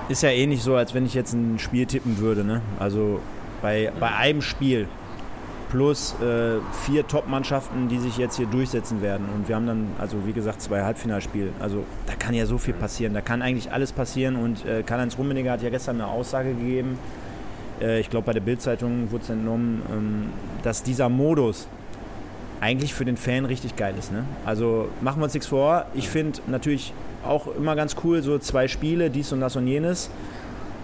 ist 0.10 0.24
ja 0.24 0.30
ähnlich 0.30 0.63
so, 0.63 0.76
als 0.76 0.93
wenn 0.93 1.06
ich 1.06 1.13
jetzt 1.13 1.34
ein 1.34 1.60
Spiel 1.60 1.86
tippen 1.86 2.17
würde. 2.17 2.43
Ne? 2.43 2.62
Also 2.80 3.20
bei, 3.62 3.91
bei 4.00 4.15
einem 4.15 4.41
Spiel 4.41 4.88
plus 5.70 6.15
äh, 6.22 6.60
vier 6.86 7.06
Top-Mannschaften, 7.08 7.89
die 7.89 8.00
sich 8.00 8.17
jetzt 8.17 8.38
hier 8.38 8.46
durchsetzen 8.46 9.02
werden. 9.02 9.28
Und 9.36 9.50
wir 9.50 9.56
haben 9.56 9.67
dann, 9.67 9.88
also 9.98 10.26
wie 10.26 10.32
gesagt, 10.32 10.62
zwei 10.62 10.84
Halbfinalspiele. 10.84 11.50
Also 11.60 11.84
da 12.06 12.13
kann 12.13 12.34
ja 12.34 12.46
so 12.46 12.58
viel 12.58 12.74
passieren. 12.74 13.13
Da 13.13 13.22
kann 13.22 13.41
eigentlich 13.41 13.72
alles 13.72 13.91
passieren. 13.91 14.38
Und 14.38 14.65
äh, 14.65 14.84
Karl-Heinz 14.84 15.17
Rummenigge 15.17 15.52
hat 15.52 15.62
ja 15.62 15.70
gestern 15.70 16.00
eine 16.00 16.08
Aussage 16.10 16.54
gegeben, 16.54 16.98
äh, 17.82 18.00
ich 18.00 18.10
glaube 18.10 18.26
bei 18.26 18.34
der 18.34 18.41
Bild-Zeitung 18.41 19.12
wurde 19.12 19.24
es 19.24 19.30
entnommen, 19.30 19.82
ähm, 19.91 20.30
dass 20.63 20.84
dieser 20.84 21.10
Modus 21.10 21.67
eigentlich 22.60 22.93
für 22.93 23.06
den 23.06 23.17
Fan 23.17 23.46
richtig 23.46 23.76
geil 23.76 23.93
ist. 23.98 24.12
Ne? 24.12 24.26
Also 24.46 24.89
machen 25.02 25.20
wir 25.20 25.26
uns 25.26 25.34
nichts 25.34 25.48
vor. 25.48 25.86
Ich 25.93 26.10
finde 26.10 26.39
natürlich 26.48 26.93
auch 27.28 27.48
immer 27.48 27.76
ganz 27.76 27.96
cool, 28.04 28.22
so 28.22 28.38
zwei 28.40 28.68
Spiele, 28.68 29.10
dies 29.10 29.32
und 29.32 29.42
das 29.42 29.56
und 29.56 29.68
jenes. 29.68 30.10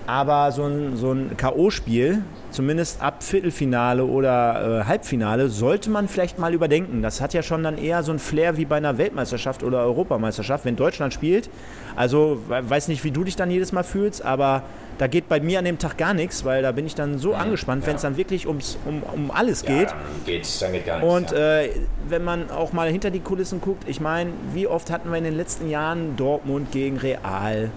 Aber 0.06 0.52
so 0.52 0.64
ein, 0.66 0.98
so 0.98 1.12
ein 1.14 1.38
K.O.-Spiel, 1.38 2.20
zumindest 2.52 3.02
ab 3.02 3.24
Viertelfinale 3.24 4.04
oder 4.04 4.82
äh, 4.82 4.84
Halbfinale, 4.86 5.48
sollte 5.50 5.90
man 5.90 6.08
vielleicht 6.10 6.40
mal 6.40 6.54
überdenken. 6.54 7.02
Das 7.02 7.22
hat 7.22 7.34
ja 7.34 7.42
schon 7.42 7.64
dann 7.64 7.78
eher 7.78 8.04
so 8.04 8.12
ein 8.12 8.20
Flair 8.20 8.58
wie 8.58 8.66
bei 8.66 8.76
einer 8.78 8.98
Weltmeisterschaft 8.98 9.64
oder 9.64 9.80
Europameisterschaft, 9.84 10.66
wenn 10.66 10.76
Deutschland 10.76 11.14
spielt. 11.14 11.50
Also 11.96 12.42
we- 12.50 12.70
weiß 12.70 12.90
nicht, 12.90 13.04
wie 13.06 13.12
du 13.12 13.24
dich 13.24 13.36
dann 13.38 13.50
jedes 13.50 13.72
Mal 13.72 13.84
fühlst, 13.84 14.26
aber 14.26 14.64
da 14.98 15.08
geht 15.08 15.30
bei 15.30 15.40
mir 15.40 15.58
an 15.60 15.66
dem 15.66 15.80
Tag 15.80 15.98
gar 15.98 16.14
nichts, 16.14 16.44
weil 16.46 16.62
da 16.62 16.72
bin 16.74 16.86
ich 16.86 16.96
dann 16.96 17.18
so 17.18 17.34
angespannt, 17.34 17.88
wenn 17.88 17.96
es 17.96 18.02
dann 18.02 18.18
wirklich 18.18 18.46
ums, 18.48 18.78
um, 18.86 19.02
um 19.04 19.32
alles 19.32 19.64
geht. 19.64 19.90
Ja, 19.90 19.96
dann, 19.96 20.26
geht, 20.26 20.62
dann 20.62 20.72
geht 20.74 20.86
gar 20.86 21.00
nichts. 21.00 21.14
Und 21.16 21.32
ja. 21.32 21.60
äh, 21.62 21.70
wenn 22.10 22.24
man 22.24 22.52
auch 22.52 22.74
mal 22.74 22.90
hinter 22.90 23.10
die 23.10 23.22
Kulissen 23.22 23.62
guckt, 23.62 23.84
ich 23.88 24.02
meine, 24.02 24.32
wie 24.54 24.68
oft 24.68 24.92
hatten 24.92 25.10
wir 25.10 25.18
in 25.18 25.24
den 25.24 25.36
letzten 25.38 25.70
Jahren 25.70 26.16
Dortmund 26.18 26.72
gegen 26.72 26.98
Real, 26.98 27.72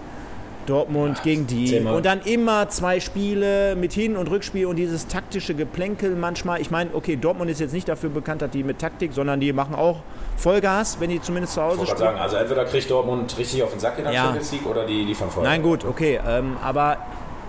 Dortmund 0.67 1.23
gegen 1.23 1.47
die 1.47 1.65
Thema. 1.71 1.91
und 1.93 2.05
dann 2.05 2.21
immer 2.21 2.69
zwei 2.69 2.99
Spiele 2.99 3.75
mit 3.75 3.93
Hin- 3.93 4.15
und 4.17 4.29
Rückspiel 4.29 4.65
und 4.67 4.75
dieses 4.75 5.07
taktische 5.07 5.55
Geplänkel 5.55 6.15
manchmal. 6.15 6.61
Ich 6.61 6.69
meine, 6.69 6.91
okay, 6.93 7.15
Dortmund 7.15 7.49
ist 7.49 7.59
jetzt 7.59 7.73
nicht 7.73 7.87
dafür 7.87 8.09
bekannt, 8.09 8.41
dass 8.41 8.51
die 8.51 8.63
mit 8.63 8.79
Taktik, 8.79 9.13
sondern 9.13 9.39
die 9.39 9.53
machen 9.53 9.73
auch 9.75 10.01
Vollgas, 10.35 10.97
wenn 10.99 11.09
die 11.09 11.21
zumindest 11.21 11.53
zu 11.55 11.61
Hause 11.61 11.81
spielen. 11.85 11.97
sagen, 11.97 12.19
also 12.19 12.35
entweder 12.35 12.65
kriegt 12.65 12.89
Dortmund 12.91 13.37
richtig 13.37 13.63
auf 13.63 13.71
den 13.71 13.79
Sack 13.79 13.97
in 13.97 14.03
der 14.03 14.13
Ja. 14.13 14.23
Champions 14.25 14.51
League 14.51 14.65
oder 14.67 14.85
die 14.85 15.03
liefern 15.03 15.29
voll. 15.31 15.43
Nein, 15.43 15.63
gut, 15.63 15.85
okay. 15.85 16.19
Ähm, 16.27 16.57
aber 16.63 16.97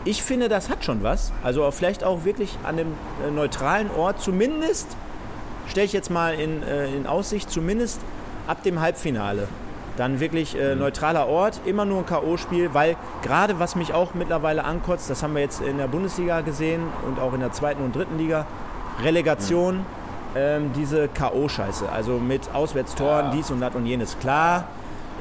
ich 0.04 0.22
finde, 0.22 0.48
das 0.48 0.70
hat 0.70 0.84
schon 0.84 1.02
was. 1.02 1.32
Also 1.42 1.70
vielleicht 1.70 2.04
auch 2.04 2.24
wirklich 2.24 2.56
an 2.62 2.78
einem 2.78 2.94
äh, 3.26 3.30
neutralen 3.30 3.90
Ort, 3.90 4.20
zumindest, 4.22 4.86
stelle 5.68 5.84
ich 5.86 5.92
jetzt 5.92 6.10
mal 6.10 6.34
in, 6.34 6.62
äh, 6.62 6.86
in 6.94 7.06
Aussicht, 7.06 7.50
zumindest 7.50 8.00
ab 8.46 8.62
dem 8.62 8.80
Halbfinale. 8.80 9.48
Dann 9.98 10.20
wirklich 10.20 10.56
äh, 10.56 10.76
neutraler 10.76 11.26
Ort, 11.26 11.60
immer 11.66 11.84
nur 11.84 11.98
ein 11.98 12.06
K.O.-Spiel, 12.06 12.70
weil 12.72 12.96
gerade 13.22 13.58
was 13.58 13.74
mich 13.74 13.92
auch 13.92 14.14
mittlerweile 14.14 14.64
ankotzt, 14.64 15.10
das 15.10 15.22
haben 15.24 15.34
wir 15.34 15.42
jetzt 15.42 15.60
in 15.60 15.76
der 15.76 15.88
Bundesliga 15.88 16.40
gesehen 16.40 16.82
und 17.06 17.18
auch 17.18 17.34
in 17.34 17.40
der 17.40 17.50
zweiten 17.52 17.82
und 17.82 17.96
dritten 17.96 18.16
Liga, 18.16 18.46
Relegation, 19.02 19.84
ähm, 20.36 20.70
diese 20.74 21.08
K.O.-Scheiße. 21.08 21.86
Also 21.92 22.12
mit 22.18 22.54
Auswärtstoren, 22.54 23.26
Ja. 23.26 23.32
dies 23.32 23.50
und 23.50 23.60
das 23.60 23.74
und 23.74 23.86
jenes. 23.86 24.18
Klar, 24.20 24.64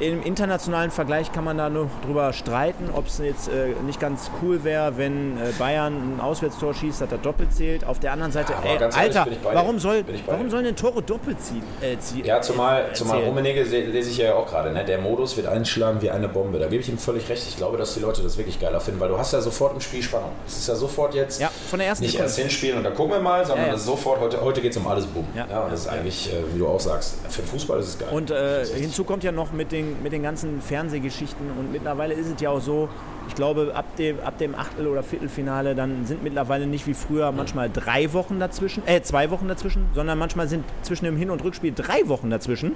im 0.00 0.22
internationalen 0.22 0.90
Vergleich 0.90 1.32
kann 1.32 1.44
man 1.44 1.58
da 1.58 1.68
noch 1.68 1.88
drüber 2.04 2.32
streiten, 2.32 2.88
ob 2.94 3.06
es 3.08 3.18
jetzt 3.18 3.48
äh, 3.48 3.68
nicht 3.86 3.98
ganz 4.00 4.30
cool 4.42 4.62
wäre, 4.64 4.96
wenn 4.96 5.36
äh, 5.38 5.50
Bayern 5.58 6.16
ein 6.16 6.20
Auswärtstor 6.20 6.74
schießt, 6.74 7.00
dass 7.00 7.08
das 7.08 7.20
doppelt 7.22 7.52
zählt. 7.52 7.84
Auf 7.84 7.98
der 7.98 8.12
anderen 8.12 8.32
Seite, 8.32 8.54
aber 8.56 8.66
ey, 8.66 8.76
ehrlich, 8.78 8.96
Alter, 8.96 9.24
bin 9.24 9.32
ich 9.34 9.38
bei 9.40 9.50
dir. 9.50 9.56
warum, 9.56 9.78
soll, 9.78 10.04
warum 10.26 10.50
sollen 10.50 10.64
denn 10.64 10.76
Tore 10.76 11.02
doppelt 11.02 11.40
ziehen? 11.40 11.62
Äh, 11.80 11.98
ziehen 11.98 12.24
Ja, 12.24 12.40
zumal, 12.40 12.86
äh, 12.90 12.94
zumal? 12.94 13.22
Rummenigge 13.24 13.64
se- 13.66 13.80
lese 13.80 14.10
ich 14.10 14.18
ja 14.18 14.34
auch 14.34 14.46
gerade, 14.46 14.72
ne? 14.72 14.84
der 14.84 14.98
Modus 14.98 15.36
wird 15.36 15.46
einschlagen 15.46 16.00
wie 16.02 16.10
eine 16.10 16.28
Bombe. 16.28 16.58
Da 16.58 16.66
gebe 16.66 16.80
ich 16.82 16.88
ihm 16.88 16.98
völlig 16.98 17.28
recht. 17.28 17.44
Ich 17.48 17.56
glaube, 17.56 17.76
dass 17.76 17.94
die 17.94 18.00
Leute 18.00 18.22
das 18.22 18.36
wirklich 18.38 18.60
geiler 18.60 18.80
finden, 18.80 19.00
weil 19.00 19.08
du 19.08 19.18
hast 19.18 19.32
ja 19.32 19.40
sofort 19.40 19.74
im 19.74 19.80
Spiel 19.80 20.02
Spannung. 20.02 20.30
Es 20.46 20.56
ist 20.58 20.68
ja 20.68 20.74
sofort 20.74 21.14
jetzt 21.14 21.40
Ja, 21.40 21.50
von 21.70 21.78
der 21.78 21.88
ersten 21.88 22.04
nicht 22.04 22.12
Sekunde. 22.12 22.28
erst 22.30 22.38
hinspielen 22.38 22.78
und 22.78 22.84
dann 22.84 22.94
gucken 22.94 23.12
wir 23.14 23.20
mal, 23.20 23.44
sondern 23.44 23.64
Ja, 23.66 23.70
ja. 23.70 23.74
es 23.74 23.80
ist 23.80 23.86
sofort, 23.86 24.20
heute, 24.20 24.40
heute 24.40 24.60
geht 24.60 24.72
es 24.72 24.76
um 24.76 24.86
alles 24.86 25.06
Boom. 25.06 25.26
Ja. 25.34 25.46
Ja. 25.50 25.60
und 25.64 25.72
das 25.72 25.80
ist 25.80 25.88
eigentlich, 25.88 26.32
äh, 26.32 26.36
wie 26.54 26.58
du 26.58 26.68
auch 26.68 26.80
sagst, 26.80 27.14
für 27.30 27.42
den 27.42 27.48
Fußball 27.48 27.78
ist 27.80 27.88
es 27.88 27.98
geil. 27.98 28.08
Und 28.12 28.30
äh, 28.30 28.64
hinzu 28.66 29.04
kommt 29.04 29.24
ja 29.24 29.32
noch 29.32 29.52
mit 29.52 29.72
den, 29.72 29.87
mit 30.02 30.12
den 30.12 30.22
ganzen 30.22 30.60
Fernsehgeschichten 30.60 31.46
und 31.58 31.72
mittlerweile 31.72 32.14
ist 32.14 32.26
es 32.26 32.40
ja 32.40 32.50
auch 32.50 32.60
so, 32.60 32.88
ich 33.28 33.34
glaube, 33.34 33.72
ab 33.74 33.84
dem, 33.96 34.20
ab 34.20 34.38
dem 34.38 34.54
Achtel- 34.54 34.86
oder 34.86 35.02
Viertelfinale, 35.02 35.74
dann 35.74 36.06
sind 36.06 36.22
mittlerweile 36.22 36.66
nicht 36.66 36.86
wie 36.86 36.94
früher 36.94 37.30
manchmal 37.32 37.70
drei 37.70 38.12
Wochen 38.12 38.40
dazwischen, 38.40 38.82
äh, 38.86 39.02
zwei 39.02 39.30
Wochen 39.30 39.48
dazwischen, 39.48 39.86
sondern 39.94 40.18
manchmal 40.18 40.48
sind 40.48 40.64
zwischen 40.82 41.04
dem 41.04 41.16
Hin- 41.16 41.30
und 41.30 41.44
Rückspiel 41.44 41.72
drei 41.74 42.08
Wochen 42.08 42.30
dazwischen. 42.30 42.72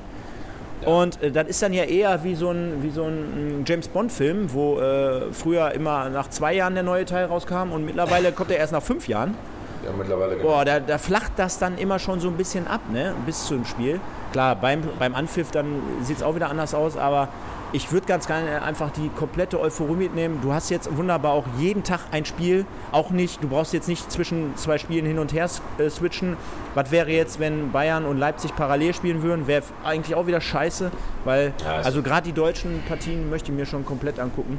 Und 0.85 1.23
äh, 1.23 1.31
das 1.31 1.49
ist 1.49 1.63
dann 1.63 1.73
ja 1.73 1.85
eher 1.85 2.25
wie 2.25 2.35
so 2.35 2.51
ein, 2.51 2.83
wie 2.83 2.91
so 2.91 3.05
ein 3.05 3.65
James 3.67 3.89
Bond-Film, 3.89 4.53
wo 4.53 4.81
äh, 4.81 5.33
früher 5.33 5.73
immer 5.73 6.09
nach 6.11 6.29
zwei 6.31 6.55
Jahren 6.55 6.75
der 6.75 6.83
neue 6.83 7.05
Teil 7.05 7.27
rauskam 7.27 7.73
und 7.73 7.85
mittlerweile 7.85 8.33
kommt 8.33 8.51
er 8.51 8.59
erst 8.59 8.73
nach 8.73 8.83
fünf 8.83 9.09
Jahren. 9.09 9.35
Ja, 9.85 9.91
mittlerweile 9.97 10.37
genau. 10.37 10.49
Boah, 10.49 10.65
da, 10.65 10.81
da 10.81 10.99
flacht 10.99 11.33
das 11.37 11.59
dann 11.59 11.79
immer 11.79 11.99
schon 11.99 12.21
so 12.21 12.29
ein 12.29 12.37
bisschen 12.37 12.67
ab, 12.67 12.81
ne? 12.91 13.15
Bis 13.27 13.47
zum 13.47 13.65
Spiel. 13.65 14.01
Klar, 14.33 14.57
beim, 14.57 14.83
beim 14.99 15.15
Anpfiff 15.15 15.51
dann 15.51 15.83
sieht 16.03 16.19
es 16.19 16.23
auch 16.23 16.35
wieder 16.35 16.49
anders 16.49 16.75
aus, 16.75 16.97
aber 16.97 17.29
ich 17.75 17.91
würde 17.91 18.07
ganz 18.07 18.27
gerne 18.27 18.63
einfach 18.63 18.91
die 18.91 19.09
komplette 19.09 19.59
Euphorie 19.59 19.95
mitnehmen. 19.95 20.41
Du 20.43 20.53
hast 20.53 20.69
jetzt 20.69 20.95
wunderbar 20.95 21.33
auch 21.33 21.47
jeden 21.59 21.83
Tag 21.83 22.01
ein 22.11 22.27
Spiel. 22.27 22.67
Auch 22.93 23.11
nicht, 23.11 23.43
du 23.43 23.49
brauchst 23.49 23.73
jetzt 23.73 23.89
nicht 23.89 24.13
zwischen 24.13 24.55
zwei 24.57 24.77
Spielen 24.77 25.07
hin 25.07 25.19
und 25.19 25.33
her 25.33 25.49
äh, 25.79 25.89
switchen. 25.89 26.37
Was 26.75 26.91
wäre 26.91 27.11
jetzt, 27.11 27.41
wenn 27.41 27.73
Bayern 27.73 28.05
und 28.05 28.19
Leipzig 28.19 28.55
parallel 28.55 28.93
spielen 28.95 29.23
würden? 29.23 29.47
Wäre 29.47 29.63
eigentlich 29.85 30.15
auch 30.15 30.27
wieder 30.27 30.43
scheiße, 30.43 30.91
weil, 31.25 31.55
Ja, 31.65 31.77
also 31.77 32.03
gerade 32.03 32.25
die 32.25 32.33
deutschen 32.33 32.83
Partien 32.87 33.31
möchte 33.31 33.51
ich 33.53 33.57
mir 33.57 33.67
schon 33.67 33.87
komplett 33.87 34.19
angucken. 34.19 34.59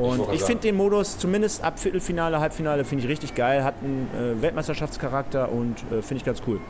Und 0.00 0.20
ich 0.20 0.40
sagen. 0.40 0.46
finde 0.46 0.62
den 0.62 0.76
Modus 0.76 1.18
zumindest 1.18 1.62
ab 1.62 1.78
Viertelfinale, 1.78 2.40
Halbfinale 2.40 2.84
finde 2.84 3.04
ich 3.04 3.10
richtig 3.10 3.34
geil, 3.34 3.64
hat 3.64 3.74
einen 3.82 4.08
äh, 4.14 4.42
Weltmeisterschaftscharakter 4.42 5.50
und 5.50 5.76
äh, 5.90 6.02
finde 6.02 6.16
ich 6.16 6.24
ganz 6.24 6.42
cool. 6.46 6.60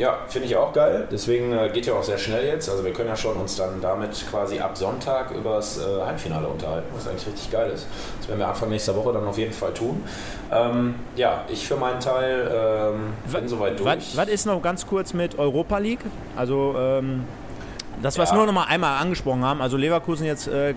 Ja, 0.00 0.20
finde 0.28 0.48
ich 0.48 0.56
auch 0.56 0.72
geil. 0.72 1.06
Deswegen 1.12 1.52
äh, 1.52 1.68
geht 1.68 1.84
ja 1.84 1.92
auch 1.92 2.02
sehr 2.02 2.16
schnell 2.16 2.46
jetzt. 2.46 2.70
Also 2.70 2.84
wir 2.84 2.92
können 2.92 3.10
ja 3.10 3.16
schon 3.16 3.36
uns 3.36 3.56
dann 3.56 3.82
damit 3.82 4.24
quasi 4.30 4.58
ab 4.58 4.76
Sonntag 4.76 5.30
über 5.30 5.56
das 5.56 5.78
äh, 5.78 6.00
Halbfinale 6.02 6.48
unterhalten, 6.48 6.88
was 6.94 7.06
eigentlich 7.06 7.26
richtig 7.26 7.50
geil 7.50 7.70
ist. 7.70 7.86
Das 8.18 8.28
werden 8.28 8.38
wir 8.38 8.48
Anfang 8.48 8.70
nächster 8.70 8.96
Woche 8.96 9.12
dann 9.12 9.26
auf 9.26 9.36
jeden 9.36 9.52
Fall 9.52 9.74
tun. 9.74 10.02
Ähm, 10.50 10.94
ja, 11.16 11.44
ich 11.48 11.68
für 11.68 11.76
meinen 11.76 12.00
Teil 12.00 12.50
ähm, 12.50 13.12
bin 13.30 13.46
soweit 13.46 13.78
durch. 13.78 14.16
Was, 14.16 14.28
ist 14.28 14.46
noch 14.46 14.62
ganz 14.62 14.86
kurz 14.86 15.12
mit 15.12 15.38
Europa 15.38 15.76
League? 15.76 16.00
Also 16.34 16.74
ähm, 16.78 17.24
das, 18.00 18.16
was 18.16 18.30
ja. 18.30 18.36
nur 18.36 18.46
noch 18.46 18.54
mal 18.54 18.64
einmal 18.64 19.02
angesprochen 19.02 19.44
haben. 19.44 19.60
Also 19.60 19.76
Leverkusen 19.76 20.24
jetzt 20.24 20.48
äh, 20.48 20.74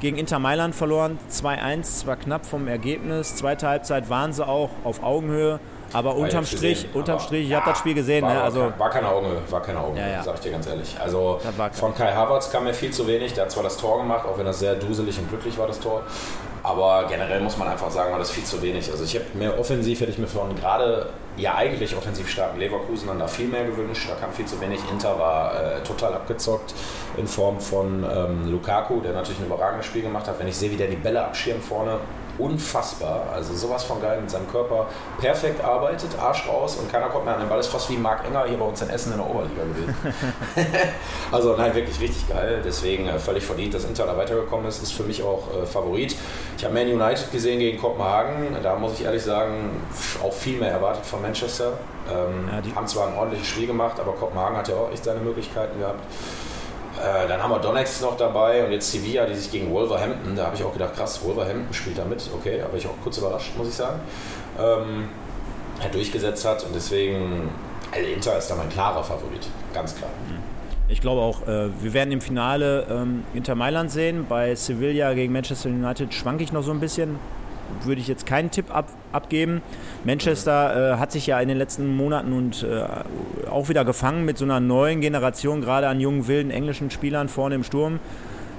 gegen 0.00 0.16
Inter 0.16 0.38
Mailand 0.38 0.74
verloren, 0.74 1.18
2-1, 1.30 1.82
zwar 1.82 2.16
knapp 2.16 2.46
vom 2.46 2.68
Ergebnis. 2.68 3.36
Zweite 3.36 3.68
Halbzeit 3.68 4.10
waren 4.10 4.32
sie 4.32 4.46
auch 4.46 4.70
auf 4.84 5.02
Augenhöhe. 5.02 5.60
Aber 5.92 6.16
unterm 6.16 6.44
Strich, 6.44 6.82
gesehen, 6.82 6.90
unterm 6.94 7.20
Strich, 7.20 7.48
ich 7.48 7.54
habe 7.54 7.70
das 7.70 7.78
Spiel 7.78 7.94
gesehen. 7.94 8.24
War, 8.24 8.34
ne? 8.34 8.42
also, 8.42 8.72
war 8.76 8.90
keine 8.90 9.08
Augenhöhe, 9.08 9.40
war 9.48 9.62
keine 9.62 9.80
Augenhöhe, 9.80 10.04
ja, 10.04 10.16
ja. 10.16 10.22
sag 10.22 10.34
ich 10.34 10.40
dir 10.40 10.50
ganz 10.50 10.66
ehrlich. 10.66 10.96
Also 11.00 11.40
von 11.72 11.94
Kai 11.94 12.12
Havertz 12.12 12.50
kam 12.50 12.64
mir 12.64 12.74
viel 12.74 12.90
zu 12.90 13.06
wenig. 13.06 13.34
Der 13.34 13.44
hat 13.44 13.52
zwar 13.52 13.62
das 13.62 13.76
Tor 13.76 13.98
gemacht, 13.98 14.26
auch 14.26 14.36
wenn 14.36 14.46
das 14.46 14.58
sehr 14.58 14.74
duselig 14.74 15.18
und 15.18 15.28
glücklich 15.28 15.56
war, 15.56 15.66
das 15.66 15.78
Tor. 15.78 16.02
Aber 16.66 17.06
generell 17.08 17.40
muss 17.42 17.56
man 17.58 17.68
einfach 17.68 17.92
sagen, 17.92 18.10
war 18.10 18.18
das 18.18 18.32
viel 18.32 18.42
zu 18.42 18.60
wenig. 18.60 18.90
Also 18.90 19.04
ich 19.04 19.14
habe 19.14 19.26
mir 19.34 19.56
offensiv, 19.56 20.00
hätte 20.00 20.10
ich 20.10 20.18
mir 20.18 20.26
von 20.26 20.52
gerade 20.56 21.10
ja 21.36 21.54
eigentlich 21.54 21.96
offensiv 21.96 22.28
starken 22.28 22.58
Leverkusen 22.58 23.06
dann 23.06 23.20
da 23.20 23.28
viel 23.28 23.46
mehr 23.46 23.64
gewünscht. 23.64 24.08
Da 24.10 24.16
kam 24.16 24.32
viel 24.32 24.46
zu 24.46 24.60
wenig. 24.60 24.80
Inter 24.90 25.16
war 25.16 25.54
äh, 25.54 25.82
total 25.84 26.14
abgezockt 26.14 26.74
in 27.18 27.28
Form 27.28 27.60
von 27.60 28.04
ähm, 28.04 28.50
Lukaku, 28.50 29.00
der 29.00 29.12
natürlich 29.12 29.38
ein 29.38 29.46
überragendes 29.46 29.86
Spiel 29.86 30.02
gemacht 30.02 30.26
hat. 30.26 30.40
Wenn 30.40 30.48
ich 30.48 30.56
sehe, 30.56 30.72
wie 30.72 30.76
der 30.76 30.88
die 30.88 30.96
Bälle 30.96 31.24
abschirmt 31.24 31.62
vorne, 31.62 32.00
unfassbar. 32.38 33.28
Also 33.32 33.54
sowas 33.54 33.84
von 33.84 34.00
geil 34.00 34.20
mit 34.20 34.30
seinem 34.30 34.50
Körper. 34.50 34.86
Perfekt 35.20 35.62
arbeitet, 35.64 36.10
Arsch 36.18 36.46
raus 36.48 36.76
und 36.76 36.90
keiner 36.90 37.08
kommt 37.08 37.24
mehr 37.24 37.34
an 37.34 37.40
den 37.40 37.48
Ball. 37.48 37.60
Ist 37.60 37.68
fast 37.68 37.90
wie 37.90 37.96
Marc 37.96 38.26
Enger 38.26 38.46
hier 38.46 38.58
bei 38.58 38.64
uns 38.64 38.80
in 38.82 38.90
Essen 38.90 39.12
in 39.12 39.18
der 39.18 39.28
Oberliga 39.28 39.62
gewesen. 39.62 39.94
also 41.32 41.56
nein, 41.56 41.74
wirklich 41.74 42.00
richtig 42.00 42.28
geil. 42.28 42.62
Deswegen 42.64 43.08
äh, 43.08 43.18
völlig 43.18 43.44
verdient, 43.44 43.74
dass 43.74 43.84
Inter 43.84 44.06
da 44.06 44.16
weitergekommen 44.16 44.66
ist. 44.66 44.82
Ist 44.82 44.92
für 44.92 45.04
mich 45.04 45.22
auch 45.22 45.44
äh, 45.62 45.66
Favorit. 45.66 46.16
Ich 46.56 46.64
habe 46.64 46.74
Man 46.74 46.86
United 46.86 47.30
gesehen 47.32 47.58
gegen 47.58 47.78
Kopenhagen. 47.78 48.56
Da 48.62 48.76
muss 48.76 48.94
ich 48.94 49.04
ehrlich 49.04 49.22
sagen, 49.22 49.82
auch 50.22 50.32
viel 50.32 50.58
mehr 50.58 50.70
erwartet 50.70 51.04
von 51.04 51.22
Manchester. 51.22 51.72
Ähm, 52.08 52.48
ja, 52.48 52.76
haben 52.76 52.86
zwar 52.86 53.08
ein 53.08 53.14
ordentliches 53.14 53.48
Spiel 53.48 53.66
gemacht, 53.66 53.98
aber 53.98 54.12
Kopenhagen 54.12 54.56
hat 54.56 54.68
ja 54.68 54.76
auch 54.76 54.92
echt 54.92 55.04
seine 55.04 55.20
Möglichkeiten 55.20 55.78
gehabt. 55.80 56.00
Äh, 56.98 57.28
dann 57.28 57.42
haben 57.42 57.50
wir 57.50 57.58
Donetsk 57.58 58.02
noch 58.02 58.16
dabei 58.16 58.64
und 58.64 58.72
jetzt 58.72 58.90
Sevilla, 58.90 59.26
die 59.26 59.34
sich 59.34 59.50
gegen 59.50 59.70
Wolverhampton, 59.70 60.34
da 60.34 60.46
habe 60.46 60.56
ich 60.56 60.64
auch 60.64 60.72
gedacht, 60.72 60.94
krass, 60.94 61.22
Wolverhampton 61.22 61.72
spielt 61.74 61.98
da 61.98 62.04
mit, 62.04 62.22
okay, 62.34 62.62
aber 62.62 62.76
ich 62.76 62.86
auch 62.86 62.96
kurz 63.02 63.18
überrascht, 63.18 63.52
muss 63.56 63.68
ich 63.68 63.74
sagen, 63.74 64.00
ähm, 64.58 65.08
durchgesetzt 65.92 66.44
hat 66.46 66.64
und 66.64 66.74
deswegen, 66.74 67.50
also 67.92 68.08
Inter 68.08 68.38
ist 68.38 68.48
da 68.48 68.54
mein 68.54 68.70
klarer 68.70 69.04
Favorit, 69.04 69.46
ganz 69.74 69.94
klar. 69.94 70.10
Mhm. 70.28 70.38
Ich 70.88 71.00
glaube 71.00 71.20
auch, 71.20 71.42
äh, 71.48 71.68
wir 71.82 71.92
werden 71.92 72.12
im 72.12 72.20
Finale 72.20 72.86
ähm, 72.88 73.24
Inter 73.34 73.56
Mailand 73.56 73.90
sehen. 73.90 74.24
Bei 74.28 74.54
Sevilla 74.54 75.14
gegen 75.14 75.32
Manchester 75.32 75.68
United 75.68 76.14
schwanke 76.14 76.44
ich 76.44 76.52
noch 76.52 76.62
so 76.62 76.70
ein 76.70 76.78
bisschen 76.78 77.18
würde 77.84 78.00
ich 78.00 78.08
jetzt 78.08 78.26
keinen 78.26 78.50
Tipp 78.50 78.74
ab, 78.74 78.88
abgeben. 79.12 79.62
Manchester 80.04 80.94
äh, 80.94 80.98
hat 80.98 81.12
sich 81.12 81.26
ja 81.26 81.40
in 81.40 81.48
den 81.48 81.58
letzten 81.58 81.96
Monaten 81.96 82.32
und 82.32 82.62
äh, 82.62 83.48
auch 83.50 83.68
wieder 83.68 83.84
gefangen 83.84 84.24
mit 84.24 84.38
so 84.38 84.44
einer 84.44 84.60
neuen 84.60 85.00
Generation, 85.00 85.60
gerade 85.60 85.88
an 85.88 86.00
jungen, 86.00 86.28
wilden 86.28 86.50
englischen 86.50 86.90
Spielern 86.90 87.28
vorne 87.28 87.54
im 87.54 87.64
Sturm. 87.64 88.00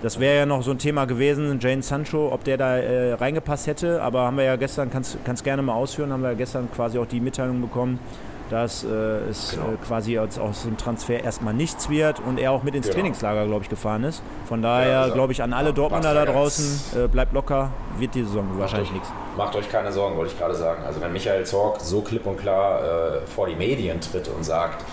Das 0.03 0.19
wäre 0.19 0.37
ja 0.37 0.45
noch 0.45 0.61
so 0.61 0.71
ein 0.71 0.77
Thema 0.77 1.05
gewesen, 1.05 1.57
Jane 1.59 1.81
Sancho, 1.81 2.31
ob 2.31 2.43
der 2.43 2.57
da 2.57 2.77
äh, 2.77 3.13
reingepasst 3.13 3.65
hätte. 3.65 4.01
Aber 4.03 4.21
haben 4.21 4.37
wir 4.37 4.43
ja 4.43 4.55
gestern, 4.55 4.91
kannst, 4.91 5.17
kannst 5.25 5.43
gerne 5.43 5.63
mal 5.63 5.73
ausführen, 5.73 6.11
haben 6.11 6.21
wir 6.21 6.29
ja 6.29 6.37
gestern 6.37 6.69
quasi 6.71 6.99
auch 6.99 7.07
die 7.07 7.19
Mitteilung 7.19 7.61
bekommen, 7.61 7.99
dass 8.49 8.83
äh, 8.83 8.87
es 9.29 9.51
genau. 9.51 9.73
äh, 9.73 9.85
quasi 9.85 10.19
aus, 10.19 10.37
aus, 10.37 10.63
dem 10.63 10.77
Transfer 10.77 11.23
erstmal 11.23 11.53
nichts 11.53 11.89
wird 11.89 12.19
und 12.19 12.39
er 12.39 12.51
auch 12.51 12.63
mit 12.63 12.75
ins 12.75 12.87
genau. 12.87 12.95
Trainingslager, 12.99 13.45
glaube 13.45 13.63
ich, 13.63 13.69
gefahren 13.69 14.03
ist. 14.03 14.21
Von 14.47 14.61
daher 14.61 14.89
ja, 14.89 15.01
also, 15.03 15.13
glaube 15.13 15.33
ich 15.33 15.43
an 15.43 15.53
alle 15.53 15.73
Dortmunder 15.73 16.13
da 16.13 16.25
draußen, 16.25 17.03
äh, 17.03 17.07
bleibt 17.07 17.33
locker, 17.33 17.69
wird 17.97 18.15
die 18.15 18.23
Saison 18.23 18.47
macht 18.47 18.59
wahrscheinlich 18.59 18.91
nichts. 18.91 19.09
Macht 19.35 19.55
euch 19.55 19.69
keine 19.69 19.91
Sorgen, 19.91 20.17
wollte 20.17 20.31
ich 20.31 20.39
gerade 20.39 20.55
sagen. 20.55 20.83
Also 20.85 21.01
wenn 21.01 21.13
Michael 21.13 21.45
Zorg 21.45 21.81
so 21.81 22.01
klipp 22.01 22.25
und 22.25 22.37
klar 22.37 22.81
äh, 22.81 23.27
vor 23.27 23.47
die 23.47 23.55
Medien 23.55 23.99
tritt 24.01 24.27
und 24.29 24.43
sagt, 24.43 24.83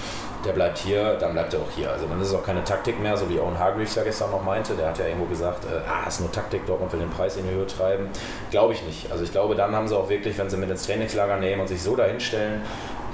der 0.44 0.52
bleibt 0.52 0.78
hier, 0.78 1.14
dann 1.14 1.32
bleibt 1.32 1.54
er 1.54 1.60
auch 1.60 1.70
hier. 1.74 1.90
Also 1.90 2.06
dann 2.06 2.20
ist 2.20 2.28
es 2.28 2.34
auch 2.34 2.44
keine 2.44 2.62
Taktik 2.64 3.00
mehr, 3.00 3.16
so 3.16 3.28
wie 3.28 3.40
Owen 3.40 3.58
Hargreaves 3.58 3.94
ja 3.94 4.02
gestern 4.02 4.30
noch 4.30 4.42
meinte. 4.42 4.74
Der 4.74 4.88
hat 4.88 4.98
ja 4.98 5.06
irgendwo 5.06 5.26
gesagt, 5.26 5.64
äh, 5.64 5.88
ah, 5.88 6.06
ist 6.06 6.20
nur 6.20 6.30
Taktik, 6.30 6.66
Dortmund 6.66 6.92
will 6.92 7.00
den 7.00 7.10
Preis 7.10 7.36
in 7.36 7.48
die 7.48 7.54
Höhe 7.54 7.66
treiben. 7.66 8.08
Glaube 8.50 8.74
ich 8.74 8.82
nicht. 8.84 9.10
Also 9.10 9.24
ich 9.24 9.32
glaube, 9.32 9.54
dann 9.54 9.74
haben 9.74 9.88
sie 9.88 9.96
auch 9.96 10.08
wirklich, 10.08 10.36
wenn 10.38 10.50
sie 10.50 10.56
mit 10.56 10.70
ins 10.70 10.86
Trainingslager 10.86 11.36
nehmen 11.38 11.62
und 11.62 11.68
sich 11.68 11.82
so 11.82 11.96
dahinstellen, 11.96 12.62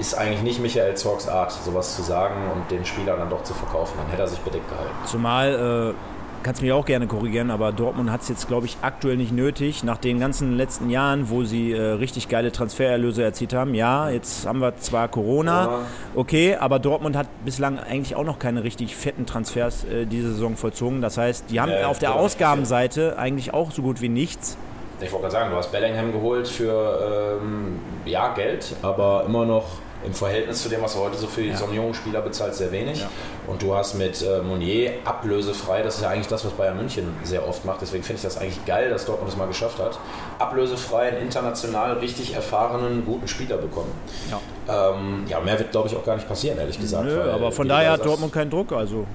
ist 0.01 0.15
eigentlich 0.15 0.43
nicht 0.43 0.61
Michael 0.61 0.97
Zorgs 0.97 1.29
Art, 1.29 1.53
sowas 1.53 1.95
zu 1.95 2.03
sagen 2.03 2.51
und 2.55 2.71
den 2.71 2.85
Spieler 2.85 3.17
dann 3.17 3.29
doch 3.29 3.45
zu 3.45 3.53
verkaufen. 3.55 3.99
Dann 3.99 4.09
hätte 4.09 4.23
er 4.23 4.29
sich 4.29 4.39
bedeckt 4.41 4.69
gehalten. 4.69 4.95
Zumal, 5.05 5.93
äh, 5.93 5.95
kannst 6.43 6.63
mich 6.63 6.73
auch 6.73 6.87
gerne 6.87 7.07
korrigieren, 7.07 7.51
aber 7.51 7.73
Dortmund 7.73 8.11
hat 8.11 8.23
es 8.23 8.29
jetzt, 8.29 8.49
glaube 8.49 8.67
ich, 8.67 8.79
aktuell 8.83 9.17
nicht 9.17 9.33
nötig. 9.33 9.85
Nach 9.85 9.99
den 9.99 10.19
ganzen 10.19 10.57
letzten 10.57 10.91
Jahren, 10.91 11.29
wo 11.29 11.45
sie 11.45 11.73
äh, 11.73 11.81
richtig 11.81 12.29
geile 12.29 12.51
Transfererlöse 12.51 13.23
erzielt 13.23 13.53
haben. 13.53 13.75
Ja, 13.75 14.11
jetzt 14.11 14.47
haben 14.47 14.61
wir 14.61 14.77
zwar 14.79 15.09
Corona, 15.09 15.81
okay, 16.15 16.57
aber 16.57 16.79
Dortmund 16.79 17.17
hat 17.17 17.27
bislang 17.45 17.79
eigentlich 17.79 18.17
auch 18.17 18.25
noch 18.25 18.39
keine 18.39 18.65
richtig 18.65 18.97
fetten 18.97 19.27
Transfers 19.27 19.85
äh, 19.85 20.07
diese 20.07 20.33
Saison 20.33 20.57
vollzogen. 20.57 21.03
Das 21.03 21.19
heißt, 21.19 21.51
die 21.51 21.61
haben 21.61 21.73
äh, 21.73 21.85
auf 21.85 21.99
der 21.99 22.15
Ausgabenseite 22.15 23.19
eigentlich 23.19 23.53
auch 23.53 23.71
so 23.71 23.83
gut 23.83 24.01
wie 24.01 24.09
nichts. 24.09 24.57
Ich 25.03 25.13
wollte 25.13 25.25
gerade 25.25 25.33
sagen, 25.33 25.51
du 25.51 25.57
hast 25.57 25.73
Bellingham 25.73 26.13
geholt 26.13 26.47
für 26.47 27.39
ähm, 27.43 27.79
ja, 28.05 28.35
Geld, 28.35 28.77
aber 28.83 29.25
immer 29.27 29.47
noch 29.47 29.65
im 30.05 30.15
Verhältnis 30.15 30.63
zu 30.63 30.69
dem, 30.69 30.83
was 30.83 30.95
du 30.95 31.01
heute 31.01 31.17
so 31.17 31.27
für 31.27 31.43
ja. 31.43 31.57
so 31.57 31.65
einen 31.67 31.75
jungen 31.75 31.95
Spieler 31.95 32.21
bezahlt, 32.21 32.55
sehr 32.55 32.73
wenig. 32.73 33.01
Ja. 33.01 33.09
Und 33.47 33.63
du 33.63 33.75
hast 33.75 33.95
mit 33.95 34.23
äh, 34.23 34.41
Monier 34.41 34.93
ablösefrei, 35.05 35.83
das 35.83 35.97
ist 35.97 36.03
ja 36.03 36.11
eigentlich 36.11 36.29
das, 36.29 36.45
was 36.45 36.53
Bayern 36.53 36.77
München 36.77 37.15
sehr 37.23 37.47
oft 37.47 37.65
macht. 37.65 37.83
Deswegen 37.83 38.03
finde 38.03 38.17
ich 38.17 38.23
das 38.23 38.39
eigentlich 38.39 38.65
geil, 38.65 38.91
dass 38.91 39.05
Dortmund 39.05 39.31
das 39.31 39.39
mal 39.39 39.47
geschafft 39.47 39.79
hat. 39.79 39.99
Ablösefrei 40.39 41.09
einen 41.09 41.23
international 41.23 41.99
richtig 41.99 42.35
erfahrenen, 42.35 43.05
guten 43.05 43.29
Spieler 43.29 43.57
bekommen. 43.57 43.93
Ja, 44.31 44.91
ähm, 44.93 45.25
ja 45.29 45.41
mehr 45.41 45.59
wird, 45.59 45.71
glaube 45.71 45.89
ich, 45.89 45.97
auch 45.97 46.05
gar 46.05 46.17
nicht 46.17 46.29
passieren, 46.29 46.59
ehrlich 46.59 46.81
gesagt. 46.81 47.05
Nö, 47.05 47.31
aber 47.31 47.53
von 47.53 47.69
daher 47.69 47.93
hat 47.93 48.05
Dortmund 48.05 48.33
keinen 48.33 48.51
Druck. 48.51 48.73
Also. 48.73 49.07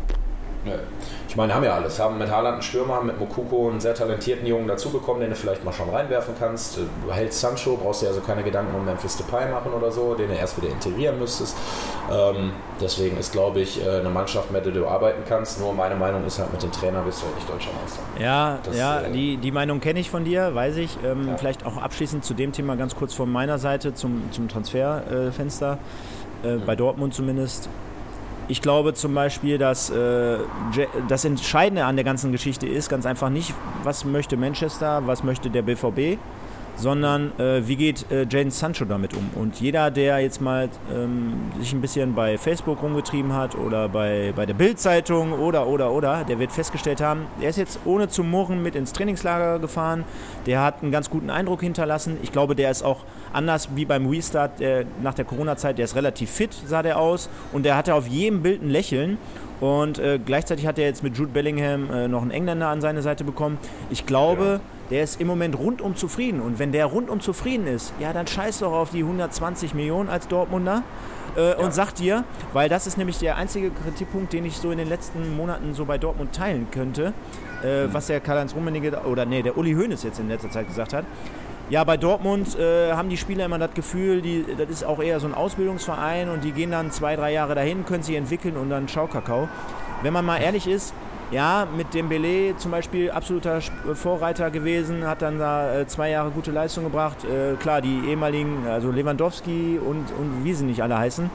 Ich 1.28 1.36
meine, 1.36 1.54
haben 1.54 1.64
ja 1.64 1.74
alles. 1.74 2.00
Haben 2.00 2.18
mit 2.18 2.30
Haaland 2.30 2.54
einen 2.54 2.62
Stürmer, 2.62 3.02
mit 3.02 3.20
Mokuko 3.20 3.70
einen 3.70 3.80
sehr 3.80 3.94
talentierten 3.94 4.48
Jungen 4.48 4.68
dazu 4.68 4.90
bekommen, 4.90 5.20
den 5.20 5.30
du 5.30 5.36
vielleicht 5.36 5.64
mal 5.64 5.74
schon 5.74 5.90
reinwerfen 5.90 6.34
kannst. 6.40 6.78
Du 6.78 7.12
hältst 7.12 7.42
Sancho, 7.42 7.78
brauchst 7.78 8.02
dir 8.02 8.08
also 8.08 8.22
keine 8.22 8.44
Gedanken 8.44 8.76
um 8.76 8.86
Memphis 8.86 9.18
Depay 9.18 9.50
machen 9.52 9.74
oder 9.74 9.92
so, 9.92 10.14
den 10.16 10.30
du 10.30 10.36
erst 10.36 10.62
wieder 10.62 10.72
integrieren 10.72 11.20
müsstest. 11.20 11.58
Ähm, 12.12 12.52
deswegen 12.80 13.18
ist, 13.18 13.32
glaube 13.32 13.60
ich, 13.60 13.86
äh, 13.86 14.00
eine 14.00 14.10
Mannschaft, 14.10 14.52
mit 14.52 14.66
der 14.66 14.74
du 14.74 14.88
arbeiten 14.88 15.24
kannst. 15.28 15.60
Nur 15.60 15.74
meine 15.74 15.96
Meinung 15.96 16.26
ist 16.26 16.40
halt, 16.40 16.52
mit 16.52 16.64
dem 16.64 16.72
Trainer 16.72 17.02
bist 17.02 17.22
du 17.22 17.26
halt 17.26 17.36
nicht 17.36 17.50
deutscher 17.50 17.72
Meister. 17.82 18.00
Ja, 18.20 18.60
das, 18.64 18.78
ja 18.78 19.02
äh, 19.02 19.12
die, 19.12 19.38
die 19.38 19.52
Meinung 19.52 19.82
kenne 19.82 20.00
ich 20.00 20.10
von 20.10 20.24
dir, 20.24 20.56
weiß 20.56 20.78
ich. 20.78 20.98
Ähm, 21.04 21.28
ja. 21.30 21.38
Vielleicht 21.38 21.66
auch 21.66 21.78
abschließend 21.78 22.24
zu 22.24 22.34
dem 22.34 22.52
Thema 22.52 22.76
ganz 22.76 22.96
kurz 22.96 23.14
von 23.14 23.32
meiner 23.32 23.58
Seite 23.58 23.94
zum, 23.94 24.32
zum 24.32 24.48
Transferfenster. 24.48 25.74
Äh. 26.44 26.58
Bei 26.66 26.76
Dortmund 26.76 27.14
zumindest 27.14 27.70
ich 28.48 28.62
glaube 28.62 28.94
zum 28.94 29.14
Beispiel, 29.14 29.58
dass 29.58 29.90
äh, 29.90 30.38
das 31.08 31.26
Entscheidende 31.26 31.86
an 31.86 31.96
der 31.96 32.06
ganzen 32.06 32.32
Geschichte 32.32 32.68
ist 32.68 32.90
ganz 32.90 33.06
einfach 33.06 33.30
nicht, 33.30 33.54
was 33.84 34.06
möchte 34.06 34.38
Manchester, 34.38 35.04
was 35.06 35.24
möchte 35.24 35.50
der 35.50 35.62
BVB, 35.62 36.20
sondern 36.76 37.32
äh, 37.40 37.68
wie 37.68 37.76
geht 37.76 38.12
äh, 38.12 38.26
Jane 38.30 38.52
Sancho 38.52 38.86
damit 38.86 39.14
um. 39.14 39.30
Und 39.36 39.60
jeder, 39.60 39.92
der 39.92 40.20
jetzt 40.20 40.42
mal 40.42 40.70
ähm, 40.94 41.34
sich 41.60 41.74
ein 41.74 41.82
bisschen 41.82 42.14
bei 42.14 42.38
Facebook 42.38 42.82
rumgetrieben 42.82 43.34
hat 43.34 43.56
oder 43.56 43.90
bei, 43.90 44.34
bei 44.36 44.46
der 44.46 44.54
Bild-Zeitung 44.54 45.34
oder, 45.34 45.68
oder, 45.68 45.92
oder, 45.92 46.24
der 46.24 46.40
wird 46.40 46.52
festgestellt 46.52 47.02
haben, 47.02 47.26
er 47.42 47.50
ist 47.50 47.58
jetzt 47.58 47.80
ohne 47.86 48.10
zu 48.10 48.24
murren 48.24 48.62
mit 48.62 48.76
ins 48.76 48.94
Trainingslager 48.94 49.60
gefahren, 49.60 50.04
der 50.46 50.62
hat 50.62 50.82
einen 50.82 50.92
ganz 50.92 51.10
guten 51.10 51.30
Eindruck 51.30 51.62
hinterlassen. 51.62 52.18
Ich 52.24 52.32
glaube, 52.32 52.56
der 52.56 52.72
ist 52.72 52.84
auch 52.84 53.04
anders 53.34 53.70
wie 53.76 53.86
beim 53.86 54.08
Restart 54.08 54.60
der, 54.60 54.86
nach 55.02 55.14
der 55.14 55.26
Corona-Zeit, 55.26 55.78
der 55.78 55.86
ist 55.86 55.96
relativ 55.96 56.30
fit, 56.30 56.54
sah 56.66 56.84
der 56.84 57.00
aus 57.00 57.30
und 57.54 57.64
der 57.64 57.78
hatte 57.78 57.94
auf 57.94 58.08
jedem 58.08 58.42
Bild 58.42 58.62
ein 58.62 58.70
Lächeln. 58.70 59.18
Und 59.62 60.00
äh, 60.00 60.20
gleichzeitig 60.24 60.68
hat 60.68 60.78
er 60.78 60.86
jetzt 60.86 61.02
mit 61.02 61.18
Jude 61.18 61.32
Bellingham 61.32 61.90
äh, 61.90 62.08
noch 62.10 62.22
einen 62.22 62.32
Engländer 62.32 62.68
an 62.68 62.82
seine 62.82 63.02
Seite 63.02 63.24
bekommen. 63.24 63.58
Ich 63.90 64.06
glaube, 64.06 64.60
ja 64.60 64.75
der 64.90 65.04
ist 65.04 65.20
im 65.20 65.28
Moment 65.28 65.58
rundum 65.58 65.96
zufrieden. 65.96 66.42
Und 66.42 66.60
wenn 66.60 66.72
der 66.72 66.86
rundum 66.86 67.20
zufrieden 67.20 67.68
ist, 67.68 67.94
ja, 68.00 68.14
dann 68.14 68.28
scheiß 68.28 68.60
doch 68.60 68.74
auf 68.74 68.92
die 68.92 69.02
120 69.02 69.74
Millionen 69.74 70.10
als 70.10 70.28
Dortmunder 70.28 70.84
äh, 71.36 71.52
ja. 71.52 71.58
und 71.58 71.74
sagt 71.74 72.00
dir, 72.00 72.24
weil 72.54 72.70
das 72.70 72.88
ist 72.88 72.98
nämlich 72.98 73.18
der 73.18 73.36
einzige 73.38 73.72
Kritikpunkt, 73.72 74.34
den 74.34 74.46
ich 74.46 74.58
so 74.58 74.72
in 74.72 74.78
den 74.78 74.90
letzten 74.90 75.36
Monaten 75.36 75.74
so 75.74 75.86
bei 75.86 75.98
Dortmund 75.98 76.34
teilen 76.34 76.68
könnte, 76.72 77.14
äh, 77.64 77.88
mhm. 77.88 77.94
was 77.94 78.08
der 78.08 78.20
Karl-Heinz 78.20 78.56
Rummenigge 78.56 79.02
oder 79.06 79.26
nee, 79.26 79.42
der 79.42 79.58
Uli 79.58 79.74
Hoeneß 79.74 80.04
jetzt 80.04 80.20
in 80.20 80.28
letzter 80.28 80.52
Zeit 80.52 80.68
gesagt 80.68 80.94
hat. 80.94 81.06
Ja, 81.72 81.84
bei 81.84 81.98
Dortmund 81.98 82.60
äh, 82.60 82.92
haben 82.92 83.10
die 83.10 83.18
Spieler 83.18 83.46
immer 83.46 83.58
das 83.58 83.74
Gefühl, 83.74 84.22
die, 84.22 84.46
das 84.56 84.70
ist 84.70 84.84
auch 84.84 85.02
eher 85.02 85.20
so 85.20 85.26
ein 85.26 85.34
Ausbildungsverein 85.34 86.30
und 86.30 86.44
die 86.44 86.52
gehen 86.52 86.70
dann 86.70 86.92
zwei, 86.92 87.16
drei 87.16 87.34
Jahre 87.34 87.56
dahin, 87.56 87.86
können 87.86 88.04
sich 88.04 88.16
entwickeln 88.16 88.56
und 88.56 88.70
dann 88.70 88.88
Schaukakao. 88.88 89.50
Wenn 90.04 90.14
man 90.14 90.26
mal 90.26 90.38
ehrlich 90.38 90.68
ist, 90.68 90.94
ja, 91.36 91.68
mit 91.76 91.94
dem 91.94 92.08
Belay 92.08 92.56
zum 92.58 92.72
Beispiel 92.72 93.12
absoluter 93.12 93.60
Vorreiter 93.94 94.50
gewesen, 94.52 95.06
hat 95.06 95.22
dann 95.22 95.38
da 95.38 95.82
äh, 95.82 95.86
zwei 95.86 96.10
Jahre 96.10 96.32
gute 96.32 96.52
Leistung 96.52 96.86
gebracht. 96.86 97.18
Äh, 97.26 97.56
klar, 97.58 97.82
die 97.82 98.08
ehemaligen, 98.08 98.66
also 98.68 98.90
Lewandowski 98.90 99.78
und, 99.78 100.06
und 100.18 100.46
wie 100.46 100.54
sie 100.54 100.64
nicht 100.64 100.82
alle 100.82 100.98
heißen, 100.98 101.30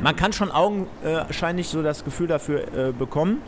man 0.00 0.14
kann 0.14 0.32
schon 0.32 0.52
augenscheinlich 0.52 1.68
so 1.68 1.82
das 1.82 2.04
Gefühl 2.04 2.28
dafür 2.28 2.60
äh, 2.60 2.92
bekommen. 2.92 3.42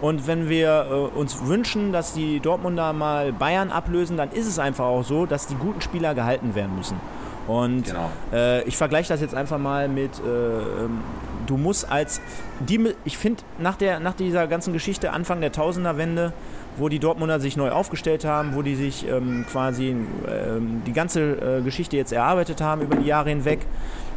Und 0.00 0.26
wenn 0.26 0.48
wir 0.48 0.86
äh, 0.90 1.18
uns 1.18 1.46
wünschen, 1.46 1.92
dass 1.92 2.14
die 2.14 2.40
Dortmunder 2.40 2.94
mal 2.94 3.32
Bayern 3.32 3.70
ablösen, 3.70 4.16
dann 4.16 4.30
ist 4.30 4.46
es 4.46 4.58
einfach 4.58 4.86
auch 4.86 5.04
so, 5.04 5.26
dass 5.26 5.46
die 5.46 5.54
guten 5.56 5.82
Spieler 5.82 6.14
gehalten 6.14 6.54
werden 6.54 6.74
müssen. 6.76 6.98
Und 7.46 7.84
genau. 7.84 8.10
äh, 8.32 8.62
ich 8.64 8.76
vergleiche 8.76 9.10
das 9.10 9.20
jetzt 9.20 9.34
einfach 9.34 9.58
mal 9.58 9.88
mit, 9.88 10.12
äh, 10.18 10.22
ähm, 10.22 11.00
du 11.46 11.56
musst 11.56 11.90
als, 11.90 12.20
die, 12.60 12.94
ich 13.04 13.18
finde, 13.18 13.42
nach, 13.58 13.78
nach 14.00 14.14
dieser 14.14 14.46
ganzen 14.46 14.72
Geschichte 14.72 15.12
Anfang 15.12 15.40
der 15.40 15.52
Tausenderwende, 15.52 16.32
wo 16.76 16.88
die 16.88 16.98
Dortmunder 16.98 17.40
sich 17.40 17.56
neu 17.56 17.70
aufgestellt 17.70 18.24
haben, 18.24 18.54
wo 18.54 18.62
die 18.62 18.74
sich 18.74 19.08
ähm, 19.08 19.46
quasi 19.50 19.96
ähm, 20.28 20.82
die 20.86 20.92
ganze 20.92 21.58
äh, 21.58 21.62
Geschichte 21.62 21.96
jetzt 21.96 22.12
erarbeitet 22.12 22.60
haben 22.60 22.82
über 22.82 22.96
die 22.96 23.06
Jahre 23.06 23.30
hinweg, 23.30 23.60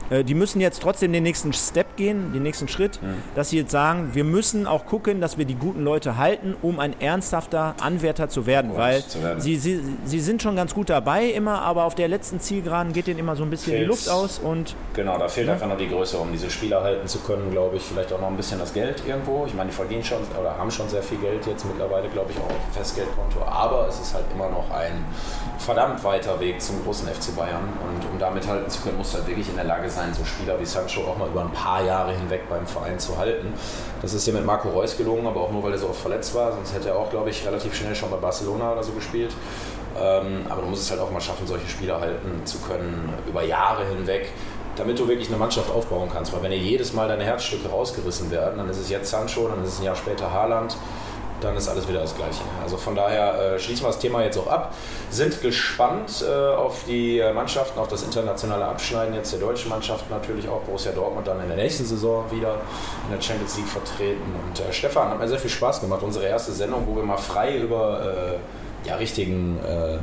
äh, 0.10 0.24
die 0.24 0.34
müssen 0.34 0.62
jetzt 0.62 0.82
trotzdem 0.82 1.14
den 1.14 1.24
nächsten 1.24 1.54
Step 1.54 1.96
gehen, 1.96 2.34
den 2.34 2.44
nächsten 2.44 2.68
Schritt, 2.68 3.02
mhm. 3.02 3.16
dass 3.36 3.50
sie 3.50 3.58
jetzt 3.58 3.72
sagen, 3.72 4.10
wir 4.14 4.24
müssen 4.24 4.68
auch 4.68 4.86
gucken, 4.86 5.22
dass 5.22 5.38
wir 5.38 5.46
die 5.46 5.56
guten 5.56 5.84
Leute 5.84 6.18
halten, 6.18 6.56
um 6.62 6.80
ein 6.80 7.00
ernsthafter 7.00 7.76
Anwärter 7.82 8.30
zu 8.30 8.46
werden. 8.46 8.76
weil 8.76 9.04
zu 9.04 9.22
werden. 9.22 9.42
Sie, 9.42 9.56
sie, 9.58 9.82
sie 10.06 10.20
sind 10.20 10.42
schon 10.42 10.56
ganz 10.56 10.74
gut 10.74 10.90
dabei 10.90 11.26
immer, 11.26 11.62
aber 11.62 11.86
auf 11.86 11.96
der 11.96 12.08
letzten 12.08 12.40
Zielgeraden 12.40 12.94
geht 12.94 13.08
denen 13.08 13.20
immer 13.20 13.36
so 13.36 13.44
ein 13.44 13.50
bisschen 13.50 13.74
Fehlt's. 13.74 14.04
die 14.04 14.10
Luft 14.10 14.10
aus. 14.10 14.40
Und, 14.40 14.76
genau, 14.94 15.18
da 15.18 15.28
fehlt 15.28 15.48
ja. 15.48 15.54
einfach 15.54 15.68
noch 15.68 15.78
die 15.78 15.88
Größe, 15.90 16.18
um 16.18 16.32
diese 16.32 16.50
Spieler 16.50 16.82
halten 16.82 17.08
zu 17.08 17.20
können, 17.20 17.52
glaube 17.52 17.78
ich. 17.78 17.84
Vielleicht 17.84 18.12
auch 18.14 18.22
noch 18.22 18.28
ein 18.28 18.38
bisschen 18.38 18.60
das 18.60 18.74
Geld 18.74 19.04
irgendwo. 19.08 19.46
Ich 19.46 19.54
meine, 19.54 19.70
die 19.70 19.76
verdienen 19.76 20.04
schon 20.04 20.20
oder 20.40 20.58
haben 20.58 20.72
schon 20.72 20.90
sehr 20.90 21.04
viel 21.04 21.18
Geld 21.20 21.46
jetzt 21.46 21.66
mittlerweile, 21.66 22.10
glaube 22.10 22.32
ich, 22.32 22.38
auch 22.38 22.50
auf 22.50 22.66
dem 22.72 22.74
Festgeldkonto. 22.74 23.42
Aber 23.44 23.88
es 23.88 24.00
ist 24.00 24.14
halt 24.14 24.26
immer 24.34 24.50
noch 24.50 24.70
ein 24.72 25.06
verdammt 25.58 26.04
weiter 26.04 26.40
Weg 26.40 26.62
zum 26.62 26.84
großen 26.84 27.08
FC 27.08 27.36
Bayern. 27.36 27.68
Und 27.84 28.12
um 28.12 28.20
da 28.20 28.30
mithalten 28.30 28.70
zu 28.70 28.82
können, 28.82 28.98
muss 28.98 29.14
halt 29.14 29.28
wirklich 29.28 29.50
in 29.50 29.56
der 29.56 29.66
Lage 29.66 29.90
sein, 29.90 29.99
so 30.14 30.26
Spieler 30.26 30.60
wie 30.60 30.66
Sancho 30.66 31.02
auch 31.02 31.18
mal 31.18 31.28
über 31.28 31.42
ein 31.42 31.52
paar 31.52 31.84
Jahre 31.84 32.14
hinweg 32.14 32.50
beim 32.50 32.66
Verein 32.66 33.00
zu 33.00 33.18
halten. 33.18 33.54
Das 34.02 34.14
ist 34.14 34.26
hier 34.26 34.34
mit 34.34 34.46
Marco 34.46 34.70
Reus 34.70 34.98
gelungen, 34.98 35.28
aber 35.28 35.42
auch 35.42 35.52
nur, 35.52 35.64
weil 35.64 35.74
er 35.74 35.78
so 35.78 35.90
oft 35.90 36.02
verletzt 36.02 36.34
war. 36.36 36.54
Sonst 36.54 36.74
hätte 36.74 36.90
er 36.90 36.98
auch, 36.98 37.10
glaube 37.10 37.30
ich, 37.30 37.46
relativ 37.46 37.76
schnell 37.76 37.96
schon 37.96 38.10
bei 38.10 38.18
Barcelona 38.18 38.72
oder 38.74 38.84
so 38.84 38.92
gespielt. 38.94 39.34
Ähm, 40.00 40.46
aber 40.50 40.62
du 40.62 40.68
musst 40.68 40.84
es 40.84 40.92
halt 40.92 41.02
auch 41.02 41.12
mal 41.12 41.22
schaffen, 41.22 41.46
solche 41.46 41.68
Spieler 41.68 42.00
halten 42.00 42.46
zu 42.46 42.60
können 42.60 43.14
über 43.28 43.44
Jahre 43.44 43.86
hinweg 43.86 44.32
damit 44.80 44.98
du 44.98 45.08
wirklich 45.08 45.28
eine 45.28 45.38
Mannschaft 45.38 45.70
aufbauen 45.70 46.10
kannst. 46.12 46.34
Weil 46.34 46.42
wenn 46.42 46.52
dir 46.52 46.58
jedes 46.58 46.94
Mal 46.94 47.08
deine 47.08 47.26
Herzstücke 47.26 47.68
rausgerissen 47.70 48.32
werden, 48.32 48.58
dann 48.58 48.70
ist 48.70 48.78
es 48.78 48.90
jetzt 48.90 49.12
Sancho, 49.12 49.48
dann 49.50 49.64
ist 49.64 49.74
es 49.74 49.80
ein 49.80 49.84
Jahr 49.84 49.96
später 49.96 50.32
Haaland, 50.32 50.78
dann 51.42 51.56
ist 51.56 51.68
alles 51.68 51.88
wieder 51.88 52.02
das 52.02 52.16
Gleiche. 52.16 52.42
Also 52.62 52.78
von 52.78 52.96
daher 52.96 53.56
äh, 53.56 53.60
schließen 53.60 53.84
wir 53.84 53.88
das 53.88 54.00
Thema 54.00 54.24
jetzt 54.24 54.38
auch 54.38 54.48
ab. 54.48 54.74
Sind 55.10 55.42
gespannt 55.42 56.24
äh, 56.28 56.56
auf 56.56 56.84
die 56.88 57.22
Mannschaften, 57.34 57.80
auf 57.80 57.88
das 57.88 58.04
internationale 58.04 58.66
Abschneiden 58.66 59.16
jetzt 59.16 59.32
der 59.32 59.40
deutschen 59.40 59.70
Mannschaft 59.70 60.10
natürlich 60.10 60.48
auch. 60.48 60.62
Borussia 60.62 60.92
Dortmund 60.92 61.28
dann 61.28 61.40
in 61.42 61.48
der 61.48 61.58
nächsten 61.58 61.86
Saison 61.86 62.30
wieder 62.32 62.56
in 63.06 63.16
der 63.16 63.22
Champions 63.22 63.58
League 63.58 63.68
vertreten. 63.68 64.22
Und 64.48 64.60
äh, 64.60 64.74
Stefan, 64.74 65.10
hat 65.10 65.20
mir 65.20 65.28
sehr 65.28 65.40
viel 65.40 65.50
Spaß 65.50 65.82
gemacht. 65.82 66.02
Unsere 66.04 66.26
erste 66.26 66.52
Sendung, 66.52 66.86
wo 66.88 66.96
wir 66.96 67.04
mal 67.04 67.18
frei 67.18 67.58
über 67.58 68.38
äh, 68.86 68.88
ja, 68.88 68.96
richtigen 68.96 69.60
äh, 69.66 70.00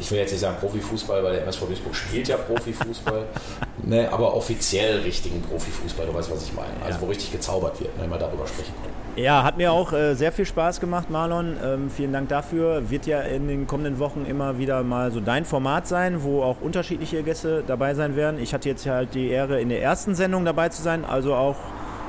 ich 0.00 0.10
will 0.10 0.18
jetzt 0.18 0.30
nicht 0.30 0.40
sagen 0.40 0.56
Profifußball, 0.58 1.22
weil 1.22 1.32
der 1.34 1.42
MSV 1.42 1.66
Duisburg 1.66 1.94
spielt 1.94 2.28
ja 2.28 2.36
Profifußball, 2.36 3.24
ne, 3.84 4.12
aber 4.12 4.34
offiziell 4.34 5.00
richtigen 5.00 5.42
Profifußball, 5.42 6.06
du 6.06 6.14
weißt, 6.14 6.30
was 6.30 6.44
ich 6.44 6.52
meine. 6.52 6.70
Also 6.84 7.00
wo 7.00 7.06
richtig 7.06 7.32
gezaubert 7.32 7.80
wird, 7.80 7.90
wenn 7.98 8.10
wir 8.10 8.18
darüber 8.18 8.46
sprechen 8.46 8.74
können. 8.82 8.94
Ja, 9.16 9.42
hat 9.42 9.56
mir 9.56 9.72
auch 9.72 9.92
äh, 9.92 10.14
sehr 10.14 10.32
viel 10.32 10.46
Spaß 10.46 10.80
gemacht, 10.80 11.10
Marlon. 11.10 11.56
Ähm, 11.62 11.90
vielen 11.90 12.12
Dank 12.12 12.28
dafür. 12.28 12.90
Wird 12.90 13.06
ja 13.06 13.20
in 13.20 13.48
den 13.48 13.66
kommenden 13.66 13.98
Wochen 13.98 14.24
immer 14.24 14.58
wieder 14.58 14.82
mal 14.82 15.10
so 15.10 15.20
dein 15.20 15.44
Format 15.44 15.88
sein, 15.88 16.22
wo 16.22 16.42
auch 16.42 16.60
unterschiedliche 16.60 17.22
Gäste 17.22 17.64
dabei 17.66 17.94
sein 17.94 18.16
werden. 18.16 18.40
Ich 18.40 18.54
hatte 18.54 18.68
jetzt 18.68 18.86
halt 18.86 19.14
die 19.14 19.28
Ehre, 19.28 19.60
in 19.60 19.68
der 19.68 19.82
ersten 19.82 20.14
Sendung 20.14 20.44
dabei 20.44 20.68
zu 20.68 20.82
sein, 20.82 21.04
also 21.04 21.34
auch 21.34 21.56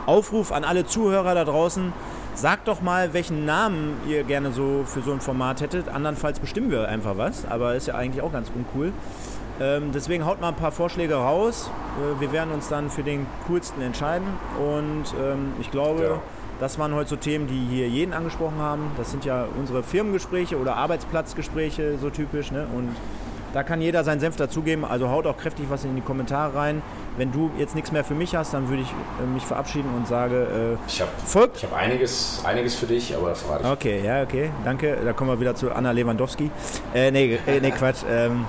Aufruf 0.05 0.51
an 0.51 0.63
alle 0.63 0.85
Zuhörer 0.85 1.35
da 1.35 1.45
draußen 1.45 1.93
Sagt 2.33 2.69
doch 2.69 2.81
mal, 2.81 3.13
welchen 3.13 3.45
Namen 3.45 3.97
ihr 4.07 4.23
gerne 4.23 4.51
so 4.51 4.83
für 4.85 5.01
so 5.01 5.11
ein 5.11 5.19
Format 5.19 5.61
hättet. 5.61 5.89
Andernfalls 5.89 6.39
bestimmen 6.39 6.71
wir 6.71 6.87
einfach 6.87 7.17
was, 7.17 7.45
aber 7.45 7.75
ist 7.75 7.87
ja 7.87 7.95
eigentlich 7.95 8.23
auch 8.23 8.31
ganz 8.31 8.49
uncool. 8.55 8.93
Ähm, 9.61 9.91
deswegen 9.93 10.25
haut 10.25 10.41
mal 10.41 10.49
ein 10.49 10.55
paar 10.55 10.71
Vorschläge 10.71 11.15
raus. 11.15 11.69
Äh, 11.99 12.19
wir 12.19 12.31
werden 12.31 12.51
uns 12.51 12.67
dann 12.67 12.89
für 12.89 13.03
den 13.03 13.27
coolsten 13.47 13.81
entscheiden. 13.81 14.27
Und 14.57 15.03
ähm, 15.21 15.53
ich 15.59 15.69
glaube, 15.69 16.03
ja. 16.03 16.21
das 16.59 16.79
waren 16.79 16.95
heute 16.95 17.11
so 17.11 17.15
Themen, 17.15 17.47
die 17.47 17.67
hier 17.69 17.87
jeden 17.87 18.13
angesprochen 18.13 18.57
haben. 18.57 18.91
Das 18.97 19.11
sind 19.11 19.23
ja 19.23 19.45
unsere 19.59 19.83
Firmengespräche 19.83 20.57
oder 20.57 20.77
Arbeitsplatzgespräche, 20.77 21.99
so 21.99 22.09
typisch. 22.09 22.51
Ne? 22.51 22.65
Und 22.75 22.89
da 23.53 23.61
kann 23.61 23.81
jeder 23.81 24.03
seinen 24.03 24.19
Senf 24.19 24.35
dazugeben. 24.35 24.83
Also 24.83 25.09
haut 25.09 25.27
auch 25.27 25.37
kräftig 25.37 25.65
was 25.69 25.83
in 25.83 25.95
die 25.95 26.01
Kommentare 26.01 26.55
rein. 26.55 26.81
Wenn 27.17 27.31
du 27.31 27.51
jetzt 27.59 27.75
nichts 27.75 27.91
mehr 27.91 28.03
für 28.03 28.15
mich 28.15 28.33
hast, 28.35 28.55
dann 28.55 28.67
würde 28.69 28.81
ich 28.81 28.89
äh, 28.89 29.27
mich 29.31 29.43
verabschieden 29.43 29.89
und 29.95 30.07
sage, 30.07 30.77
äh, 30.79 30.87
ich 30.87 31.01
habe 31.01 31.11
hab 31.35 31.73
einiges, 31.73 32.41
einiges 32.45 32.75
für 32.75 32.87
dich, 32.87 33.15
aber 33.15 33.29
das 33.29 33.41
verrate 33.41 33.63
ich. 33.65 33.69
Okay, 33.69 34.01
ja, 34.03 34.23
okay, 34.23 34.49
danke. 34.65 34.97
Da 35.05 35.13
kommen 35.13 35.29
wir 35.29 35.39
wieder 35.39 35.53
zu 35.53 35.71
Anna 35.71 35.91
Lewandowski. 35.91 36.49
Äh, 36.95 37.11
nee, 37.11 37.37
äh, 37.45 37.59
nee, 37.59 37.71
Quatsch. 37.71 38.03
Ähm, 38.09 38.45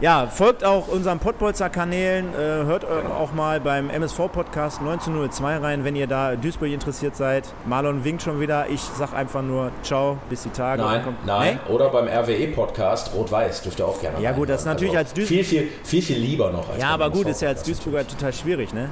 ja, 0.00 0.26
folgt 0.26 0.64
auch 0.64 0.88
unseren 0.88 1.18
Podbolzer-Kanälen, 1.18 2.34
äh, 2.34 2.36
hört 2.36 2.84
auch 2.84 3.32
mal 3.32 3.60
beim 3.60 3.88
MSV-Podcast 3.88 4.80
1902 4.80 5.56
rein, 5.56 5.84
wenn 5.84 5.96
ihr 5.96 6.06
da 6.06 6.36
Duisburg 6.36 6.70
interessiert 6.70 7.16
seid. 7.16 7.44
Marlon 7.64 8.04
winkt 8.04 8.22
schon 8.22 8.40
wieder. 8.40 8.68
Ich 8.68 8.80
sag 8.80 9.14
einfach 9.14 9.42
nur 9.42 9.70
Ciao, 9.82 10.18
bis 10.28 10.42
die 10.42 10.50
Tage. 10.50 10.82
Nein, 10.82 11.02
nein. 11.24 11.60
Nee? 11.66 11.72
Oder 11.72 11.88
beim 11.88 12.08
RWE-Podcast 12.08 13.14
Rot-Weiß 13.14 13.62
dürft 13.62 13.78
ihr 13.78 13.86
auch 13.86 14.00
gerne 14.00 14.20
Ja 14.20 14.32
gut, 14.32 14.50
das 14.50 14.60
ist 14.60 14.66
natürlich 14.66 14.96
also 14.96 15.08
als 15.08 15.14
Duisburg... 15.14 15.28
Viel, 15.28 15.44
viel, 15.44 15.68
viel, 15.82 16.02
viel 16.02 16.18
lieber 16.18 16.50
noch. 16.50 16.68
Als 16.68 16.80
ja, 16.80 16.88
aber 16.88 17.10
gut, 17.10 17.26
ist 17.26 17.40
ja 17.40 17.48
als 17.48 17.62
Duisburger 17.62 18.06
total 18.06 18.32
schwierig, 18.32 18.74
ne? 18.74 18.90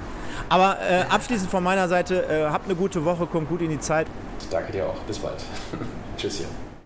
Aber 0.49 0.79
äh, 0.81 1.03
abschließend 1.09 1.51
von 1.51 1.63
meiner 1.63 1.89
Seite, 1.89 2.25
äh, 2.27 2.45
habt 2.51 2.67
eine 2.67 2.75
gute 2.75 3.05
Woche, 3.05 3.27
kommt 3.27 3.49
gut 3.49 3.63
in 3.63 3.71
die 3.71 3.81
Zeit. 3.81 4.07
Danke 4.51 4.73
dir 4.73 4.87
auch. 4.87 4.99
Bis 5.07 5.19
bald. 5.19 5.37
Tschüss 6.17 6.39
hier. 6.39 6.47